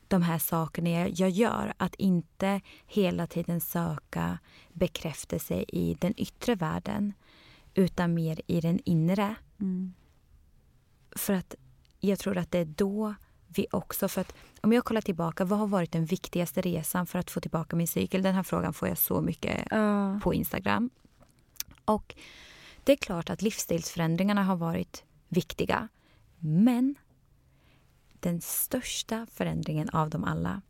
de 0.08 0.22
här 0.22 0.38
sakerna 0.38 0.90
jag, 0.90 1.10
jag 1.10 1.30
gör. 1.30 1.74
Att 1.76 1.94
inte 1.94 2.60
hela 2.86 3.26
tiden 3.26 3.60
söka 3.60 4.38
bekräftelse 4.72 5.64
i 5.68 5.96
den 6.00 6.14
yttre 6.16 6.54
världen 6.54 7.12
utan 7.78 8.14
mer 8.14 8.40
i 8.46 8.60
den 8.60 8.80
inre. 8.84 9.34
Mm. 9.60 9.94
För 11.16 11.32
att 11.32 11.54
jag 12.00 12.18
tror 12.18 12.36
att 12.36 12.50
det 12.50 12.58
är 12.58 12.64
då 12.64 13.14
vi 13.48 13.66
också... 13.70 14.08
För 14.08 14.20
att 14.20 14.34
om 14.60 14.72
jag 14.72 14.84
kollar 14.84 15.00
tillbaka, 15.00 15.44
vad 15.44 15.58
har 15.58 15.66
varit 15.66 15.92
den 15.92 16.04
viktigaste 16.04 16.60
resan 16.60 17.06
för 17.06 17.18
att 17.18 17.30
få 17.30 17.40
tillbaka 17.40 17.76
min 17.76 17.88
cykel? 17.88 18.22
Den 18.22 18.34
här 18.34 18.42
frågan 18.42 18.74
får 18.74 18.88
jag 18.88 18.98
så 18.98 19.20
mycket 19.20 19.66
Ja. 19.70 20.20
på 20.22 20.34
Instagram. 20.34 20.90
Och 21.84 22.14
det 22.84 22.92
är 22.92 22.96
klart 22.96 23.30
att 23.30 23.42
livsstilsförändringarna 23.42 24.42
har 24.44 24.56
varit 24.56 25.04
viktiga. 25.28 25.88
Men 26.38 26.94
den 28.20 28.40
största 28.40 29.26
förändringen 29.32 29.90
av 29.90 30.10
dem 30.10 30.24
alla 30.24 30.62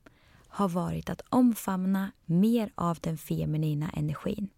har 0.49 0.69
varit 0.69 1.11
att 1.11 1.23
omfamna 1.29 2.13
mer 2.25 2.73
av 2.75 2.99
den 3.01 3.19
feminina 3.19 3.91
energin. 3.91 4.49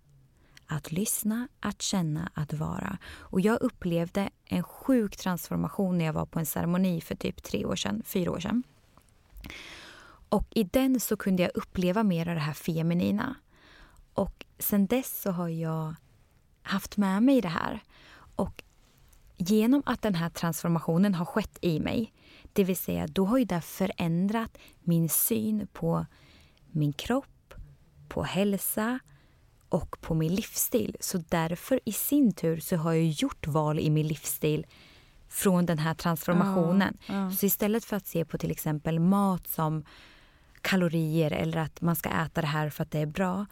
Att 0.72 0.92
lyssna, 0.92 1.48
att 1.60 1.82
känna, 1.82 2.30
att 2.34 2.52
vara. 2.52 2.98
Och 3.18 3.40
jag 3.40 3.62
upplevde 3.62 4.30
en 4.44 4.62
sjuk 4.62 5.16
transformation 5.16 5.98
när 5.98 6.04
jag 6.04 6.12
var 6.12 6.26
på 6.26 6.38
en 6.38 6.46
ceremoni 6.46 7.00
för 7.00 7.14
typ 7.14 7.42
tre 7.42 7.64
år 7.64 7.76
sedan, 7.76 8.02
fyra 8.06 8.30
år 8.30 8.40
sedan. 8.40 8.62
Och 10.28 10.46
i 10.50 10.64
den 10.64 11.00
så 11.00 11.16
kunde 11.16 11.42
jag 11.42 11.52
uppleva 11.54 12.02
mer 12.02 12.28
av 12.28 12.34
det 12.34 12.40
här 12.40 12.52
feminina. 12.52 13.34
Och 14.14 14.46
sen 14.58 14.86
dess 14.86 15.22
så 15.22 15.30
har 15.30 15.48
jag 15.48 15.94
haft 16.62 16.96
med 16.96 17.22
mig 17.22 17.40
det 17.40 17.48
här. 17.48 17.82
Och 18.36 18.64
genom 19.36 19.82
att 19.86 20.02
den 20.02 20.14
här 20.14 20.30
transformationen 20.30 21.14
har 21.14 21.24
skett 21.24 21.58
i 21.60 21.80
mig, 21.80 22.12
det 22.52 22.64
vill 22.64 22.76
säga 22.76 23.06
då 23.06 23.24
har 23.24 23.38
ju 23.38 23.44
det 23.44 23.60
förändrat 23.60 24.58
min 24.80 25.08
syn 25.08 25.66
på 25.72 26.06
min 26.70 26.92
kropp, 26.92 27.54
på 28.08 28.22
hälsa 28.22 28.98
och 29.70 30.00
på 30.00 30.14
min 30.14 30.34
livsstil. 30.34 30.96
Så 31.00 31.18
därför 31.28 31.80
i 31.84 31.92
sin 31.92 32.32
tur 32.32 32.60
så 32.60 32.76
har 32.76 32.92
jag 32.92 33.06
gjort 33.06 33.46
val 33.46 33.78
i 33.78 33.90
min 33.90 34.08
livsstil 34.08 34.66
från 35.28 35.66
den 35.66 35.78
här 35.78 35.94
transformationen. 35.94 36.98
Ja, 37.06 37.14
ja. 37.14 37.30
Så 37.30 37.46
istället 37.46 37.84
för 37.84 37.96
att 37.96 38.06
se 38.06 38.24
på 38.24 38.38
till 38.38 38.50
exempel 38.50 39.00
mat 39.00 39.48
som 39.48 39.84
kalorier 40.60 41.30
eller 41.30 41.58
att 41.58 41.80
man 41.80 41.96
ska 41.96 42.08
äta 42.08 42.40
det 42.40 42.46
här 42.46 42.70
för 42.70 42.82
att 42.82 42.90
det 42.90 42.98
är 42.98 43.06
bra. 43.06 43.46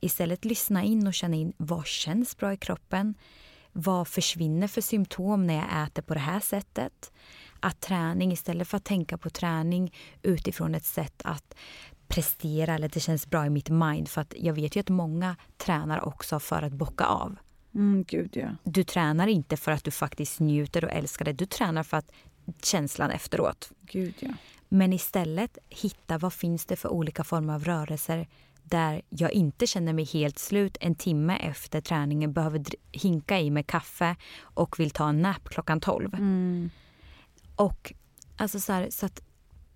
Istället 0.00 0.44
lyssna 0.44 0.82
in 0.82 1.06
och 1.06 1.14
känna 1.14 1.36
in 1.36 1.52
vad 1.56 1.86
känns 1.86 2.36
bra 2.36 2.52
i 2.52 2.56
kroppen. 2.56 3.14
Vad 3.72 4.08
försvinner 4.08 4.68
för 4.68 4.80
symptom 4.80 5.46
när 5.46 5.54
jag 5.54 5.86
äter 5.86 6.02
på 6.02 6.14
det 6.14 6.20
här 6.20 6.40
sättet? 6.40 7.12
Att 7.60 7.80
träning, 7.80 8.32
istället 8.32 8.68
för 8.68 8.76
att 8.76 8.84
tänka 8.84 9.18
på 9.18 9.30
träning 9.30 9.94
utifrån 10.22 10.74
ett 10.74 10.84
sätt 10.84 11.22
att 11.24 11.54
prestera 12.12 12.74
eller 12.74 12.88
det 12.88 13.00
känns 13.00 13.26
bra 13.26 13.46
i 13.46 13.50
mitt 13.50 13.68
mind. 13.68 14.08
För 14.08 14.20
att 14.20 14.34
jag 14.36 14.54
vet 14.54 14.76
ju 14.76 14.80
att 14.80 14.88
många 14.88 15.36
tränar 15.56 16.04
också 16.04 16.40
för 16.40 16.62
att 16.62 16.72
bocka 16.72 17.04
av. 17.04 17.36
Mm, 17.74 18.04
gud 18.08 18.30
ja. 18.32 18.48
Du 18.64 18.84
tränar 18.84 19.26
inte 19.26 19.56
för 19.56 19.72
att 19.72 19.84
du 19.84 19.90
faktiskt 19.90 20.40
njuter 20.40 20.84
och 20.84 20.90
älskar 20.90 21.24
det. 21.24 21.32
Du 21.32 21.46
tränar 21.46 21.82
för 21.82 21.96
att 21.96 22.12
känslan 22.62 23.10
efteråt. 23.10 23.72
Gud 23.80 24.14
ja. 24.18 24.28
Men 24.68 24.92
istället 24.92 25.58
hitta 25.68 26.18
vad 26.18 26.32
finns 26.32 26.66
det 26.66 26.76
för 26.76 26.88
olika 26.88 27.24
former 27.24 27.54
av 27.54 27.64
rörelser 27.64 28.28
där 28.62 29.02
jag 29.08 29.32
inte 29.32 29.66
känner 29.66 29.92
mig 29.92 30.04
helt 30.04 30.38
slut 30.38 30.76
en 30.80 30.94
timme 30.94 31.36
efter 31.36 31.80
träningen, 31.80 32.32
behöver 32.32 32.64
hinka 32.92 33.40
i 33.40 33.50
mig 33.50 33.62
kaffe 33.62 34.16
och 34.42 34.80
vill 34.80 34.90
ta 34.90 35.08
en 35.08 35.22
nap 35.22 35.48
klockan 35.48 35.80
12. 35.80 36.14
Mm. 36.14 36.70
Och 37.56 37.92
alltså 38.36 38.60
så, 38.60 38.72
här, 38.72 38.90
så 38.90 39.06
att 39.06 39.22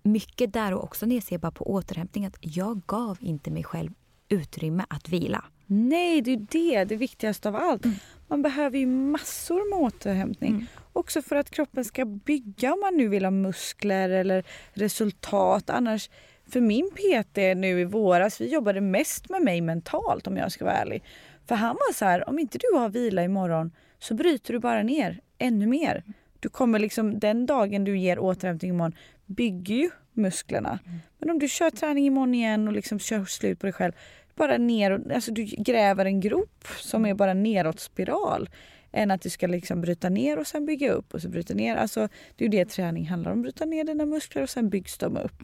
mycket 0.07 0.53
där 0.53 0.73
och 0.73 0.83
också 0.83 1.05
när 1.05 1.15
jag 1.15 1.23
ser 1.23 1.37
bara 1.37 1.51
på 1.51 1.71
återhämtning 1.71 2.25
att 2.25 2.37
jag 2.39 2.81
gav 2.85 3.17
inte 3.21 3.51
mig 3.51 3.63
själv 3.63 3.91
utrymme 4.29 4.85
att 4.89 5.09
vila. 5.09 5.45
Nej, 5.65 6.21
det 6.21 6.31
är 6.31 6.47
det, 6.49 6.83
det 6.83 6.95
viktigaste 6.95 7.49
av 7.49 7.55
allt. 7.55 7.85
Mm. 7.85 7.97
Man 8.27 8.41
behöver 8.41 8.77
ju 8.77 8.85
massor 8.85 9.69
med 9.69 9.79
återhämtning. 9.79 10.67
Också 10.93 11.21
för 11.21 11.35
att 11.35 11.49
kroppen 11.49 11.85
ska 11.85 12.05
bygga 12.05 12.73
om 12.73 12.79
man 12.79 12.97
nu 12.97 13.07
vill 13.07 13.25
ha 13.25 13.31
muskler 13.31 14.09
eller 14.09 14.43
resultat. 14.73 15.69
Annars, 15.69 16.09
för 16.49 16.61
min 16.61 16.91
PT 16.91 17.37
nu 17.57 17.81
i 17.81 17.85
våras, 17.85 18.41
vi 18.41 18.53
jobbade 18.53 18.81
mest 18.81 19.29
med 19.29 19.41
mig 19.41 19.61
mentalt 19.61 20.27
om 20.27 20.37
jag 20.37 20.51
ska 20.51 20.65
vara 20.65 20.75
ärlig. 20.75 21.03
För 21.47 21.55
han 21.55 21.75
var 21.75 21.93
så 21.93 22.05
här, 22.05 22.29
om 22.29 22.39
inte 22.39 22.57
du 22.57 22.77
har 22.77 22.89
vila 22.89 23.23
imorgon 23.23 23.71
så 23.99 24.13
bryter 24.13 24.53
du 24.53 24.59
bara 24.59 24.83
ner 24.83 25.19
ännu 25.37 25.67
mer. 25.67 26.03
Du 26.39 26.49
kommer 26.49 26.79
liksom, 26.79 27.19
den 27.19 27.45
dagen 27.45 27.83
du 27.83 27.97
ger 27.97 28.19
återhämtning 28.19 28.69
imorgon 28.69 28.93
bygger 29.27 29.75
ju 29.75 29.89
musklerna. 30.13 30.79
Men 31.19 31.29
om 31.29 31.39
du 31.39 31.47
kör 31.47 31.69
träning 31.69 32.05
imorgon 32.05 32.33
igen 32.33 32.67
och 32.67 32.73
liksom 32.73 32.99
kör 32.99 33.25
slut 33.25 33.59
på 33.59 33.65
dig 33.65 33.73
själv, 33.73 33.93
bara 34.35 34.57
neråt, 34.57 35.11
alltså 35.11 35.31
du 35.31 35.43
gräver 35.43 36.05
en 36.05 36.19
grop 36.19 36.67
som 36.77 37.05
är 37.05 37.13
bara 37.13 37.33
neråt 37.33 37.79
spiral 37.79 38.49
än 38.91 39.11
att 39.11 39.21
du 39.21 39.29
ska 39.29 39.47
liksom 39.47 39.81
bryta 39.81 40.09
ner 40.09 40.39
och 40.39 40.47
sen 40.47 40.65
bygga 40.65 40.91
upp 40.91 41.13
och 41.13 41.21
så 41.21 41.29
bryta 41.29 41.53
ner. 41.53 41.75
Alltså, 41.75 42.09
det 42.35 42.45
är 42.45 42.49
ju 42.49 42.57
det 42.57 42.65
träning 42.65 43.07
handlar 43.07 43.31
om, 43.31 43.41
bryta 43.41 43.65
ner 43.65 43.83
dina 43.83 44.05
muskler 44.05 44.43
och 44.43 44.49
sen 44.49 44.69
byggs 44.69 44.97
de 44.97 45.17
upp 45.17 45.43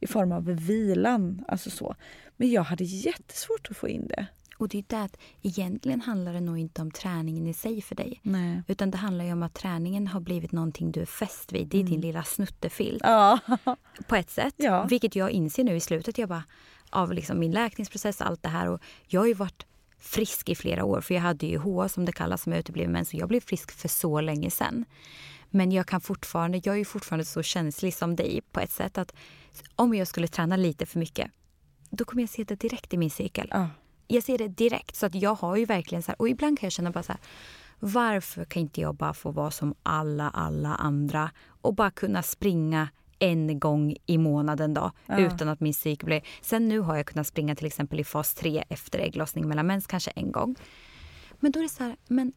i 0.00 0.06
form 0.06 0.32
av 0.32 0.44
vilan. 0.44 1.44
Alltså 1.48 1.70
så. 1.70 1.96
Men 2.36 2.50
jag 2.50 2.62
hade 2.62 2.84
jättesvårt 2.84 3.70
att 3.70 3.76
få 3.76 3.88
in 3.88 4.06
det. 4.08 4.26
Och 4.58 4.68
det 4.68 4.78
är 4.78 4.84
det 4.86 5.02
att 5.02 5.16
egentligen 5.42 6.00
handlar 6.00 6.32
det 6.32 6.40
nog 6.40 6.58
inte 6.58 6.82
om 6.82 6.90
träningen 6.90 7.46
i 7.46 7.54
sig 7.54 7.82
för 7.82 7.94
dig. 7.94 8.20
Nej. 8.22 8.62
Utan 8.66 8.90
det 8.90 8.98
handlar 8.98 9.24
ju 9.24 9.32
om 9.32 9.42
att 9.42 9.54
träningen 9.54 10.06
har 10.06 10.20
blivit 10.20 10.52
någonting 10.52 10.92
du 10.92 11.00
är 11.00 11.06
fäst 11.06 11.52
vid. 11.52 11.68
Det 11.68 11.80
är 11.80 11.84
din 11.84 12.00
lilla 12.00 12.24
snuttefilt 12.24 13.02
Ja. 13.04 13.38
på 14.08 14.16
ett 14.16 14.30
sätt. 14.30 14.54
Ja. 14.56 14.84
Vilket 14.84 15.16
jag 15.16 15.30
inser 15.30 15.64
nu 15.64 15.76
i 15.76 15.80
slutet 15.80 16.18
jag 16.18 16.28
bara, 16.28 16.44
av 16.90 17.12
liksom 17.12 17.38
min 17.38 17.52
läkningsprocess 17.52 18.20
och 18.20 18.26
allt 18.26 18.42
det 18.42 18.48
här. 18.48 18.68
Och 18.68 18.80
jag 19.06 19.20
har 19.20 19.26
ju 19.26 19.34
varit 19.34 19.66
frisk 19.98 20.48
i 20.48 20.54
flera 20.54 20.84
år 20.84 21.00
för 21.00 21.14
jag 21.14 21.20
hade 21.20 21.46
ju 21.46 21.58
HA 21.58 21.88
som 21.88 22.04
det 22.04 22.12
kallas 22.12 22.42
som 22.42 22.52
utebliven 22.52 22.92
mens. 22.92 23.08
Så 23.08 23.16
jag 23.16 23.28
blev 23.28 23.40
frisk 23.40 23.72
för 23.72 23.88
så 23.88 24.20
länge 24.20 24.50
sedan. 24.50 24.84
Men 25.50 25.72
jag 25.72 25.86
kan 25.86 26.00
fortfarande, 26.00 26.60
jag 26.64 26.74
är 26.74 26.78
ju 26.78 26.84
fortfarande 26.84 27.24
så 27.24 27.42
känslig 27.42 27.94
som 27.94 28.16
dig 28.16 28.40
på 28.52 28.60
ett 28.60 28.70
sätt 28.70 28.98
att 28.98 29.14
om 29.76 29.94
jag 29.94 30.08
skulle 30.08 30.28
träna 30.28 30.56
lite 30.56 30.86
för 30.86 30.98
mycket 30.98 31.30
då 31.90 32.04
kommer 32.04 32.22
jag 32.22 32.30
se 32.30 32.44
det 32.44 32.60
direkt 32.60 32.94
i 32.94 32.96
min 32.96 33.10
cykel. 33.10 33.48
Ja. 33.50 33.68
Jag 34.08 34.22
ser 34.22 34.38
det 34.38 34.48
direkt. 34.48 34.96
Så 34.96 35.06
att 35.06 35.14
jag 35.14 35.34
har 35.34 35.56
ju 35.56 35.64
verkligen 35.64 36.02
så 36.02 36.10
här, 36.10 36.20
och 36.20 36.28
ibland 36.28 36.58
kan 36.58 36.66
jag 36.66 36.72
känna 36.72 36.90
bara 36.90 37.02
så 37.02 37.12
här, 37.12 37.20
varför 37.78 38.44
kan 38.44 38.62
inte 38.62 38.80
jag 38.80 38.94
bara 38.94 39.14
få 39.14 39.30
vara 39.30 39.50
som 39.50 39.74
alla, 39.82 40.30
alla 40.30 40.74
andra 40.74 41.30
och 41.46 41.74
bara 41.74 41.90
kunna 41.90 42.22
springa 42.22 42.88
en 43.18 43.58
gång 43.58 43.96
i 44.06 44.18
månaden 44.18 44.74
då 44.74 44.90
Ja. 45.06 45.18
utan 45.18 45.48
att 45.48 45.60
min 45.60 45.74
cykel 45.74 46.06
blir... 46.06 46.22
Sen 46.42 46.68
nu 46.68 46.80
har 46.80 46.96
jag 46.96 47.06
kunnat 47.06 47.26
springa 47.26 47.54
till 47.54 47.66
exempel 47.66 48.00
i 48.00 48.04
fas 48.04 48.34
3 48.34 48.64
efter 48.68 48.98
ägglossning 48.98 49.48
mellan 49.48 49.66
mens 49.66 49.86
kanske 49.86 50.10
en 50.10 50.32
gång. 50.32 50.56
Men 51.40 51.52
då 51.52 51.58
är 51.58 51.62
det 51.62 51.68
så 51.68 51.84
här, 51.84 51.96
men 52.08 52.32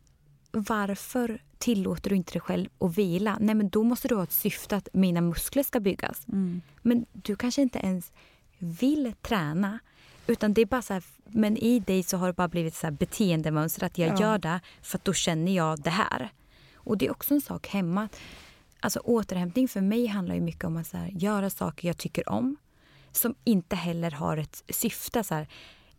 varför 0.52 1.42
tillåter 1.58 2.10
du 2.10 2.16
inte 2.16 2.34
dig 2.34 2.42
själv 2.42 2.70
att 2.80 2.98
vila? 2.98 3.38
Nej 3.40 3.56
men 3.56 3.70
då 3.70 3.84
måste 3.84 4.08
du 4.08 4.16
ha 4.16 4.24
ett 4.24 4.32
syfte 4.32 4.76
att 4.76 4.88
mina 4.94 5.22
muskler 5.22 5.64
ska 5.64 5.80
byggas. 5.80 6.28
Mm. 6.28 6.62
Men 6.82 7.06
du 7.12 7.36
kanske 7.36 7.62
inte 7.62 7.80
ens 7.80 8.12
vill 8.58 9.14
träna. 9.22 9.80
Utan 10.28 10.54
det 10.54 10.62
är 10.62 10.66
bara 10.66 10.82
så 10.82 10.94
här, 10.94 11.04
men 11.26 11.58
i 11.58 11.80
dig 11.80 12.04
så 12.04 12.18
har 12.18 12.28
det 12.28 12.34
bara 12.34 12.48
blivit 12.48 12.76
så 12.76 12.88
här 12.88 12.92
beteendemönster 12.92 13.84
att 13.86 13.98
jag 13.98 14.10
Ja. 14.10 14.22
gör 14.22 14.38
det 14.38 14.60
för 14.82 14.98
att 14.98 15.06
då 15.06 15.14
känner 15.14 15.56
jag 15.56 15.82
det 15.82 15.90
här. 15.90 16.30
Och 16.76 16.98
det 16.98 17.06
är 17.06 17.12
också 17.12 17.34
en 17.34 17.42
sak 17.42 17.68
hemma. 17.68 18.10
Alltså 18.80 19.00
återhämtning 19.00 19.68
för 19.68 19.82
mig 19.82 20.06
handlar 20.08 20.36
ju 20.36 20.42
mycket 20.42 20.64
om 20.64 20.78
att 20.78 20.88
så 20.88 20.98
här, 20.98 21.08
göra 21.08 21.50
saker 21.50 21.88
jag 21.88 21.98
tycker 21.98 22.30
om. 22.30 22.58
Som 23.12 23.36
inte 23.44 23.76
heller 23.76 24.12
har 24.12 24.38
ett 24.38 24.64
syfte. 24.70 25.24
Så 25.24 25.36
här, 25.36 25.48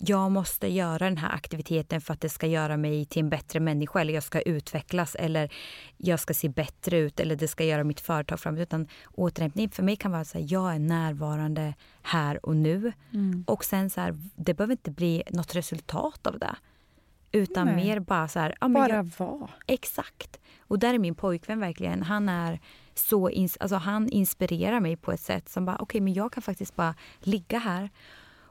jag 0.04 0.30
måste 0.30 0.68
göra 0.68 0.98
den 0.98 1.16
här 1.16 1.34
aktiviteten 1.34 2.00
för 2.00 2.14
att 2.14 2.20
det 2.20 2.28
ska 2.28 2.46
göra 2.46 2.76
mig 2.76 3.04
till 3.04 3.20
en 3.20 3.28
bättre 3.28 3.60
människa 3.60 4.00
eller 4.00 4.14
jag 4.14 4.22
ska 4.22 4.40
utvecklas 4.40 5.14
eller 5.14 5.52
jag 5.96 6.20
ska 6.20 6.34
se 6.34 6.48
bättre 6.48 6.98
ut 6.98 7.20
eller 7.20 7.36
det 7.36 7.48
ska 7.48 7.64
göra 7.64 7.84
mitt 7.84 8.00
företag 8.00 8.40
framåt. 8.40 8.60
Utan 8.60 8.88
återhämtning 9.14 9.70
för 9.70 9.82
mig 9.82 9.96
kan 9.96 10.12
vara 10.12 10.24
så 10.24 10.38
här, 10.38 10.46
jag 10.48 10.74
är 10.74 10.78
närvarande 10.78 11.74
här 12.02 12.46
och 12.46 12.56
nu. 12.56 12.92
Mm. 13.12 13.44
Och 13.46 13.64
sen 13.64 13.90
så 13.90 14.00
här, 14.00 14.18
det 14.36 14.54
behöver 14.54 14.72
inte 14.72 14.90
bli 14.90 15.22
något 15.30 15.54
resultat 15.54 16.26
av 16.26 16.38
det. 16.38 16.56
Utan 17.32 17.66
Nej. 17.66 17.76
mer 17.76 18.00
bara 18.00 18.28
så 18.28 18.38
här, 18.38 18.54
ja, 18.60 18.68
Bara 18.68 18.88
jag, 18.88 19.10
vara. 19.16 19.50
Exakt. 19.66 20.40
Och 20.60 20.78
där 20.78 20.94
är 20.94 20.98
min 20.98 21.14
pojkvän 21.14 21.60
verkligen, 21.60 22.02
han 22.02 22.28
är 22.28 22.60
så 22.94 23.28
ins- 23.30 23.56
alltså 23.60 23.76
han 23.76 24.08
inspirerar 24.08 24.80
mig 24.80 24.96
på 24.96 25.12
ett 25.12 25.20
sätt 25.20 25.48
som 25.48 25.64
bara, 25.64 25.76
okej 25.80 26.00
men 26.00 26.14
jag 26.14 26.32
kan 26.32 26.42
faktiskt 26.42 26.76
bara 26.76 26.94
ligga 27.20 27.58
här. 27.58 27.90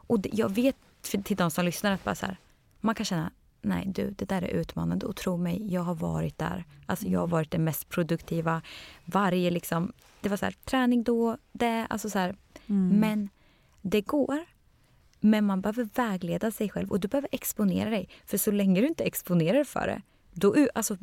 Och 0.07 0.19
det, 0.19 0.29
jag 0.33 0.49
vet 0.49 0.75
till 1.01 1.37
de 1.37 1.51
som 1.51 1.65
lyssnar 1.65 1.91
att 1.91 2.03
bara 2.03 2.15
så 2.15 2.25
här, 2.25 2.37
man 2.79 2.95
kan 2.95 3.05
känna, 3.05 3.31
nej 3.61 3.85
du 3.87 4.11
det 4.11 4.25
där 4.25 4.41
är 4.41 4.47
utmanande 4.47 5.05
och 5.05 5.15
tro 5.15 5.37
mig, 5.37 5.73
jag 5.73 5.81
har 5.81 5.95
varit 5.95 6.37
där. 6.37 6.65
Alltså 6.85 7.07
jag 7.07 7.19
har 7.19 7.27
varit 7.27 7.51
den 7.51 7.63
mest 7.63 7.89
produktiva. 7.89 8.61
Varje 9.05 9.51
liksom, 9.51 9.93
det 10.21 10.29
var 10.29 10.37
så 10.37 10.45
här, 10.45 10.55
träning 10.65 11.03
då, 11.03 11.37
det, 11.51 11.87
alltså 11.89 12.09
så 12.09 12.19
här. 12.19 12.35
Mm. 12.67 12.99
Men 12.99 13.29
det 13.81 14.01
går. 14.01 14.45
Men 15.19 15.45
man 15.45 15.61
behöver 15.61 15.89
vägleda 15.95 16.51
sig 16.51 16.69
själv 16.69 16.91
och 16.91 16.99
du 16.99 17.07
behöver 17.07 17.29
exponera 17.31 17.89
dig. 17.89 18.09
För 18.25 18.37
så 18.37 18.51
länge 18.51 18.81
du 18.81 18.87
inte 18.87 19.03
exponerar 19.03 19.63
för 19.63 19.87
det, 19.87 20.01
då, 20.31 20.67
alltså, 20.75 20.97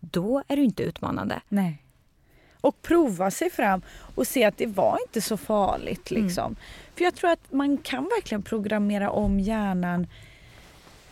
då 0.00 0.42
är 0.48 0.56
du 0.56 0.64
inte 0.64 0.82
utmanande. 0.82 1.40
Nej. 1.48 1.83
Och 2.64 2.82
prova 2.82 3.30
sig 3.30 3.50
fram 3.50 3.82
och 4.14 4.26
se 4.26 4.44
att 4.44 4.58
det 4.58 4.66
var 4.66 4.98
inte 5.06 5.20
så 5.20 5.36
farligt. 5.36 6.10
Mm. 6.10 6.24
Liksom. 6.24 6.56
För 6.94 7.04
jag 7.04 7.14
tror 7.14 7.30
att 7.30 7.52
man 7.52 7.76
kan 7.76 8.04
verkligen 8.04 8.42
programmera 8.42 9.10
om 9.10 9.40
hjärnan 9.40 10.06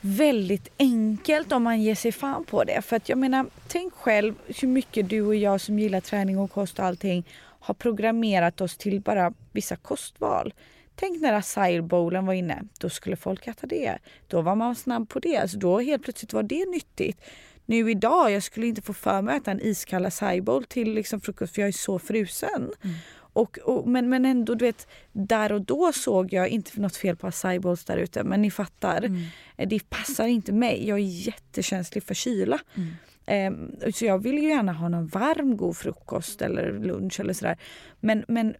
väldigt 0.00 0.68
enkelt 0.78 1.52
om 1.52 1.62
man 1.62 1.82
ger 1.82 1.94
sig 1.94 2.12
fan 2.12 2.44
på 2.44 2.64
det. 2.64 2.82
För 2.82 2.96
att 2.96 3.08
jag 3.08 3.18
menar, 3.18 3.46
tänk 3.68 3.94
själv 3.94 4.34
hur 4.60 4.68
mycket 4.68 5.08
du 5.08 5.22
och 5.22 5.34
jag 5.34 5.60
som 5.60 5.78
gillar 5.78 6.00
träning 6.00 6.38
och 6.38 6.50
kost 6.50 6.78
och 6.78 6.84
allting 6.84 7.24
har 7.60 7.74
programmerat 7.74 8.60
oss 8.60 8.76
till 8.76 9.00
bara 9.00 9.32
vissa 9.52 9.76
kostval. 9.76 10.54
Tänk 10.94 11.20
när 11.20 11.32
acai 11.32 11.80
bowlen 11.80 12.26
var 12.26 12.34
inne. 12.34 12.62
Då 12.80 12.90
skulle 12.90 13.16
folk 13.16 13.46
äta 13.46 13.66
det. 13.66 13.98
Då 14.28 14.42
var 14.42 14.54
man 14.54 14.74
snabb 14.74 15.08
på 15.08 15.18
det. 15.18 15.36
Alltså 15.36 15.58
då 15.58 15.80
helt 15.80 16.02
plötsligt 16.02 16.32
var 16.32 16.42
det 16.42 16.70
nyttigt. 16.70 17.20
Nu 17.66 17.90
idag, 17.90 18.30
jag 18.30 18.42
skulle 18.42 18.66
inte 18.66 18.82
få 18.82 18.92
för 18.92 19.22
mig 19.22 19.36
att 19.36 19.42
äta 19.42 19.50
en 19.50 19.60
iskall 19.60 20.06
acai 20.06 20.42
till 20.68 20.94
liksom 20.94 21.20
frukost 21.20 21.54
för 21.54 21.62
jag 21.62 21.68
är 21.68 21.72
så 21.72 21.98
frusen. 21.98 22.70
Och, 23.34 23.58
och, 23.58 23.88
men, 23.88 24.08
men 24.08 24.24
ändå, 24.24 24.54
du 24.54 24.64
vet, 24.64 24.86
där 25.12 25.52
och 25.52 25.60
då 25.62 25.92
såg 25.92 26.32
jag, 26.32 26.48
inte 26.48 26.80
något 26.80 26.96
fel 26.96 27.16
på 27.16 27.26
acai 27.26 27.58
bowls 27.58 27.84
där 27.84 27.96
ute, 27.96 28.24
men 28.24 28.42
ni 28.42 28.50
fattar. 28.50 29.04
Eh, 29.56 29.68
Det 29.68 29.90
passar 29.90 30.26
inte 30.26 30.52
mig. 30.52 30.88
Jag 30.88 30.98
är 30.98 31.26
jättekänslig 31.26 32.04
för 32.04 32.14
kyla. 32.14 32.58
Ehm, 33.26 33.70
så 33.94 34.04
jag 34.04 34.18
vill 34.18 34.38
ju 34.38 34.48
gärna 34.48 34.72
ha 34.72 34.88
någon 34.88 35.06
varm 35.06 35.56
god 35.56 35.76
frukost 35.76 36.42
eller 36.42 36.72
lunch 36.72 37.20
eller 37.20 37.32
sådär. 37.34 37.56
Men, 38.00 38.24
men 38.28 38.54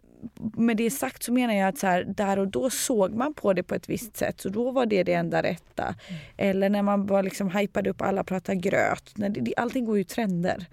med 0.56 0.76
det 0.76 0.90
sagt 0.90 1.22
så 1.22 1.32
menar 1.32 1.54
jag 1.54 1.68
att 1.68 1.78
så 1.78 1.86
här, 1.86 2.04
där 2.04 2.38
och 2.38 2.48
då 2.48 2.70
såg 2.70 3.14
man 3.14 3.34
på 3.34 3.52
det 3.52 3.62
på 3.62 3.74
ett 3.74 3.88
visst 3.88 4.16
sätt 4.16 4.40
så 4.40 4.48
då 4.48 4.70
var 4.70 4.86
det 4.86 5.02
det 5.02 5.12
enda 5.12 5.42
rätta. 5.42 5.94
Eller 6.36 6.68
när 6.68 6.82
man 6.82 7.06
bara 7.06 7.22
liksom 7.22 7.50
hypade 7.50 7.90
upp 7.90 8.02
alla 8.02 8.24
pratar 8.24 8.54
gröt. 8.54 9.12
När 9.16 9.28
det, 9.28 9.54
allting 9.56 9.84
går 9.84 9.96
ju 9.96 10.02
i 10.02 10.04
trender. 10.04 10.66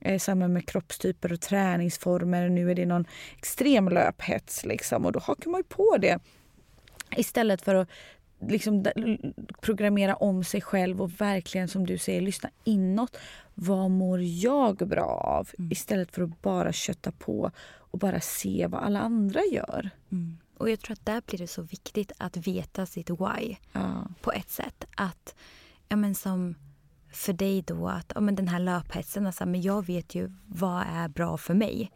Eh, 0.00 0.18
samma 0.18 0.48
med 0.48 0.68
kroppstyper 0.68 1.32
och 1.32 1.40
träningsformer. 1.40 2.48
Nu 2.48 2.70
är 2.70 2.74
det 2.74 2.86
någon 2.86 3.04
extrem 3.36 3.88
löphets 3.88 4.64
liksom 4.64 5.06
och 5.06 5.12
då 5.12 5.20
hakar 5.20 5.50
man 5.50 5.58
ju 5.58 5.64
på 5.64 5.96
det. 6.00 6.18
Istället 7.16 7.62
för 7.62 7.74
att 7.74 7.88
liksom 8.48 8.84
programmera 9.60 10.16
om 10.16 10.44
sig 10.44 10.60
själv 10.60 11.02
och 11.02 11.20
verkligen 11.20 11.68
som 11.68 11.86
du 11.86 11.98
säger 11.98 12.20
lyssna 12.20 12.50
inåt. 12.64 13.16
Vad 13.54 13.90
mår 13.90 14.20
jag 14.22 14.76
bra 14.76 15.06
av? 15.06 15.48
Istället 15.70 16.10
för 16.10 16.22
att 16.22 16.42
bara 16.42 16.72
kötta 16.72 17.12
på 17.12 17.50
och 17.94 18.00
bara 18.00 18.20
se 18.20 18.66
vad 18.66 18.82
alla 18.82 19.00
andra 19.00 19.40
gör. 19.52 19.90
Och 20.58 20.70
jag 20.70 20.80
tror 20.80 20.92
att 20.92 21.06
där 21.06 21.22
blir 21.26 21.38
det 21.38 21.46
så 21.46 21.62
viktigt 21.62 22.12
att 22.18 22.36
veta 22.36 22.86
sitt 22.86 23.10
why 23.10 23.56
Ja. 23.72 24.06
på 24.20 24.32
ett 24.32 24.50
sätt. 24.50 24.84
Att, 24.96 25.34
ja 25.88 25.96
men 25.96 26.14
som 26.14 26.54
för 27.12 27.32
dig 27.32 27.62
då, 27.62 27.88
att 27.88 28.12
ja 28.14 28.20
men 28.20 28.34
den 28.34 28.48
här 28.48 28.58
löphetsen, 28.60 29.26
alltså, 29.26 29.46
men 29.46 29.62
jag 29.62 29.86
vet 29.86 30.14
ju 30.14 30.32
vad 30.46 30.84
är 30.92 31.08
bra 31.08 31.36
för 31.36 31.54
mig. 31.54 31.92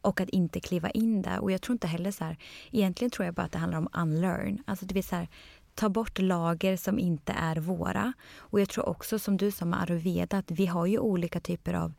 Och 0.00 0.20
att 0.20 0.28
inte 0.28 0.60
kliva 0.60 0.90
in 0.90 1.22
där. 1.22 1.38
Och 1.38 1.52
jag 1.52 1.62
tror 1.62 1.74
inte 1.74 1.86
heller 1.86 2.10
så 2.10 2.24
här, 2.24 2.36
egentligen 2.70 3.10
tror 3.10 3.24
jag 3.26 3.34
bara 3.34 3.42
att 3.46 3.52
det 3.52 3.58
handlar 3.58 3.78
om 3.78 3.88
unlearn. 3.92 4.62
Alltså 4.66 4.86
det 4.86 4.94
vill 4.94 5.04
här, 5.10 5.28
ta 5.74 5.88
bort 5.88 6.18
lager 6.18 6.76
som 6.76 6.98
inte 6.98 7.32
är 7.32 7.56
våra. 7.56 8.12
Och 8.36 8.60
jag 8.60 8.68
tror 8.68 8.88
också 8.88 9.18
som 9.18 9.36
du 9.36 9.50
sa 9.50 9.64
med 9.64 9.82
ayurveda, 9.82 10.38
att 10.38 10.50
vi 10.50 10.66
har 10.66 10.86
ju 10.86 10.98
olika 10.98 11.40
typer 11.40 11.74
av 11.74 11.92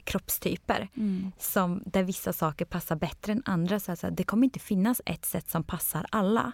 kroppstyper. 0.00 0.88
Som, 1.38 1.82
där 1.86 2.02
vissa 2.02 2.32
saker 2.32 2.64
passar 2.64 2.96
bättre 2.96 3.32
än 3.32 3.42
andra. 3.44 3.80
Så 3.80 3.92
att, 3.92 3.98
så 3.98 4.06
här, 4.06 4.14
det 4.14 4.24
kommer 4.24 4.44
inte 4.44 4.58
finnas 4.58 5.00
ett 5.06 5.24
sätt 5.24 5.50
som 5.50 5.64
passar 5.64 6.06
alla. 6.10 6.52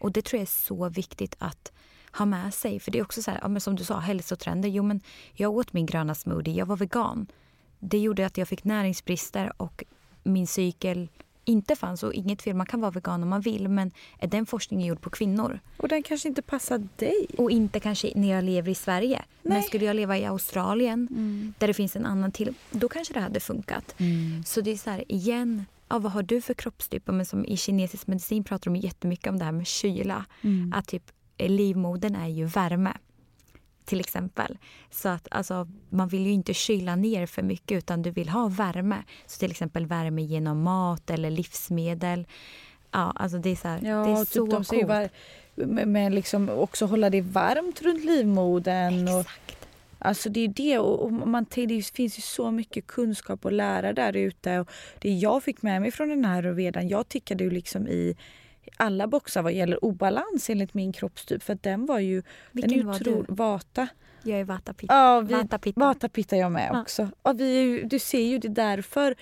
Och 0.00 0.12
det 0.12 0.24
tror 0.24 0.38
jag 0.38 0.42
är 0.42 0.46
så 0.46 0.88
viktigt 0.88 1.36
att 1.38 1.72
ha 2.12 2.26
med 2.26 2.54
sig. 2.54 2.80
För 2.80 2.90
det 2.90 2.98
är 2.98 3.02
också 3.02 3.22
så 3.22 3.30
här, 3.30 3.40
ja, 3.42 3.60
som 3.60 3.76
du 3.76 3.84
sa, 3.84 3.98
hälsotrender. 3.98 4.68
Jo 4.68 4.82
men 4.82 5.00
jag 5.32 5.52
åt 5.52 5.72
min 5.72 5.86
gröna 5.86 6.14
smoothie, 6.14 6.54
jag 6.54 6.66
var 6.66 6.76
vegan. 6.76 7.26
Det 7.78 7.98
gjorde 7.98 8.26
att 8.26 8.38
jag 8.38 8.48
fick 8.48 8.64
näringsbrister 8.64 9.52
och 9.56 9.84
min 10.22 10.46
cykel 10.46 11.08
inte 11.44 11.76
fanns. 11.76 12.02
Och 12.02 12.14
inget 12.14 12.42
fel, 12.42 12.56
man 12.56 12.66
kan 12.66 12.80
vara 12.80 12.90
vegan 12.90 13.22
om 13.22 13.28
man 13.28 13.40
vill. 13.40 13.68
Men 13.68 13.90
är 14.18 14.26
den 14.26 14.46
forskningen 14.46 14.86
gjord 14.86 15.00
på 15.00 15.10
kvinnor? 15.10 15.60
Och 15.76 15.88
den 15.88 16.02
kanske 16.02 16.28
inte 16.28 16.42
passar 16.42 16.82
dig. 16.96 17.26
Och 17.38 17.50
inte 17.50 17.80
kanske 17.80 18.12
när 18.14 18.30
jag 18.30 18.44
lever 18.44 18.70
i 18.72 18.74
Sverige. 18.74 19.22
Men 19.42 19.52
Nej. 19.52 19.62
skulle 19.62 19.84
jag 19.84 19.96
leva 19.96 20.18
i 20.18 20.24
Australien 20.24 21.08
där 21.58 21.66
det 21.66 21.74
finns 21.74 21.96
en 21.96 22.06
annan 22.06 22.32
till, 22.32 22.54
då 22.70 22.88
kanske 22.88 23.14
det 23.14 23.20
hade 23.20 23.40
funkat. 23.40 23.94
Så 24.46 24.60
det 24.60 24.70
är 24.70 24.76
så 24.76 24.90
här, 24.90 25.12
igen, 25.12 25.64
ja, 25.88 25.98
vad 25.98 26.12
har 26.12 26.22
du 26.22 26.40
för 26.40 26.54
kroppstyper? 26.54 27.12
Men 27.12 27.26
som 27.26 27.44
i 27.44 27.56
kinesisk 27.56 28.06
medicin 28.06 28.44
pratar 28.44 28.70
de 28.70 28.76
jättemycket 28.76 29.26
om 29.26 29.38
det 29.38 29.44
här 29.44 29.52
med 29.52 29.66
kyla. 29.66 30.24
Att 30.72 30.86
typ 30.86 31.10
eh, 31.36 31.48
livmodern 31.50 32.14
är 32.14 32.28
ju 32.28 32.44
värme. 32.44 32.92
Till 33.90 34.00
exempel. 34.00 34.58
Så 34.90 35.08
att 35.08 35.28
alltså, 35.30 35.68
man 35.88 36.08
vill 36.08 36.26
ju 36.26 36.32
inte 36.32 36.54
kyla 36.54 36.96
ner 36.96 37.26
för 37.26 37.42
mycket 37.42 37.78
utan 37.78 38.02
du 38.02 38.10
vill 38.10 38.28
ha 38.28 38.48
värme. 38.48 39.02
Så 39.26 39.38
till 39.38 39.50
exempel 39.50 39.86
värme 39.86 40.22
genom 40.22 40.62
mat 40.62 41.10
eller 41.10 41.30
livsmedel. 41.30 42.26
Ja, 42.90 43.12
alltså 43.16 43.38
det 43.38 43.50
är 43.50 43.56
så 43.56 43.68
här, 43.68 43.80
Ja, 43.82 44.04
det 44.04 44.10
är 44.10 44.24
typ 44.24 44.28
så 44.28 44.46
de 44.46 44.64
coolt. 44.64 44.88
var, 44.88 45.08
med, 45.54 45.88
med 45.88 46.12
liksom 46.12 46.48
också 46.48 46.86
hålla 46.86 47.10
det 47.10 47.20
varmt 47.20 47.82
runt 47.82 48.04
livmodern. 48.04 49.08
Och, 49.08 49.20
Exakt. 49.20 49.68
Alltså 49.98 50.28
det 50.28 50.40
är 50.40 50.48
det 50.48 50.78
och 50.78 51.02
och 51.04 51.12
man, 51.12 51.46
det 51.54 51.86
finns 51.94 52.18
ju 52.18 52.22
så 52.22 52.50
mycket 52.50 52.86
kunskap 52.86 53.44
att 53.44 53.52
lära 53.52 53.92
där 53.92 54.16
ute. 54.16 54.58
Och 54.58 54.70
det 54.98 55.08
jag 55.08 55.42
fick 55.42 55.62
med 55.62 55.80
mig 55.80 55.90
från 55.90 56.08
den 56.08 56.24
här 56.24 56.42
redan, 56.42 56.88
jag 56.88 57.08
tickade 57.08 57.44
ju 57.44 57.50
liksom 57.50 57.88
i 57.88 58.16
alla 58.76 59.06
boxar 59.06 59.42
vad 59.42 59.52
gäller 59.52 59.84
obalans 59.84 60.50
enligt 60.50 60.74
min 60.74 60.92
kroppstyp. 60.92 61.42
För 61.42 61.58
den 61.60 61.86
var 61.86 61.98
ju... 61.98 62.22
Vilken 62.52 62.78
den 62.78 62.86
var 62.86 62.98
du? 62.98 63.24
Vata. 63.28 63.88
Jag 64.22 64.40
är 64.40 64.44
Vata 64.44 64.74
Pitta. 64.74 64.94
Ja, 64.94 65.20
vi, 65.20 65.34
Vata 65.34 65.58
Pitta. 65.58 65.80
Vata 65.80 66.08
pittar 66.08 66.36
jag 66.36 66.52
med 66.52 66.70
Ja. 66.72 66.82
också. 66.82 67.08
Och 67.22 67.40
vi 67.40 67.82
du 67.82 67.98
ser 67.98 68.22
ju 68.22 68.38
det 68.38 68.48
är 68.48 68.74
därför 68.74 69.14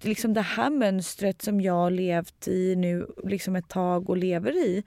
liksom 0.00 0.34
det 0.34 0.40
här 0.40 0.70
mönstret 0.70 1.42
som 1.42 1.60
jag 1.60 1.72
har 1.72 1.90
levt 1.90 2.48
i 2.48 2.76
nu 2.76 3.06
liksom 3.24 3.56
ett 3.56 3.68
tag 3.68 4.10
och 4.10 4.16
lever 4.16 4.56
i 4.56 4.84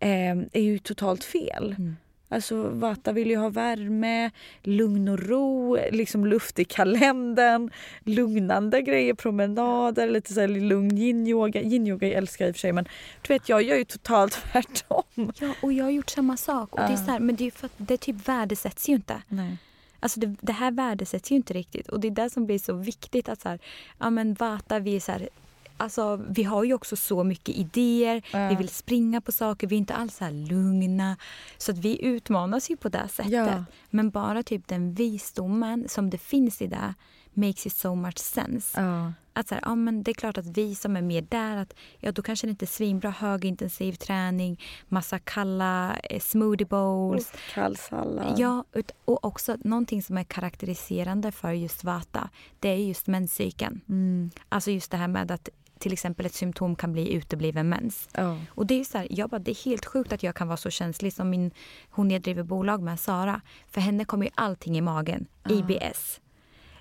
eh, 0.00 0.30
är 0.52 0.60
ju 0.60 0.78
totalt 0.78 1.24
fel. 1.24 1.74
Mm. 1.78 1.96
Alltså 2.28 2.68
Vata 2.68 3.12
vill 3.12 3.30
ju 3.30 3.36
ha 3.36 3.48
värme, 3.48 4.30
lugn 4.62 5.08
och 5.08 5.18
ro, 5.18 5.78
liksom 5.90 6.26
luft 6.26 6.58
i 6.58 6.64
kalendern, 6.64 7.70
lugnande 8.04 8.82
grejer, 8.82 9.14
promenader, 9.14 10.10
lite 10.10 10.34
så 10.34 10.40
här 10.40 10.48
lugn 10.48 10.98
yin-yoga. 10.98 11.62
Yin-yoga 11.62 12.12
älskar 12.12 12.44
jag 12.44 12.48
i 12.48 12.52
och 12.52 12.56
för 12.56 12.60
sig 12.60 12.72
men 12.72 12.88
du 13.22 13.32
vet 13.32 13.48
jag 13.48 13.62
gör 13.62 13.76
ju 13.76 13.84
totalt 13.84 14.32
tvärtom. 14.52 15.32
Ja, 15.40 15.54
och 15.62 15.72
jag 15.72 15.84
har 15.84 15.90
gjort 15.90 16.10
samma 16.10 16.36
sak. 16.36 16.72
Och 16.72 16.80
det, 16.80 16.92
är 16.92 16.96
så 16.96 17.10
här, 17.10 17.20
men 17.20 17.36
det 17.36 17.46
är 17.46 17.50
för 17.50 17.66
att 17.66 17.72
det 17.76 17.96
typ 17.96 18.28
värdesätts 18.28 18.88
ju 18.88 18.94
inte. 18.94 19.22
Nej. 19.28 19.56
Alltså 20.00 20.20
det, 20.20 20.36
det 20.40 20.52
här 20.52 20.70
värdesätts 20.70 21.32
ju 21.32 21.36
inte 21.36 21.54
riktigt. 21.54 21.88
Och 21.88 22.00
det 22.00 22.08
är 22.08 22.12
det 22.12 22.30
som 22.30 22.46
blir 22.46 22.58
så 22.58 22.72
viktigt. 22.72 23.28
att 23.28 23.40
så 23.40 23.48
här, 23.48 23.58
ja 23.98 24.10
men 24.10 24.34
Vata, 24.34 24.78
vi 24.78 24.96
är 24.96 25.00
så 25.00 25.12
här, 25.12 25.28
Alltså, 25.76 26.24
vi 26.28 26.42
har 26.42 26.64
ju 26.64 26.74
också 26.74 26.96
så 26.96 27.24
mycket 27.24 27.54
idéer, 27.54 28.22
Ja. 28.32 28.48
vi 28.48 28.54
vill 28.54 28.68
springa 28.68 29.20
på 29.20 29.32
saker, 29.32 29.66
vi 29.66 29.76
är 29.76 29.78
inte 29.78 29.94
alls 29.94 30.16
så 30.16 30.30
lugna. 30.30 31.16
Så 31.58 31.72
att 31.72 31.78
vi 31.78 32.04
utmanas 32.04 32.70
ju 32.70 32.76
på 32.76 32.88
det 32.88 33.08
sättet. 33.08 33.32
Ja. 33.32 33.64
Men 33.90 34.10
bara 34.10 34.42
typ 34.42 34.68
den 34.68 34.94
visdomen 34.94 35.88
som 35.88 36.10
det 36.10 36.18
finns 36.18 36.62
i 36.62 36.66
det 36.66 36.94
makes 37.34 37.66
it 37.66 37.72
so 37.76 37.94
much 37.94 38.18
sense. 38.18 38.80
Ja. 38.80 39.12
Att 39.32 39.48
så 39.48 39.54
här, 39.54 39.62
ja, 39.66 39.74
men 39.74 40.02
det 40.02 40.10
är 40.10 40.14
klart 40.14 40.38
att 40.38 40.46
vi 40.46 40.74
som 40.74 40.96
är 40.96 41.02
mer 41.02 41.22
där, 41.22 41.56
att, 41.56 41.74
ja, 41.98 42.12
då 42.12 42.22
kanske 42.22 42.46
det 42.46 42.50
inte 42.50 42.64
är 42.64 42.66
svinbra 42.66 43.10
högintensiv 43.10 43.92
träning, 43.92 44.60
massa 44.88 45.18
kalla 45.18 45.96
eh, 45.96 46.20
smoothie 46.20 46.66
bowls. 46.66 47.32
Kall 47.54 47.76
sallad. 47.76 48.34
Ja, 48.38 48.64
och 49.04 49.24
också 49.24 49.56
någonting 49.64 50.02
som 50.02 50.18
är 50.18 50.24
karaktäriserande 50.24 51.32
för 51.32 51.52
just 51.52 51.84
Vata, 51.84 52.30
det 52.60 52.68
är 52.68 52.76
just 52.76 53.06
menscykeln. 53.06 53.80
Mm. 53.88 54.30
Alltså 54.48 54.70
just 54.70 54.90
det 54.90 54.96
här 54.96 55.08
med 55.08 55.30
att 55.30 55.48
till 55.78 55.92
exempel 55.92 56.26
ett 56.26 56.34
symptom 56.34 56.76
kan 56.76 56.92
bli 56.92 57.12
utebliven 57.12 57.68
mens. 57.68 58.08
Ja. 58.12 58.38
Och 58.48 58.66
det 58.66 58.80
är 58.80 58.84
så 58.84 58.98
här, 58.98 59.06
jag 59.10 59.30
bara, 59.30 59.38
det 59.38 59.50
är 59.50 59.64
helt 59.64 59.86
sjukt 59.86 60.12
att 60.12 60.22
jag 60.22 60.34
kan 60.34 60.48
vara 60.48 60.56
så 60.56 60.70
känslig 60.70 61.12
som 61.12 61.30
min, 61.30 61.50
hon 61.90 62.10
jag 62.10 62.22
driver 62.22 62.42
bolag 62.42 62.82
med, 62.82 63.00
Sara. 63.00 63.40
För 63.66 63.80
henne 63.80 64.04
kommer 64.04 64.24
ju 64.24 64.30
allting 64.34 64.78
i 64.78 64.80
magen, 64.80 65.26
IBS. 65.48 66.20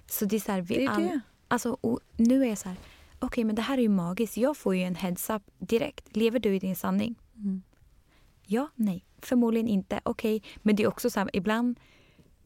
Så 0.05 0.25
det 0.25 0.35
är 0.35 0.39
så 0.39 0.51
här, 0.51 0.61
vi 0.61 0.75
Det 0.75 0.83
är 0.83 0.89
all, 0.89 1.01
det. 1.01 1.19
Alltså, 1.47 1.77
och 1.81 1.99
nu 2.15 2.43
är 2.43 2.49
jag 2.49 2.57
så 2.57 2.69
här, 2.69 2.77
okej 3.19 3.43
men 3.43 3.55
det 3.55 3.61
här 3.61 3.77
är 3.77 3.81
ju 3.81 3.89
magiskt. 3.89 4.37
Jag 4.37 4.57
får 4.57 4.75
ju 4.75 4.83
en 4.83 4.95
heads 4.95 5.29
up 5.29 5.43
direkt. 5.57 6.15
Lever 6.15 6.39
du 6.39 6.55
i 6.55 6.59
din 6.59 6.75
sanning? 6.75 7.15
Mm. 7.35 7.63
Ja, 8.45 8.69
nej, 8.75 9.05
förmodligen 9.21 9.67
inte. 9.67 9.99
Okej, 10.03 10.43
men 10.57 10.75
det 10.75 10.83
är 10.83 10.87
också 10.87 11.09
så 11.09 11.19
här, 11.19 11.29
ibland 11.33 11.79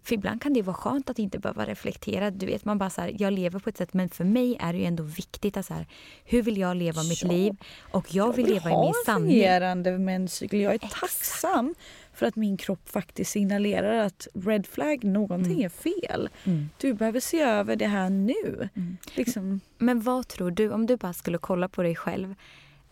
för 0.04 0.16
ibland 0.16 0.42
kan 0.42 0.54
det 0.54 0.62
vara 0.62 0.76
skönt 0.76 1.10
att 1.10 1.20
inte 1.20 1.40
behöva 1.40 1.66
reflektera. 1.66 2.32
Du 2.32 2.46
vet, 2.46 2.66
man 2.66 2.78
bara 2.78 2.90
så 2.90 3.02
här, 3.02 3.16
jag 3.20 3.34
lever 3.34 3.60
på 3.60 3.70
ett 3.70 3.78
sätt, 3.78 3.94
men 3.94 4.10
för 4.10 4.24
mig 4.24 4.58
är 4.60 4.74
det 4.74 4.80
ju 4.80 4.86
ändå 4.86 5.04
viktigt 5.04 5.58
att 5.58 5.66
så 5.66 5.74
här, 5.74 5.88
hur 6.26 6.42
vill 6.42 6.58
jag 6.58 6.78
leva 6.78 7.04
mitt 7.04 7.24
Ja. 7.24 7.32
liv? 7.32 7.56
Och 7.92 8.16
jag 8.16 8.36
vill 8.36 8.46
leva 8.46 8.70
i 8.72 8.74
min 8.78 8.94
sanning. 9.06 9.30
fungerande 9.32 9.98
menscykel. 9.98 10.60
Jag 10.60 10.72
är 10.72 10.76
Exakt. 10.76 11.00
tacksam 11.00 11.76
för 12.14 12.26
att 12.26 12.36
min 12.36 12.58
kropp 12.58 12.90
faktiskt 12.90 13.32
signalerar 13.32 13.98
att 14.06 14.28
red 14.34 14.68
flag, 14.68 15.04
någonting 15.04 15.52
Mm. 15.54 15.66
är 15.66 15.70
fel. 15.70 16.30
Mm. 16.44 16.70
Du 16.78 16.94
behöver 16.94 17.20
se 17.20 17.42
över 17.42 17.76
det 17.76 17.88
här 17.88 18.10
nu. 18.10 18.70
Mm. 18.76 18.98
Liksom, 19.14 19.60
Men 19.78 20.02
vad 20.02 20.28
tror 20.28 20.52
du, 20.52 20.72
om 20.72 20.86
du 20.86 20.98
bara 20.98 21.14
skulle 21.14 21.38
kolla 21.38 21.68
på 21.70 21.84
dig 21.84 21.96
själv, 21.96 22.36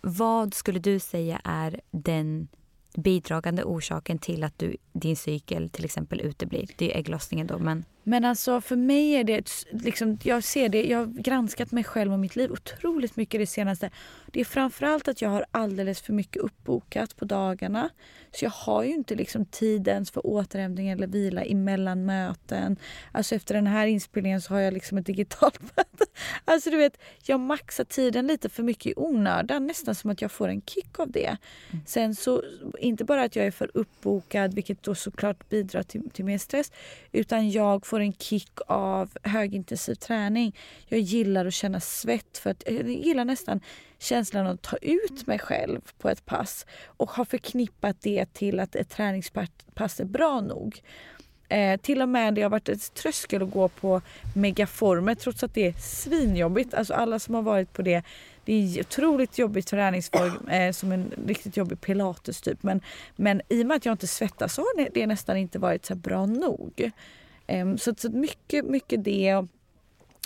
vad 0.01 0.53
skulle 0.53 0.79
du 0.79 0.99
säga 0.99 1.41
är 1.43 1.81
den 1.91 2.47
bidragande 2.97 3.63
orsaken 3.63 4.17
till 4.17 4.43
att 4.43 4.59
du, 4.59 4.77
din 4.93 5.15
cykel 5.15 5.69
till 5.69 5.85
exempel 5.85 6.21
uteblir? 6.21 6.69
Det 6.75 6.93
är 6.93 6.99
ägglossningen 6.99 7.47
då, 7.47 7.59
men 7.59 7.85
men 8.09 8.25
alltså 8.25 8.61
för 8.61 8.75
mig 8.75 9.11
är 9.11 9.23
det, 9.23 9.51
liksom, 9.71 10.17
jag 10.23 10.43
ser 10.43 10.69
det, 10.69 10.83
jag 10.83 10.97
har 10.97 11.05
granskat 11.05 11.71
mig 11.71 11.83
själv 11.83 12.13
och 12.13 12.19
mitt 12.19 12.35
liv 12.35 12.51
otroligt 12.51 13.15
mycket 13.15 13.39
det 13.39 13.47
senaste. 13.47 13.89
Det 14.31 14.39
är 14.39 14.45
framförallt 14.45 15.07
att 15.07 15.21
jag 15.21 15.29
har 15.29 15.45
alldeles 15.51 16.01
för 16.01 16.13
mycket 16.13 16.41
uppbokat 16.41 17.15
på 17.15 17.25
dagarna. 17.25 17.89
Så 18.31 18.45
jag 18.45 18.51
har 18.51 18.83
ju 18.83 18.93
inte 18.93 19.15
liksom 19.15 19.45
tid 19.45 19.87
ens 19.87 20.11
för 20.11 20.27
återhämtning 20.27 20.89
eller 20.89 21.07
vila 21.07 21.43
emellan 21.43 22.05
möten. 22.05 22.77
Alltså 23.11 23.35
efter 23.35 23.53
den 23.55 23.67
här 23.67 23.87
inspelningen 23.87 24.41
så 24.41 24.53
har 24.53 24.59
jag 24.59 24.73
liksom 24.73 24.97
ett 24.97 25.05
digitalt 25.05 25.61
möte. 25.77 26.05
Alltså 26.45 26.69
du 26.69 26.77
vet, 26.77 26.97
jag 27.23 27.39
maxar 27.39 27.83
tiden 27.83 28.27
lite 28.27 28.49
för 28.49 28.63
mycket 28.63 28.85
i 28.85 28.93
onödan. 28.97 29.67
Nästan 29.67 29.95
som 29.95 30.09
att 30.09 30.21
jag 30.21 30.31
får 30.31 30.47
en 30.47 30.61
kick 30.61 30.99
av 30.99 31.11
det. 31.11 31.37
Sen 31.85 32.15
så, 32.15 32.43
inte 32.79 33.03
bara 33.03 33.23
att 33.23 33.35
jag 33.35 33.45
är 33.45 33.51
för 33.51 33.71
uppbokad, 33.73 34.53
vilket 34.53 34.83
då 34.83 34.95
såklart 34.95 35.49
bidrar 35.49 35.83
till, 35.83 36.09
till 36.09 36.25
mer 36.25 36.37
stress, 36.37 36.71
utan 37.11 37.51
jag 37.51 37.85
får 37.85 37.96
en 37.99 38.13
kick 38.13 38.51
av 38.67 39.09
högintensiv 39.23 39.95
träning. 39.95 40.55
Jag 40.87 40.99
gillar 40.99 41.45
att 41.45 41.53
känna 41.53 41.79
svett, 41.79 42.37
för 42.37 42.49
att 42.49 42.63
eh, 42.65 42.75
jag 42.75 42.89
gillar 42.89 43.25
nästan 43.25 43.59
känslan 43.99 44.47
att 44.47 44.61
ta 44.61 44.77
ut 44.77 45.27
mig 45.27 45.39
själv 45.39 45.81
på 45.97 46.09
ett 46.09 46.25
pass 46.25 46.65
och 46.85 47.11
har 47.11 47.25
förknippat 47.25 48.01
det 48.01 48.33
till 48.33 48.59
att 48.59 48.75
ett 48.75 48.89
träningspass 48.89 49.99
är 49.99 50.05
bra 50.05 50.41
nog. 50.41 50.81
Eh, 51.49 51.79
till 51.79 52.01
och 52.01 52.09
med 52.09 52.33
det 52.33 52.41
har 52.41 52.49
varit 52.49 52.69
ett 52.69 52.93
tröskel 52.93 53.43
att 53.43 53.51
gå 53.51 53.67
på 53.67 54.01
megaformer 54.35 55.15
trots 55.15 55.43
att 55.43 55.53
det 55.53 55.67
är 55.67 55.73
svinjobbigt. 55.73 56.73
Alltså 56.73 56.93
alla 56.93 57.19
som 57.19 57.35
har 57.35 57.41
varit 57.41 57.73
på 57.73 57.81
det, 57.81 58.03
det 58.45 58.53
är 58.53 58.79
otroligt 58.79 59.37
jobbig 59.37 59.65
träningsform 59.65 60.47
eh, 60.47 60.71
som 60.71 60.91
en 60.91 61.11
riktigt 61.27 61.57
jobbig 61.57 61.81
pilates 61.81 62.41
typ. 62.41 62.63
Men, 62.63 62.81
men 63.15 63.41
i 63.49 63.63
och 63.63 63.67
med 63.67 63.77
att 63.77 63.85
jag 63.85 63.93
inte 63.93 64.07
svettas 64.07 64.53
så 64.53 64.61
har 64.61 64.89
det- 64.93 65.05
nästan 65.07 65.37
inte 65.37 65.59
varit 65.59 65.85
så 65.85 65.95
bra 65.95 66.25
nog. 66.25 66.91
Eh, 67.47 67.75
så, 67.75 67.93
så 67.97 68.09
mycket, 68.09 68.65
mycket 68.65 69.03
det. 69.03 69.45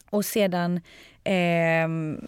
Och 0.10 0.26
sedan 0.26 0.82
ehm, 1.24 2.28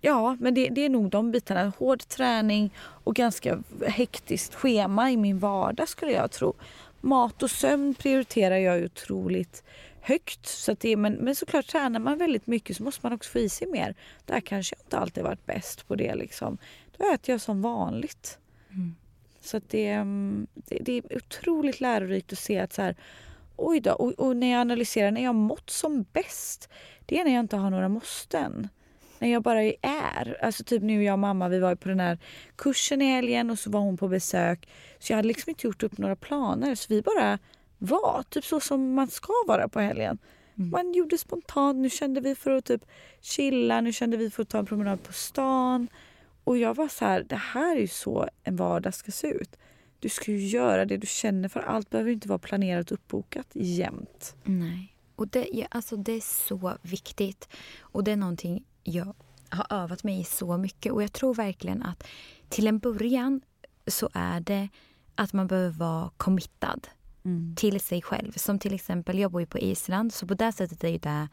Ja, 0.00 0.36
men 0.40 0.54
det, 0.54 0.68
det 0.68 0.84
är 0.84 0.88
nog 0.88 1.10
de 1.10 1.30
bitarna. 1.30 1.72
Hård 1.78 2.08
träning 2.08 2.74
och 2.78 3.14
ganska 3.14 3.62
hektiskt 3.86 4.54
schema 4.54 5.10
i 5.10 5.16
min 5.16 5.38
vardag 5.38 5.88
skulle 5.88 6.12
jag 6.12 6.30
tro. 6.30 6.54
Mat 7.00 7.42
och 7.42 7.50
sömn 7.50 7.94
prioriterar 7.94 8.56
jag 8.56 8.84
otroligt 8.84 9.64
högt. 10.00 10.46
Så 10.46 10.76
det, 10.80 10.96
men, 10.96 11.12
men 11.12 11.34
såklart 11.34 11.66
tränar 11.66 12.00
man 12.00 12.18
väldigt 12.18 12.46
mycket 12.46 12.76
så 12.76 12.82
måste 12.82 13.00
man 13.02 13.12
också 13.12 13.30
få 13.30 13.38
i 13.38 13.48
sig 13.48 13.66
mer. 13.68 13.94
Där 14.24 14.40
kanske 14.40 14.76
jag 14.76 14.86
inte 14.86 14.98
alltid 14.98 15.24
varit 15.24 15.46
bäst 15.46 15.88
på 15.88 15.94
det. 15.94 16.14
Liksom. 16.14 16.58
Då 16.96 17.12
äter 17.14 17.32
jag 17.32 17.40
som 17.40 17.62
vanligt. 17.62 18.38
Mm. 18.70 18.94
Så 19.40 19.60
det, 19.68 19.88
mm, 19.88 20.46
det, 20.54 20.78
det 20.80 20.92
är 20.92 21.16
otroligt 21.16 21.80
lärorikt 21.80 22.32
att 22.32 22.38
se 22.38 22.58
att 22.58 22.72
så 22.72 22.82
här, 22.82 22.96
oj 23.60 23.80
då, 23.80 23.92
och, 23.92 24.12
och 24.12 24.36
när 24.36 24.52
jag 24.52 24.60
analyserar 24.60 25.10
när 25.10 25.22
jag 25.22 25.34
mått 25.34 25.70
som 25.70 26.04
bäst, 26.12 26.68
det 27.06 27.18
är 27.18 27.24
när 27.24 27.34
jag 27.34 27.40
inte 27.40 27.56
har 27.56 27.70
några 27.70 27.88
måsten. 27.88 28.68
När 29.18 29.28
jag 29.28 29.42
bara 29.42 29.62
är. 29.82 30.38
Alltså 30.42 30.64
typ 30.64 30.82
nu 30.82 31.04
jag 31.04 31.12
och 31.12 31.18
mamma, 31.18 31.48
vi 31.48 31.58
var 31.58 31.70
ju 31.70 31.76
på 31.76 31.88
den 31.88 32.00
här 32.00 32.18
kursen 32.56 33.02
i 33.02 33.04
helgen 33.04 33.50
och 33.50 33.58
så 33.58 33.70
var 33.70 33.80
hon 33.80 33.96
på 33.96 34.08
besök. 34.08 34.68
Så 34.98 35.12
jag 35.12 35.16
hade 35.16 35.28
liksom 35.28 35.50
inte 35.50 35.66
gjort 35.66 35.82
upp 35.82 35.98
några 35.98 36.16
planer. 36.16 36.74
Så 36.74 36.86
vi 36.88 37.02
bara 37.02 37.38
var, 37.78 38.24
typ 38.28 38.44
så 38.44 38.60
som 38.60 38.94
man 38.94 39.08
ska 39.08 39.32
vara 39.46 39.68
på 39.68 39.80
helgen. 39.80 40.18
Mm. 40.58 40.70
Man 40.70 40.92
gjorde 40.92 41.18
spontant. 41.18 41.78
Nu 41.78 41.90
kände 41.90 42.20
vi 42.20 42.34
för 42.34 42.50
att 42.50 42.64
typ 42.64 42.84
chilla, 43.20 43.80
nu 43.80 43.92
kände 43.92 44.16
vi 44.16 44.30
för 44.30 44.42
att 44.42 44.48
ta 44.48 44.58
en 44.58 44.66
promenad 44.66 45.02
på 45.02 45.12
stan. 45.12 45.88
Och 46.44 46.58
jag 46.58 46.74
var 46.74 46.88
så 46.88 47.04
här, 47.04 47.22
det 47.22 47.36
här 47.36 47.76
är 47.76 47.80
ju 47.80 47.88
så 47.88 48.28
en 48.44 48.56
vardag 48.56 48.94
ska 48.94 49.12
se 49.12 49.28
ut. 49.28 49.56
Du 50.00 50.08
ska 50.08 50.32
ju 50.32 50.46
göra 50.46 50.84
det 50.84 50.96
du 50.96 51.06
känner 51.06 51.48
för 51.48 51.60
allt 51.60 51.90
behöver 51.90 52.10
inte 52.10 52.28
vara 52.28 52.38
planerat 52.38 52.90
och 52.90 52.94
uppbokat 52.94 53.46
jämt. 53.52 54.36
Nej. 54.44 54.96
Och 55.16 55.28
det, 55.28 55.48
ja, 55.52 55.66
alltså 55.70 55.96
det 55.96 56.12
är 56.12 56.48
så 56.48 56.76
viktigt. 56.82 57.48
Och 57.80 58.04
det 58.04 58.12
är 58.12 58.16
någonting 58.16 58.64
jag 58.82 59.14
har 59.48 59.66
övat 59.70 60.04
mig 60.04 60.20
i 60.20 60.24
så 60.24 60.56
mycket. 60.56 60.92
Och 60.92 61.02
jag 61.02 61.12
tror 61.12 61.34
verkligen 61.34 61.82
att 61.82 62.04
till 62.48 62.66
en 62.66 62.78
början 62.78 63.40
så 63.86 64.10
är 64.12 64.40
det 64.40 64.68
att 65.14 65.32
man 65.32 65.46
behöver 65.46 65.70
vara 65.70 66.10
committad 66.16 66.88
till 67.56 67.80
sig 67.80 68.02
själv. 68.02 68.32
Som 68.32 68.58
till 68.58 68.74
exempel, 68.74 69.18
jag 69.18 69.30
bor 69.30 69.40
ju 69.40 69.46
på 69.46 69.58
Island 69.58 70.14
så 70.14 70.26
på 70.26 70.34
det 70.34 70.52
sättet 70.52 70.84
är 70.84 70.88
ju 70.88 70.98
det 70.98 71.28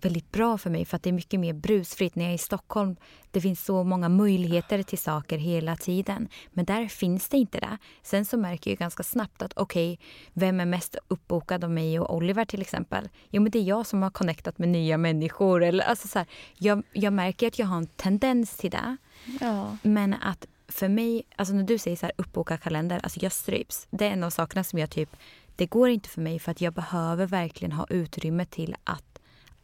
väldigt 0.00 0.32
bra 0.32 0.58
för 0.58 0.70
mig 0.70 0.84
för 0.84 0.96
att 0.96 1.02
det 1.02 1.10
är 1.10 1.12
mycket 1.12 1.40
mer 1.40 1.52
brusfritt. 1.52 2.14
När 2.14 2.24
jag 2.24 2.30
är 2.30 2.34
i 2.34 2.38
Stockholm 2.38 2.96
det 3.36 3.40
finns 3.40 3.64
så 3.64 3.84
många 3.84 4.08
möjligheter 4.08 4.82
till 4.82 4.98
saker 4.98 5.38
hela 5.38 5.76
tiden. 5.76 6.28
Men 6.52 6.64
där 6.64 6.88
finns 6.88 7.28
det 7.28 7.36
inte 7.36 7.60
det. 7.60 7.78
Sen 8.02 8.24
så 8.24 8.36
märker 8.36 8.70
jag 8.70 8.78
ganska 8.78 9.02
snabbt 9.02 9.42
att 9.42 9.52
okej, 9.56 9.98
vem 10.32 10.60
är 10.60 10.64
mest 10.64 10.96
uppbokad 11.08 11.64
av 11.64 11.70
mig 11.70 12.00
och 12.00 12.16
Oliver 12.16 12.44
till 12.44 12.60
exempel? 12.60 13.08
Jo 13.30 13.42
men 13.42 13.50
det 13.50 13.58
är 13.58 13.62
jag 13.62 13.86
som 13.86 14.02
har 14.02 14.10
connectat 14.10 14.58
med 14.58 14.68
nya 14.68 14.98
människor. 14.98 15.62
Eller, 15.62 15.84
alltså 15.84 16.08
så 16.08 16.18
här, 16.18 16.28
jag, 16.58 16.82
jag 16.92 17.12
märker 17.12 17.46
att 17.46 17.58
jag 17.58 17.66
har 17.66 17.76
en 17.76 17.86
tendens 17.86 18.56
till 18.56 18.70
det. 18.70 18.96
Ja. 19.40 19.76
Men 19.82 20.14
att 20.14 20.46
för 20.68 20.88
mig, 20.88 21.22
alltså 21.36 21.54
när 21.54 21.62
du 21.62 21.78
säger 21.78 21.96
så 21.96 22.06
här 22.06 22.12
uppboka 22.16 22.56
kalender, 22.56 23.00
alltså 23.02 23.20
jag 23.22 23.32
stryps. 23.32 23.86
Det 23.90 24.06
är 24.06 24.10
en 24.10 24.24
av 24.24 24.30
sakerna 24.30 24.64
som 24.64 24.78
jag 24.78 24.90
typ, 24.90 25.16
det 25.56 25.66
går 25.66 25.88
inte 25.88 26.08
för 26.08 26.20
mig 26.20 26.38
för 26.38 26.50
att 26.50 26.60
jag 26.60 26.72
behöver 26.72 27.26
verkligen 27.26 27.72
ha 27.72 27.86
utrymme 27.90 28.44
till 28.44 28.76
att 28.84 29.15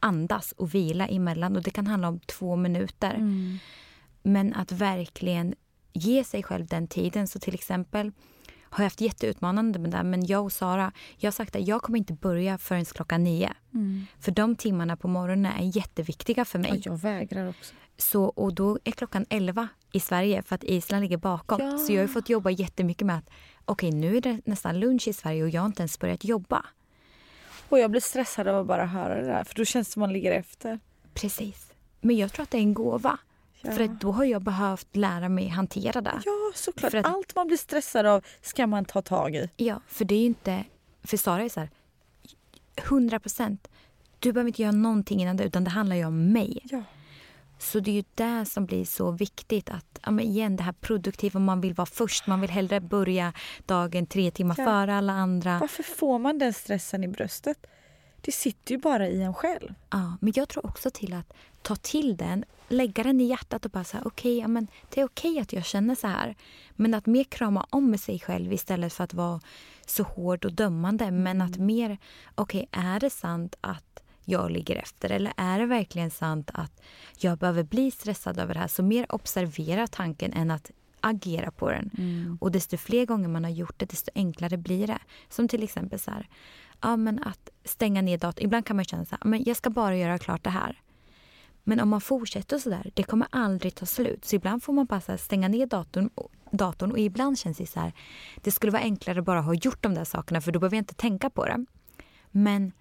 andas 0.02 0.52
och 0.52 0.74
vila 0.74 1.06
emellan. 1.06 1.56
Och 1.56 1.62
det 1.62 1.70
kan 1.70 1.86
handla 1.86 2.08
om 2.08 2.20
två 2.20 2.56
minuter. 2.56 3.14
Mm. 3.14 3.58
Men 4.22 4.54
att 4.54 4.72
verkligen 4.72 5.54
ge 5.92 6.24
sig 6.24 6.42
själv 6.42 6.66
den 6.66 6.88
tiden. 6.88 7.28
Så 7.28 7.38
till 7.38 7.54
exempel 7.54 8.12
har 8.60 8.84
jag 8.84 8.86
haft 8.86 9.00
jätteutmanande 9.00 9.78
med 9.78 9.90
det. 9.90 10.02
Men 10.02 10.26
jag 10.26 10.44
och 10.44 10.52
Sara, 10.52 10.92
jag 11.16 11.26
har 11.26 11.32
sagt 11.32 11.56
att 11.56 11.66
jag 11.66 11.82
kommer 11.82 11.98
inte 11.98 12.12
börja 12.12 12.58
förrän 12.58 12.84
klockan 12.84 13.24
nio. 13.24 13.52
Mm. 13.74 14.06
För 14.20 14.32
de 14.32 14.56
timmarna 14.56 14.96
på 14.96 15.08
morgonen 15.08 15.52
är 15.52 15.76
jätteviktiga 15.76 16.44
för 16.44 16.58
mig. 16.58 16.70
Ja, 16.74 16.80
jag 16.84 16.96
vägrar 17.00 17.48
också. 17.48 17.74
Så, 17.96 18.24
och 18.24 18.54
då 18.54 18.78
är 18.84 18.90
klockan 18.90 19.26
11 19.28 19.68
i 19.92 20.00
Sverige 20.00 20.42
för 20.42 20.54
att 20.54 20.64
Island 20.64 21.02
ligger 21.02 21.16
bakom. 21.16 21.60
Ja. 21.60 21.78
Så 21.78 21.92
jag 21.92 22.02
har 22.02 22.08
fått 22.08 22.28
jobba 22.28 22.50
jättemycket 22.50 23.06
med 23.06 23.18
att 23.18 23.30
okej 23.64 23.90
nu 23.90 24.16
är 24.16 24.20
det 24.20 24.40
nästan 24.44 24.80
lunch 24.80 25.08
i 25.08 25.12
Sverige 25.12 25.42
och 25.42 25.48
jag 25.48 25.60
har 25.60 25.66
inte 25.66 25.82
ens 25.82 25.98
börjat 25.98 26.24
jobba. 26.24 26.66
Och 27.72 27.78
jag 27.78 27.90
blir 27.90 28.00
stressad 28.00 28.48
av 28.48 28.60
att 28.60 28.66
bara 28.66 28.86
höra 28.86 29.14
det 29.14 29.26
där 29.26 29.44
för 29.44 29.54
då 29.54 29.64
känns 29.64 29.88
det 29.88 29.92
som 29.92 30.00
man 30.00 30.12
ligger 30.12 30.32
efter. 30.32 30.78
Precis. 31.14 31.72
Men 32.00 32.16
jag 32.16 32.32
tror 32.32 32.42
att 32.42 32.50
det 32.50 32.58
är 32.58 32.62
en 32.62 32.74
gåva. 32.74 33.18
Ja. 33.60 33.72
För 33.72 33.84
att 33.84 34.00
då 34.00 34.12
har 34.12 34.24
jag 34.24 34.42
behövt 34.42 34.96
lära 34.96 35.28
mig 35.28 35.48
hantera 35.48 36.00
det. 36.00 36.20
Ja, 36.24 36.32
såklart. 36.54 36.90
För 36.90 36.98
att- 36.98 37.06
Allt 37.06 37.34
man 37.36 37.46
blir 37.46 37.56
stressad 37.56 38.06
av 38.06 38.24
ska 38.42 38.66
man 38.66 38.84
ta 38.84 39.02
tag 39.02 39.34
i. 39.36 39.50
Ja, 39.56 39.80
för 39.88 40.04
det 40.04 40.14
är 40.14 40.18
ju 40.18 40.24
inte... 40.26 40.64
För 41.04 41.16
Sara 41.16 41.42
är 41.42 41.48
så 41.48 41.60
här... 41.60 41.70
100 42.76 43.20
procent. 43.20 43.68
Du 44.18 44.32
behöver 44.32 44.48
inte 44.48 44.62
göra 44.62 44.72
någonting 44.72 45.22
innan 45.22 45.36
det, 45.36 45.44
utan 45.44 45.64
det 45.64 45.70
handlar 45.70 45.96
ju 45.96 46.04
om 46.04 46.32
mig. 46.32 46.60
Ja. 46.64 46.82
Så 47.62 47.80
det 47.80 47.90
är 47.90 47.94
ju 47.94 48.04
det 48.14 48.44
som 48.46 48.66
blir 48.66 48.84
så 48.84 49.10
viktigt. 49.10 49.70
att 49.70 49.98
ja, 50.06 50.20
Igen, 50.20 50.56
det 50.56 50.62
här 50.62 50.72
produktiva, 50.72 51.40
man 51.40 51.60
vill 51.60 51.74
vara 51.74 51.86
först. 51.86 52.26
Man 52.26 52.40
vill 52.40 52.50
hellre 52.50 52.80
börja 52.80 53.32
dagen 53.66 54.06
tre 54.06 54.30
timmar 54.30 54.54
Ja. 54.58 54.64
före 54.64 54.94
alla 54.94 55.12
andra. 55.12 55.58
Varför 55.58 55.82
får 55.82 56.18
man 56.18 56.38
den 56.38 56.52
stressen 56.52 57.04
i 57.04 57.08
bröstet? 57.08 57.66
Det 58.20 58.32
sitter 58.32 58.72
ju 58.74 58.78
bara 58.78 59.08
i 59.08 59.22
en 59.22 59.34
själv. 59.34 59.74
Ja, 59.90 60.16
men 60.20 60.32
jag 60.36 60.48
tror 60.48 60.66
också 60.66 60.90
till 60.90 61.14
att 61.14 61.32
ta 61.62 61.76
till 61.76 62.16
den, 62.16 62.44
lägga 62.68 63.02
den 63.02 63.20
i 63.20 63.24
hjärtat 63.24 63.64
och 63.64 63.70
bara 63.70 63.84
säga 63.84 64.02
okej, 64.06 64.38
ja, 64.38 64.48
men 64.48 64.68
det 64.90 65.00
är 65.00 65.04
okej 65.04 65.38
att 65.40 65.52
jag 65.52 65.64
känner 65.64 65.94
så 65.94 66.06
här. 66.06 66.34
Men 66.70 66.94
att 66.94 67.06
mer 67.06 67.24
krama 67.24 67.66
om 67.70 67.98
sig 67.98 68.18
själv 68.20 68.52
istället 68.52 68.92
för 68.92 69.04
att 69.04 69.14
vara 69.14 69.40
så 69.86 70.02
hård 70.02 70.44
och 70.44 70.52
dömande. 70.52 71.10
Men 71.10 71.40
att 71.40 71.56
mer, 71.56 71.98
okej, 72.34 72.68
är 72.72 73.00
det 73.00 73.10
sant 73.10 73.54
att 73.60 73.91
jag 74.24 74.50
ligger 74.50 74.76
efter? 74.76 75.10
Eller 75.10 75.32
är 75.36 75.58
det 75.58 75.66
verkligen 75.66 76.10
sant 76.10 76.50
att 76.54 76.82
jag 77.18 77.38
behöver 77.38 77.62
bli 77.62 77.90
stressad 77.90 78.38
över 78.38 78.54
det 78.54 78.60
här? 78.60 78.68
Så 78.68 78.82
mer 78.82 79.14
observera 79.14 79.86
tanken 79.86 80.32
än 80.32 80.50
att 80.50 80.70
agera 81.00 81.50
på 81.50 81.70
den. 81.70 81.90
Och 82.40 82.52
desto 82.52 82.76
fler 82.76 83.06
gånger 83.06 83.28
man 83.28 83.44
har 83.44 83.50
gjort 83.50 83.78
det, 83.78 83.86
desto 83.86 84.10
enklare 84.14 84.56
blir 84.56 84.86
det. 84.86 84.98
Som 85.28 85.48
till 85.48 85.62
exempel 85.62 85.98
så 85.98 86.10
här, 86.10 86.28
ja, 86.80 86.96
men 86.96 87.18
att 87.18 87.50
stänga 87.64 88.02
ner 88.02 88.18
datorn. 88.18 88.44
Ibland 88.44 88.66
kan 88.66 88.76
man 88.76 88.84
känna 88.84 89.04
så 89.04 89.16
här, 89.20 89.28
men 89.28 89.44
jag 89.44 89.56
ska 89.56 89.70
bara 89.70 89.96
göra 89.96 90.18
klart 90.18 90.44
det 90.44 90.50
här. 90.50 90.82
Men 91.64 91.80
om 91.80 91.88
man 91.88 92.00
fortsätter 92.00 92.58
så 92.58 92.70
där, 92.70 92.90
det 92.94 93.02
kommer 93.02 93.26
aldrig 93.30 93.74
ta 93.74 93.86
slut. 93.86 94.24
Så 94.24 94.36
ibland 94.36 94.62
får 94.62 94.72
man 94.72 94.86
bara 94.86 95.02
här 95.08 95.16
stänga 95.16 95.48
ner 95.48 95.66
datorn, 95.66 96.10
datorn 96.50 96.92
och 96.92 96.98
ibland 96.98 97.38
känns 97.38 97.58
det 97.58 97.66
så 97.66 97.80
här, 97.80 97.92
det 98.36 98.50
skulle 98.50 98.72
vara 98.72 98.82
enklare 98.82 99.22
bara 99.22 99.38
att 99.38 99.44
ha 99.44 99.54
gjort 99.54 99.82
de 99.82 99.94
där 99.94 100.04
sakerna 100.04 100.40
för 100.40 100.52
då 100.52 100.58
behöver 100.58 100.76
jag 100.76 100.80
inte 100.80 100.94
tänka 100.94 101.30
på 101.30 101.46
det. 101.46 101.64
Men 102.30 102.72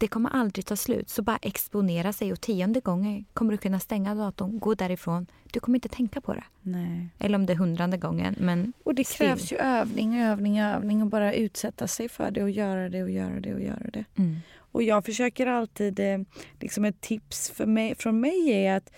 det 0.00 0.08
kommer 0.08 0.30
aldrig 0.30 0.66
ta 0.66 0.76
slut. 0.76 1.08
Så 1.10 1.22
bara 1.22 1.38
exponera 1.42 2.12
sig 2.12 2.32
och 2.32 2.40
tionde 2.40 2.80
gången 2.80 3.24
kommer 3.34 3.52
du 3.52 3.58
kunna 3.58 3.80
stänga 3.80 4.14
datorn, 4.14 4.58
gå 4.58 4.74
därifrån. 4.74 5.26
Du 5.52 5.60
kommer 5.60 5.76
inte 5.76 5.88
tänka 5.88 6.20
på 6.20 6.34
det. 6.34 6.44
Nej. 6.62 7.08
Eller 7.18 7.38
om 7.38 7.46
det 7.46 7.52
är 7.52 7.56
hundrade 7.56 7.96
gången. 7.96 8.34
Men 8.38 8.72
Och 8.82 8.94
det 8.94 9.04
still. 9.04 9.26
krävs 9.26 9.52
ju 9.52 9.56
övning, 9.56 10.20
övning, 10.20 10.60
övning 10.60 11.02
och 11.02 11.08
bara 11.08 11.34
utsätta 11.34 11.88
sig 11.88 12.08
för 12.08 12.30
det 12.30 12.42
och 12.42 12.50
göra 12.50 12.88
det 12.88 13.02
och 13.02 13.10
göra 13.10 13.40
det 13.40 13.54
och 13.54 13.60
göra 13.60 13.90
det. 13.92 14.04
Mm. 14.16 14.36
Och 14.72 14.82
jag 14.82 15.04
försöker 15.04 15.46
alltid, 15.46 16.00
eh, 16.00 16.18
liksom 16.60 16.84
ett 16.84 17.00
tips 17.00 17.50
för 17.50 17.66
mig, 17.66 17.94
från 17.94 18.20
mig 18.20 18.50
är 18.50 18.76
att 18.76 18.90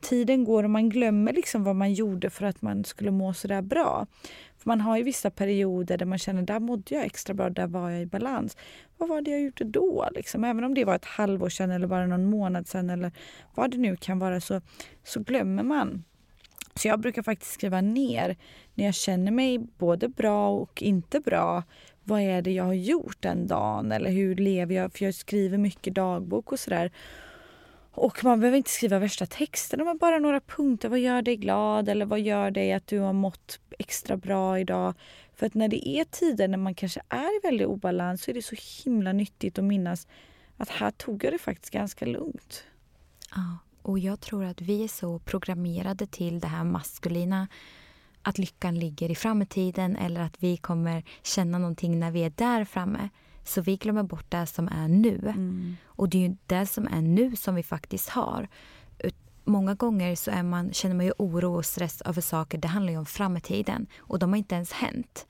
tiden 0.00 0.44
går 0.44 0.64
och 0.64 0.70
man 0.70 0.88
glömmer 0.88 1.32
liksom 1.32 1.64
vad 1.64 1.76
man 1.76 1.92
gjorde 1.92 2.30
för 2.30 2.46
att 2.46 2.62
man 2.62 2.84
skulle 2.84 3.10
må 3.10 3.34
så 3.34 3.48
där 3.48 3.62
bra. 3.62 4.06
För 4.60 4.70
man 4.70 4.80
har 4.80 4.96
ju 4.96 5.02
vissa 5.02 5.30
perioder 5.30 5.98
där 5.98 6.06
man 6.06 6.18
känner 6.18 6.42
där 6.42 6.60
mådde 6.60 6.94
jag 6.94 7.04
extra 7.04 7.34
bra, 7.34 7.50
där 7.50 7.66
var 7.66 7.90
jag 7.90 8.02
i 8.02 8.06
balans. 8.06 8.56
Vad 8.98 9.08
var 9.08 9.20
det 9.20 9.30
jag 9.30 9.40
gjorde 9.40 9.64
då? 9.64 10.08
Liksom? 10.14 10.44
Även 10.44 10.64
om 10.64 10.74
det 10.74 10.84
var 10.84 10.94
ett 10.94 11.04
halvår 11.04 11.48
sedan 11.48 11.70
eller 11.70 11.86
bara 11.86 12.06
någon 12.06 12.30
månad 12.30 12.68
sedan 12.68 12.90
eller 12.90 13.12
vad 13.54 13.70
det 13.70 13.78
nu 13.78 13.96
kan 13.96 14.18
vara 14.18 14.40
så, 14.40 14.60
så 15.04 15.20
glömmer 15.20 15.62
man. 15.62 16.04
Så 16.74 16.88
jag 16.88 17.00
brukar 17.00 17.22
faktiskt 17.22 17.52
skriva 17.52 17.80
ner 17.80 18.36
när 18.74 18.84
jag 18.84 18.94
känner 18.94 19.32
mig 19.32 19.58
både 19.58 20.08
bra 20.08 20.50
och 20.50 20.82
inte 20.82 21.20
bra. 21.20 21.62
Vad 22.04 22.20
är 22.20 22.42
det 22.42 22.52
jag 22.52 22.64
har 22.64 22.72
gjort 22.72 23.16
den 23.20 23.46
dagen 23.46 23.92
eller 23.92 24.10
hur 24.10 24.36
lever 24.36 24.74
jag? 24.74 24.92
För 24.92 25.04
jag 25.04 25.14
skriver 25.14 25.58
mycket 25.58 25.94
dagbok 25.94 26.52
och 26.52 26.60
sådär. 26.60 26.90
Och 27.92 28.24
man 28.24 28.40
behöver 28.40 28.56
inte 28.56 28.70
skriva 28.70 28.98
värsta 28.98 29.26
texten, 29.26 29.84
men 29.84 29.98
bara 29.98 30.18
några 30.18 30.40
punkter. 30.40 30.88
Vad 30.88 30.98
gör 30.98 31.22
dig 31.22 31.36
glad 31.36 31.88
eller 31.88 32.06
vad 32.06 32.20
gör 32.20 32.50
dig 32.50 32.72
att 32.72 32.86
du 32.86 32.98
har 32.98 33.12
mått 33.12 33.60
extra 33.78 34.16
bra 34.16 34.58
idag? 34.58 34.94
För 35.34 35.46
att 35.46 35.54
när 35.54 35.68
det 35.68 35.88
är 35.88 36.04
tider 36.04 36.48
när 36.48 36.58
man 36.58 36.74
kanske 36.74 37.00
är 37.08 37.36
i 37.36 37.40
väldigt 37.42 37.66
obalans 37.66 38.22
så 38.22 38.30
är 38.30 38.34
det 38.34 38.42
så 38.42 38.56
himla 38.84 39.12
nyttigt 39.12 39.58
att 39.58 39.64
minnas 39.64 40.06
att 40.56 40.68
här 40.68 40.90
tog 40.90 41.24
jag 41.24 41.32
det 41.32 41.38
faktiskt 41.38 41.72
ganska 41.72 42.06
lugnt. 42.06 42.64
Ja, 43.34 43.58
och 43.82 43.98
jag 43.98 44.20
tror 44.20 44.44
att 44.44 44.60
vi 44.60 44.84
är 44.84 44.88
så 44.88 45.18
programmerade 45.18 46.06
till 46.06 46.40
det 46.40 46.48
här 46.48 46.64
maskulina. 46.64 47.48
Att 48.22 48.38
lyckan 48.38 48.78
ligger 48.78 49.10
i 49.10 49.14
framtiden 49.14 49.96
eller 49.96 50.20
att 50.20 50.42
vi 50.42 50.56
kommer 50.56 51.04
känna 51.22 51.58
någonting 51.58 52.00
när 52.00 52.10
vi 52.10 52.24
är 52.24 52.32
där 52.36 52.64
framme. 52.64 53.08
Så 53.44 53.60
vi 53.60 53.76
glömmer 53.76 54.02
bort 54.02 54.30
det 54.30 54.46
som 54.46 54.68
är 54.68 54.88
nu. 54.88 55.34
Och 55.86 56.08
det 56.08 56.18
är 56.24 56.28
ju 56.28 56.36
det 56.46 56.66
som 56.66 56.86
är 56.86 57.00
nu 57.00 57.36
som 57.36 57.54
vi 57.54 57.62
faktiskt 57.62 58.08
har. 58.08 58.48
Många 59.44 59.74
gånger 59.74 60.16
så 60.16 60.30
är 60.30 60.42
man, 60.42 60.72
känner 60.72 60.94
man 60.94 61.06
ju 61.06 61.12
oro 61.18 61.56
och 61.56 61.66
stress 61.66 62.02
över 62.02 62.20
saker. 62.20 62.58
Det 62.58 62.68
handlar 62.68 62.92
ju 62.92 62.98
om 62.98 63.06
framtiden 63.06 63.86
och 63.98 64.18
de 64.18 64.30
har 64.30 64.36
inte 64.36 64.54
ens 64.54 64.72
hänt. 64.72 65.26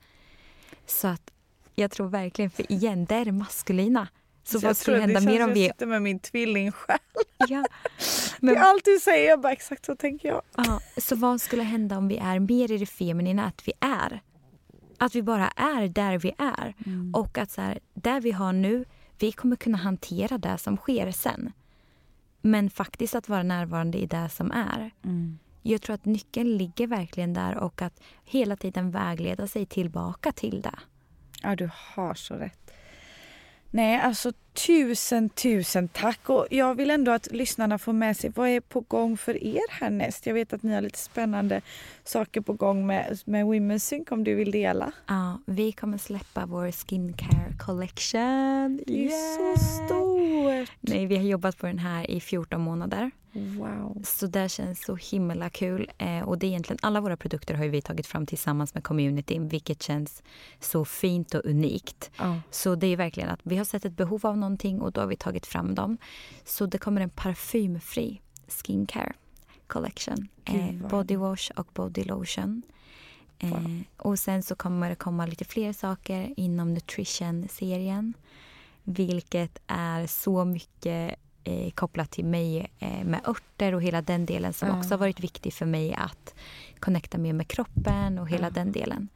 Så 0.85 1.07
att 1.07 1.31
jag 1.75 1.91
tror 1.91 2.07
verkligen, 2.09 2.51
för 2.51 2.71
igen, 2.71 3.05
det 3.05 3.15
är 3.15 3.25
det 3.25 3.31
maskulina. 3.31 4.07
Så 4.43 4.59
vad 4.59 4.77
skulle 4.77 4.99
hända 4.99 5.21
mer 5.21 5.43
om 5.43 5.53
vi... 5.53 5.65
Jag 5.65 5.75
sitter 5.75 5.85
med 5.85 6.01
min 6.01 6.19
tvillingsjäl. 6.19 6.97
Ja, 7.49 7.65
Men... 8.39 8.53
men, 8.53 8.63
Allt 8.63 8.85
du 8.85 8.99
säger, 8.99 9.29
jag 9.29 9.41
bara 9.41 9.53
exakt 9.53 9.85
så 9.85 9.95
tänker 9.95 10.27
jag. 10.27 10.41
ja, 10.55 10.79
så 10.97 11.15
vad 11.15 11.41
skulle 11.41 11.63
hända 11.63 11.97
om 11.97 12.07
vi 12.07 12.17
är 12.17 12.39
mer 12.39 12.71
i 12.71 12.77
det 12.77 12.85
feminina, 12.85 13.45
att 13.45 13.67
vi 13.67 13.73
är? 13.79 14.21
Att 15.01 15.15
vi 15.15 15.21
bara 15.23 15.47
är 15.47 15.87
där 15.87 16.19
vi 16.19 16.33
är. 16.37 16.73
Och 17.13 17.37
att 17.37 17.51
så 17.51 17.61
här, 17.61 17.79
där 17.93 18.21
vi 18.21 18.31
har 18.31 18.53
nu, 18.53 18.85
vi 19.19 19.31
kommer 19.31 19.55
kunna 19.55 19.77
hantera 19.77 20.37
det 20.37 20.57
som 20.57 20.77
sker 20.77 21.11
sen. 21.11 21.51
Men 22.41 22.69
faktiskt 22.69 23.15
att 23.15 23.29
vara 23.29 23.43
närvarande 23.43 23.97
i 23.97 24.05
det 24.05 24.29
som 24.29 24.51
är. 24.51 24.91
Jag 25.61 25.81
tror 25.81 25.93
att 25.93 26.05
nyckeln 26.05 26.57
ligger 26.57 26.87
verkligen 26.87 27.33
där 27.33 27.57
och 27.57 27.81
att 27.81 28.01
hela 28.23 28.55
tiden 28.55 28.91
vägleda 28.91 29.47
sig 29.47 29.65
tillbaka 29.65 30.31
till 30.31 30.61
det. 30.61 30.79
Ja, 31.43 31.55
du 31.55 31.69
har 31.73 32.13
så 32.13 32.35
rätt. 32.35 32.71
Nej, 33.73 33.99
alltså 33.99 34.31
tusen, 34.67 35.29
tusen 35.29 35.87
tack. 35.87 36.29
Och 36.29 36.47
jag 36.49 36.75
vill 36.75 36.91
ändå 36.91 37.11
att 37.11 37.31
lyssnarna 37.31 37.77
får 37.77 37.93
med 37.93 38.17
sig 38.17 38.31
vad 38.35 38.49
är 38.49 38.59
på 38.59 38.79
gång 38.79 39.17
för 39.17 39.43
er 39.43 39.71
härnäst. 39.71 40.25
Jag 40.25 40.33
vet 40.33 40.53
att 40.53 40.63
ni 40.63 40.73
har 40.73 40.81
lite 40.81 40.99
spännande 40.99 41.61
saker 42.03 42.41
på 42.41 42.53
gång 42.53 42.87
med, 42.87 43.19
med 43.25 43.45
Women's 43.45 43.79
Sync 43.79 44.11
om 44.11 44.23
du 44.23 44.35
vill 44.35 44.51
dela. 44.51 44.91
Ja, 45.07 45.39
vi 45.45 45.71
kommer 45.71 45.97
släppa 45.97 46.45
vår 46.45 46.71
skincare 46.71 47.53
collection. 47.59 48.79
Det 48.87 49.05
är 49.05 49.09
så 49.09 49.63
stort! 49.63 50.77
Nej, 50.79 51.05
vi 51.05 51.17
har 51.17 51.23
jobbat 51.23 51.57
på 51.57 51.65
den 51.65 51.79
här 51.79 52.11
i 52.11 52.19
14 52.19 52.61
månader. 52.61 53.11
Wow. 53.33 54.01
Så 54.03 54.27
det 54.27 54.49
känns 54.49 54.85
så 54.85 54.95
himla 54.95 55.49
kul. 55.49 55.91
Eh, 55.97 56.21
och 56.21 56.37
det 56.37 56.45
är 56.45 56.47
egentligen 56.47 56.79
alla 56.81 57.01
våra 57.01 57.17
produkter 57.17 57.53
har 57.53 57.65
vi 57.65 57.81
tagit 57.81 58.07
fram 58.07 58.25
tillsammans 58.25 58.73
med 58.73 58.83
communityn, 58.83 59.47
vilket 59.47 59.83
känns 59.83 60.23
så 60.59 60.85
fint 60.85 61.33
och 61.33 61.45
unikt. 61.45 62.11
Ja. 62.17 62.41
Så 62.51 62.75
det 62.75 62.87
är 62.87 62.97
verkligen 62.97 63.29
att 63.29 63.39
vi 63.43 63.57
har 63.57 63.65
sett 63.65 63.85
ett 63.85 63.97
behov 63.97 64.25
av 64.25 64.37
någonting 64.37 64.81
och 64.81 64.91
då 64.91 65.01
har 65.01 65.07
vi 65.07 65.15
tagit 65.15 65.45
fram 65.45 65.75
dem. 65.75 65.97
Så 66.45 66.65
det 66.65 66.77
kommer 66.77 67.01
en 67.01 67.09
parfymfri 67.09 68.21
skincare 68.47 69.13
collection. 69.67 70.27
Eh, 70.45 70.89
body 70.89 71.15
wash 71.15 71.51
och 71.55 71.67
body 71.73 72.03
lotion. 72.03 72.61
Eh, 73.39 73.65
och 73.97 74.19
sen 74.19 74.43
så 74.43 74.55
kommer 74.55 74.89
det 74.89 74.95
komma 74.95 75.25
lite 75.25 75.45
fler 75.45 75.73
saker 75.73 76.33
inom 76.37 76.73
nutrition-serien. 76.73 78.13
Vilket 78.83 79.59
är 79.67 80.07
så 80.07 80.45
mycket 80.45 81.15
eh, 81.43 81.71
kopplat 81.71 82.11
till 82.11 82.25
mig 82.25 82.71
eh, 82.79 83.03
med 83.03 83.19
örter 83.27 83.75
och 83.75 83.81
hela 83.83 84.01
den 84.01 84.25
delen 84.25 84.53
som 84.53 84.67
Ja. 84.69 84.77
också 84.77 84.89
har 84.89 84.97
varit 84.97 85.19
viktig 85.19 85.53
för 85.53 85.65
mig 85.65 85.93
att 85.93 86.35
connecta 86.79 87.17
mer 87.17 87.33
med 87.33 87.47
kroppen 87.47 88.19
och 88.19 88.29
hela 88.29 88.49
den 88.49 88.71
delen. 88.71 89.09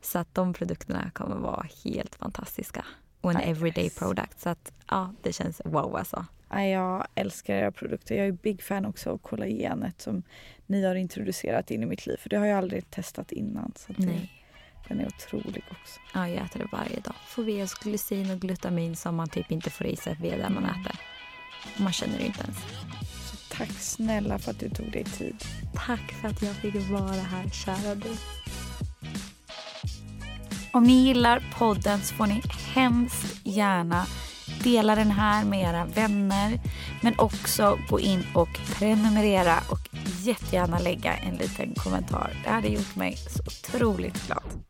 Så 0.00 0.18
att 0.18 0.34
de 0.34 0.52
produkterna 0.52 1.10
kommer 1.14 1.36
vara 1.36 1.66
helt 1.84 2.14
fantastiska. 2.14 2.84
Och 3.20 3.30
en 3.30 3.36
Nice. 3.36 3.50
everyday 3.50 3.90
product. 3.90 4.40
Så 4.40 4.48
att 4.48 4.72
ja, 4.88 5.14
det 5.22 5.32
känns 5.32 5.60
wow 5.64 5.96
alltså. 5.96 6.26
Jag 6.50 7.06
älskar 7.14 7.54
era 7.54 7.70
produkter. 7.72 8.14
Jag 8.14 8.26
är 8.26 8.32
big 8.32 8.62
fan 8.62 8.86
också 8.86 9.10
av 9.10 9.18
kollagenet 9.18 10.00
som 10.00 10.22
ni 10.66 10.84
har 10.86 10.94
introducerat 10.94 11.70
in 11.70 11.82
i 11.82 11.86
mitt 11.86 12.06
liv. 12.06 12.16
För 12.16 12.28
det 12.28 12.36
har 12.36 12.46
jag 12.46 12.58
aldrig 12.58 12.90
testat 12.90 13.32
innan. 13.32 13.72
Så 13.76 13.92
det, 13.92 14.06
Nej. 14.06 14.32
den 14.88 15.00
är 15.00 15.06
otrolig 15.06 15.64
också. 15.70 16.00
Ja, 16.14 16.28
jag 16.28 16.44
äter 16.46 16.58
det 16.60 16.68
varje 16.72 17.00
dag. 17.00 17.14
Får 17.26 17.42
vi 17.42 17.62
oss 17.62 17.74
glycin 17.74 18.30
och 18.30 18.40
glutamin 18.40 18.96
som 18.96 19.16
man 19.16 19.28
typ 19.28 19.50
inte 19.52 19.70
får 19.70 19.86
i 19.86 19.96
sig 19.96 20.16
via 20.20 20.36
det 20.36 20.48
man 20.50 20.64
äter. 20.64 20.96
Man 21.76 21.92
känner 21.92 22.18
det 22.18 22.26
inte 22.26 22.40
ens. 22.40 22.58
Tack 23.48 23.70
snälla 23.70 24.38
för 24.38 24.50
att 24.50 24.60
du 24.60 24.68
tog 24.68 24.92
dig 24.92 25.04
tid. 25.04 25.44
Tack 25.74 26.12
för 26.12 26.28
att 26.28 26.42
jag 26.42 26.56
fick 26.56 26.90
vara 26.90 27.12
här, 27.12 27.50
kära 27.50 27.94
du. 27.94 28.16
Om 30.72 30.84
ni 30.84 30.92
gillar 30.92 31.42
podden 31.58 32.00
så 32.00 32.14
får 32.14 32.26
ni 32.26 32.42
hemskt 32.74 33.46
gärna 33.46 34.06
dela 34.62 34.94
den 34.94 35.10
här 35.10 35.44
med 35.44 35.60
era 35.60 35.84
vänner 35.84 36.60
men 37.02 37.18
också 37.18 37.78
gå 37.88 38.00
in 38.00 38.26
och 38.34 38.48
prenumerera 38.78 39.58
och 39.70 39.88
jättegärna 40.20 40.78
lägga 40.78 41.14
en 41.14 41.36
liten 41.36 41.74
kommentar. 41.74 42.32
Det 42.44 42.50
hade 42.50 42.68
gjort 42.68 42.96
mig 42.96 43.16
så 43.16 43.42
otroligt 43.42 44.26
glad. 44.26 44.69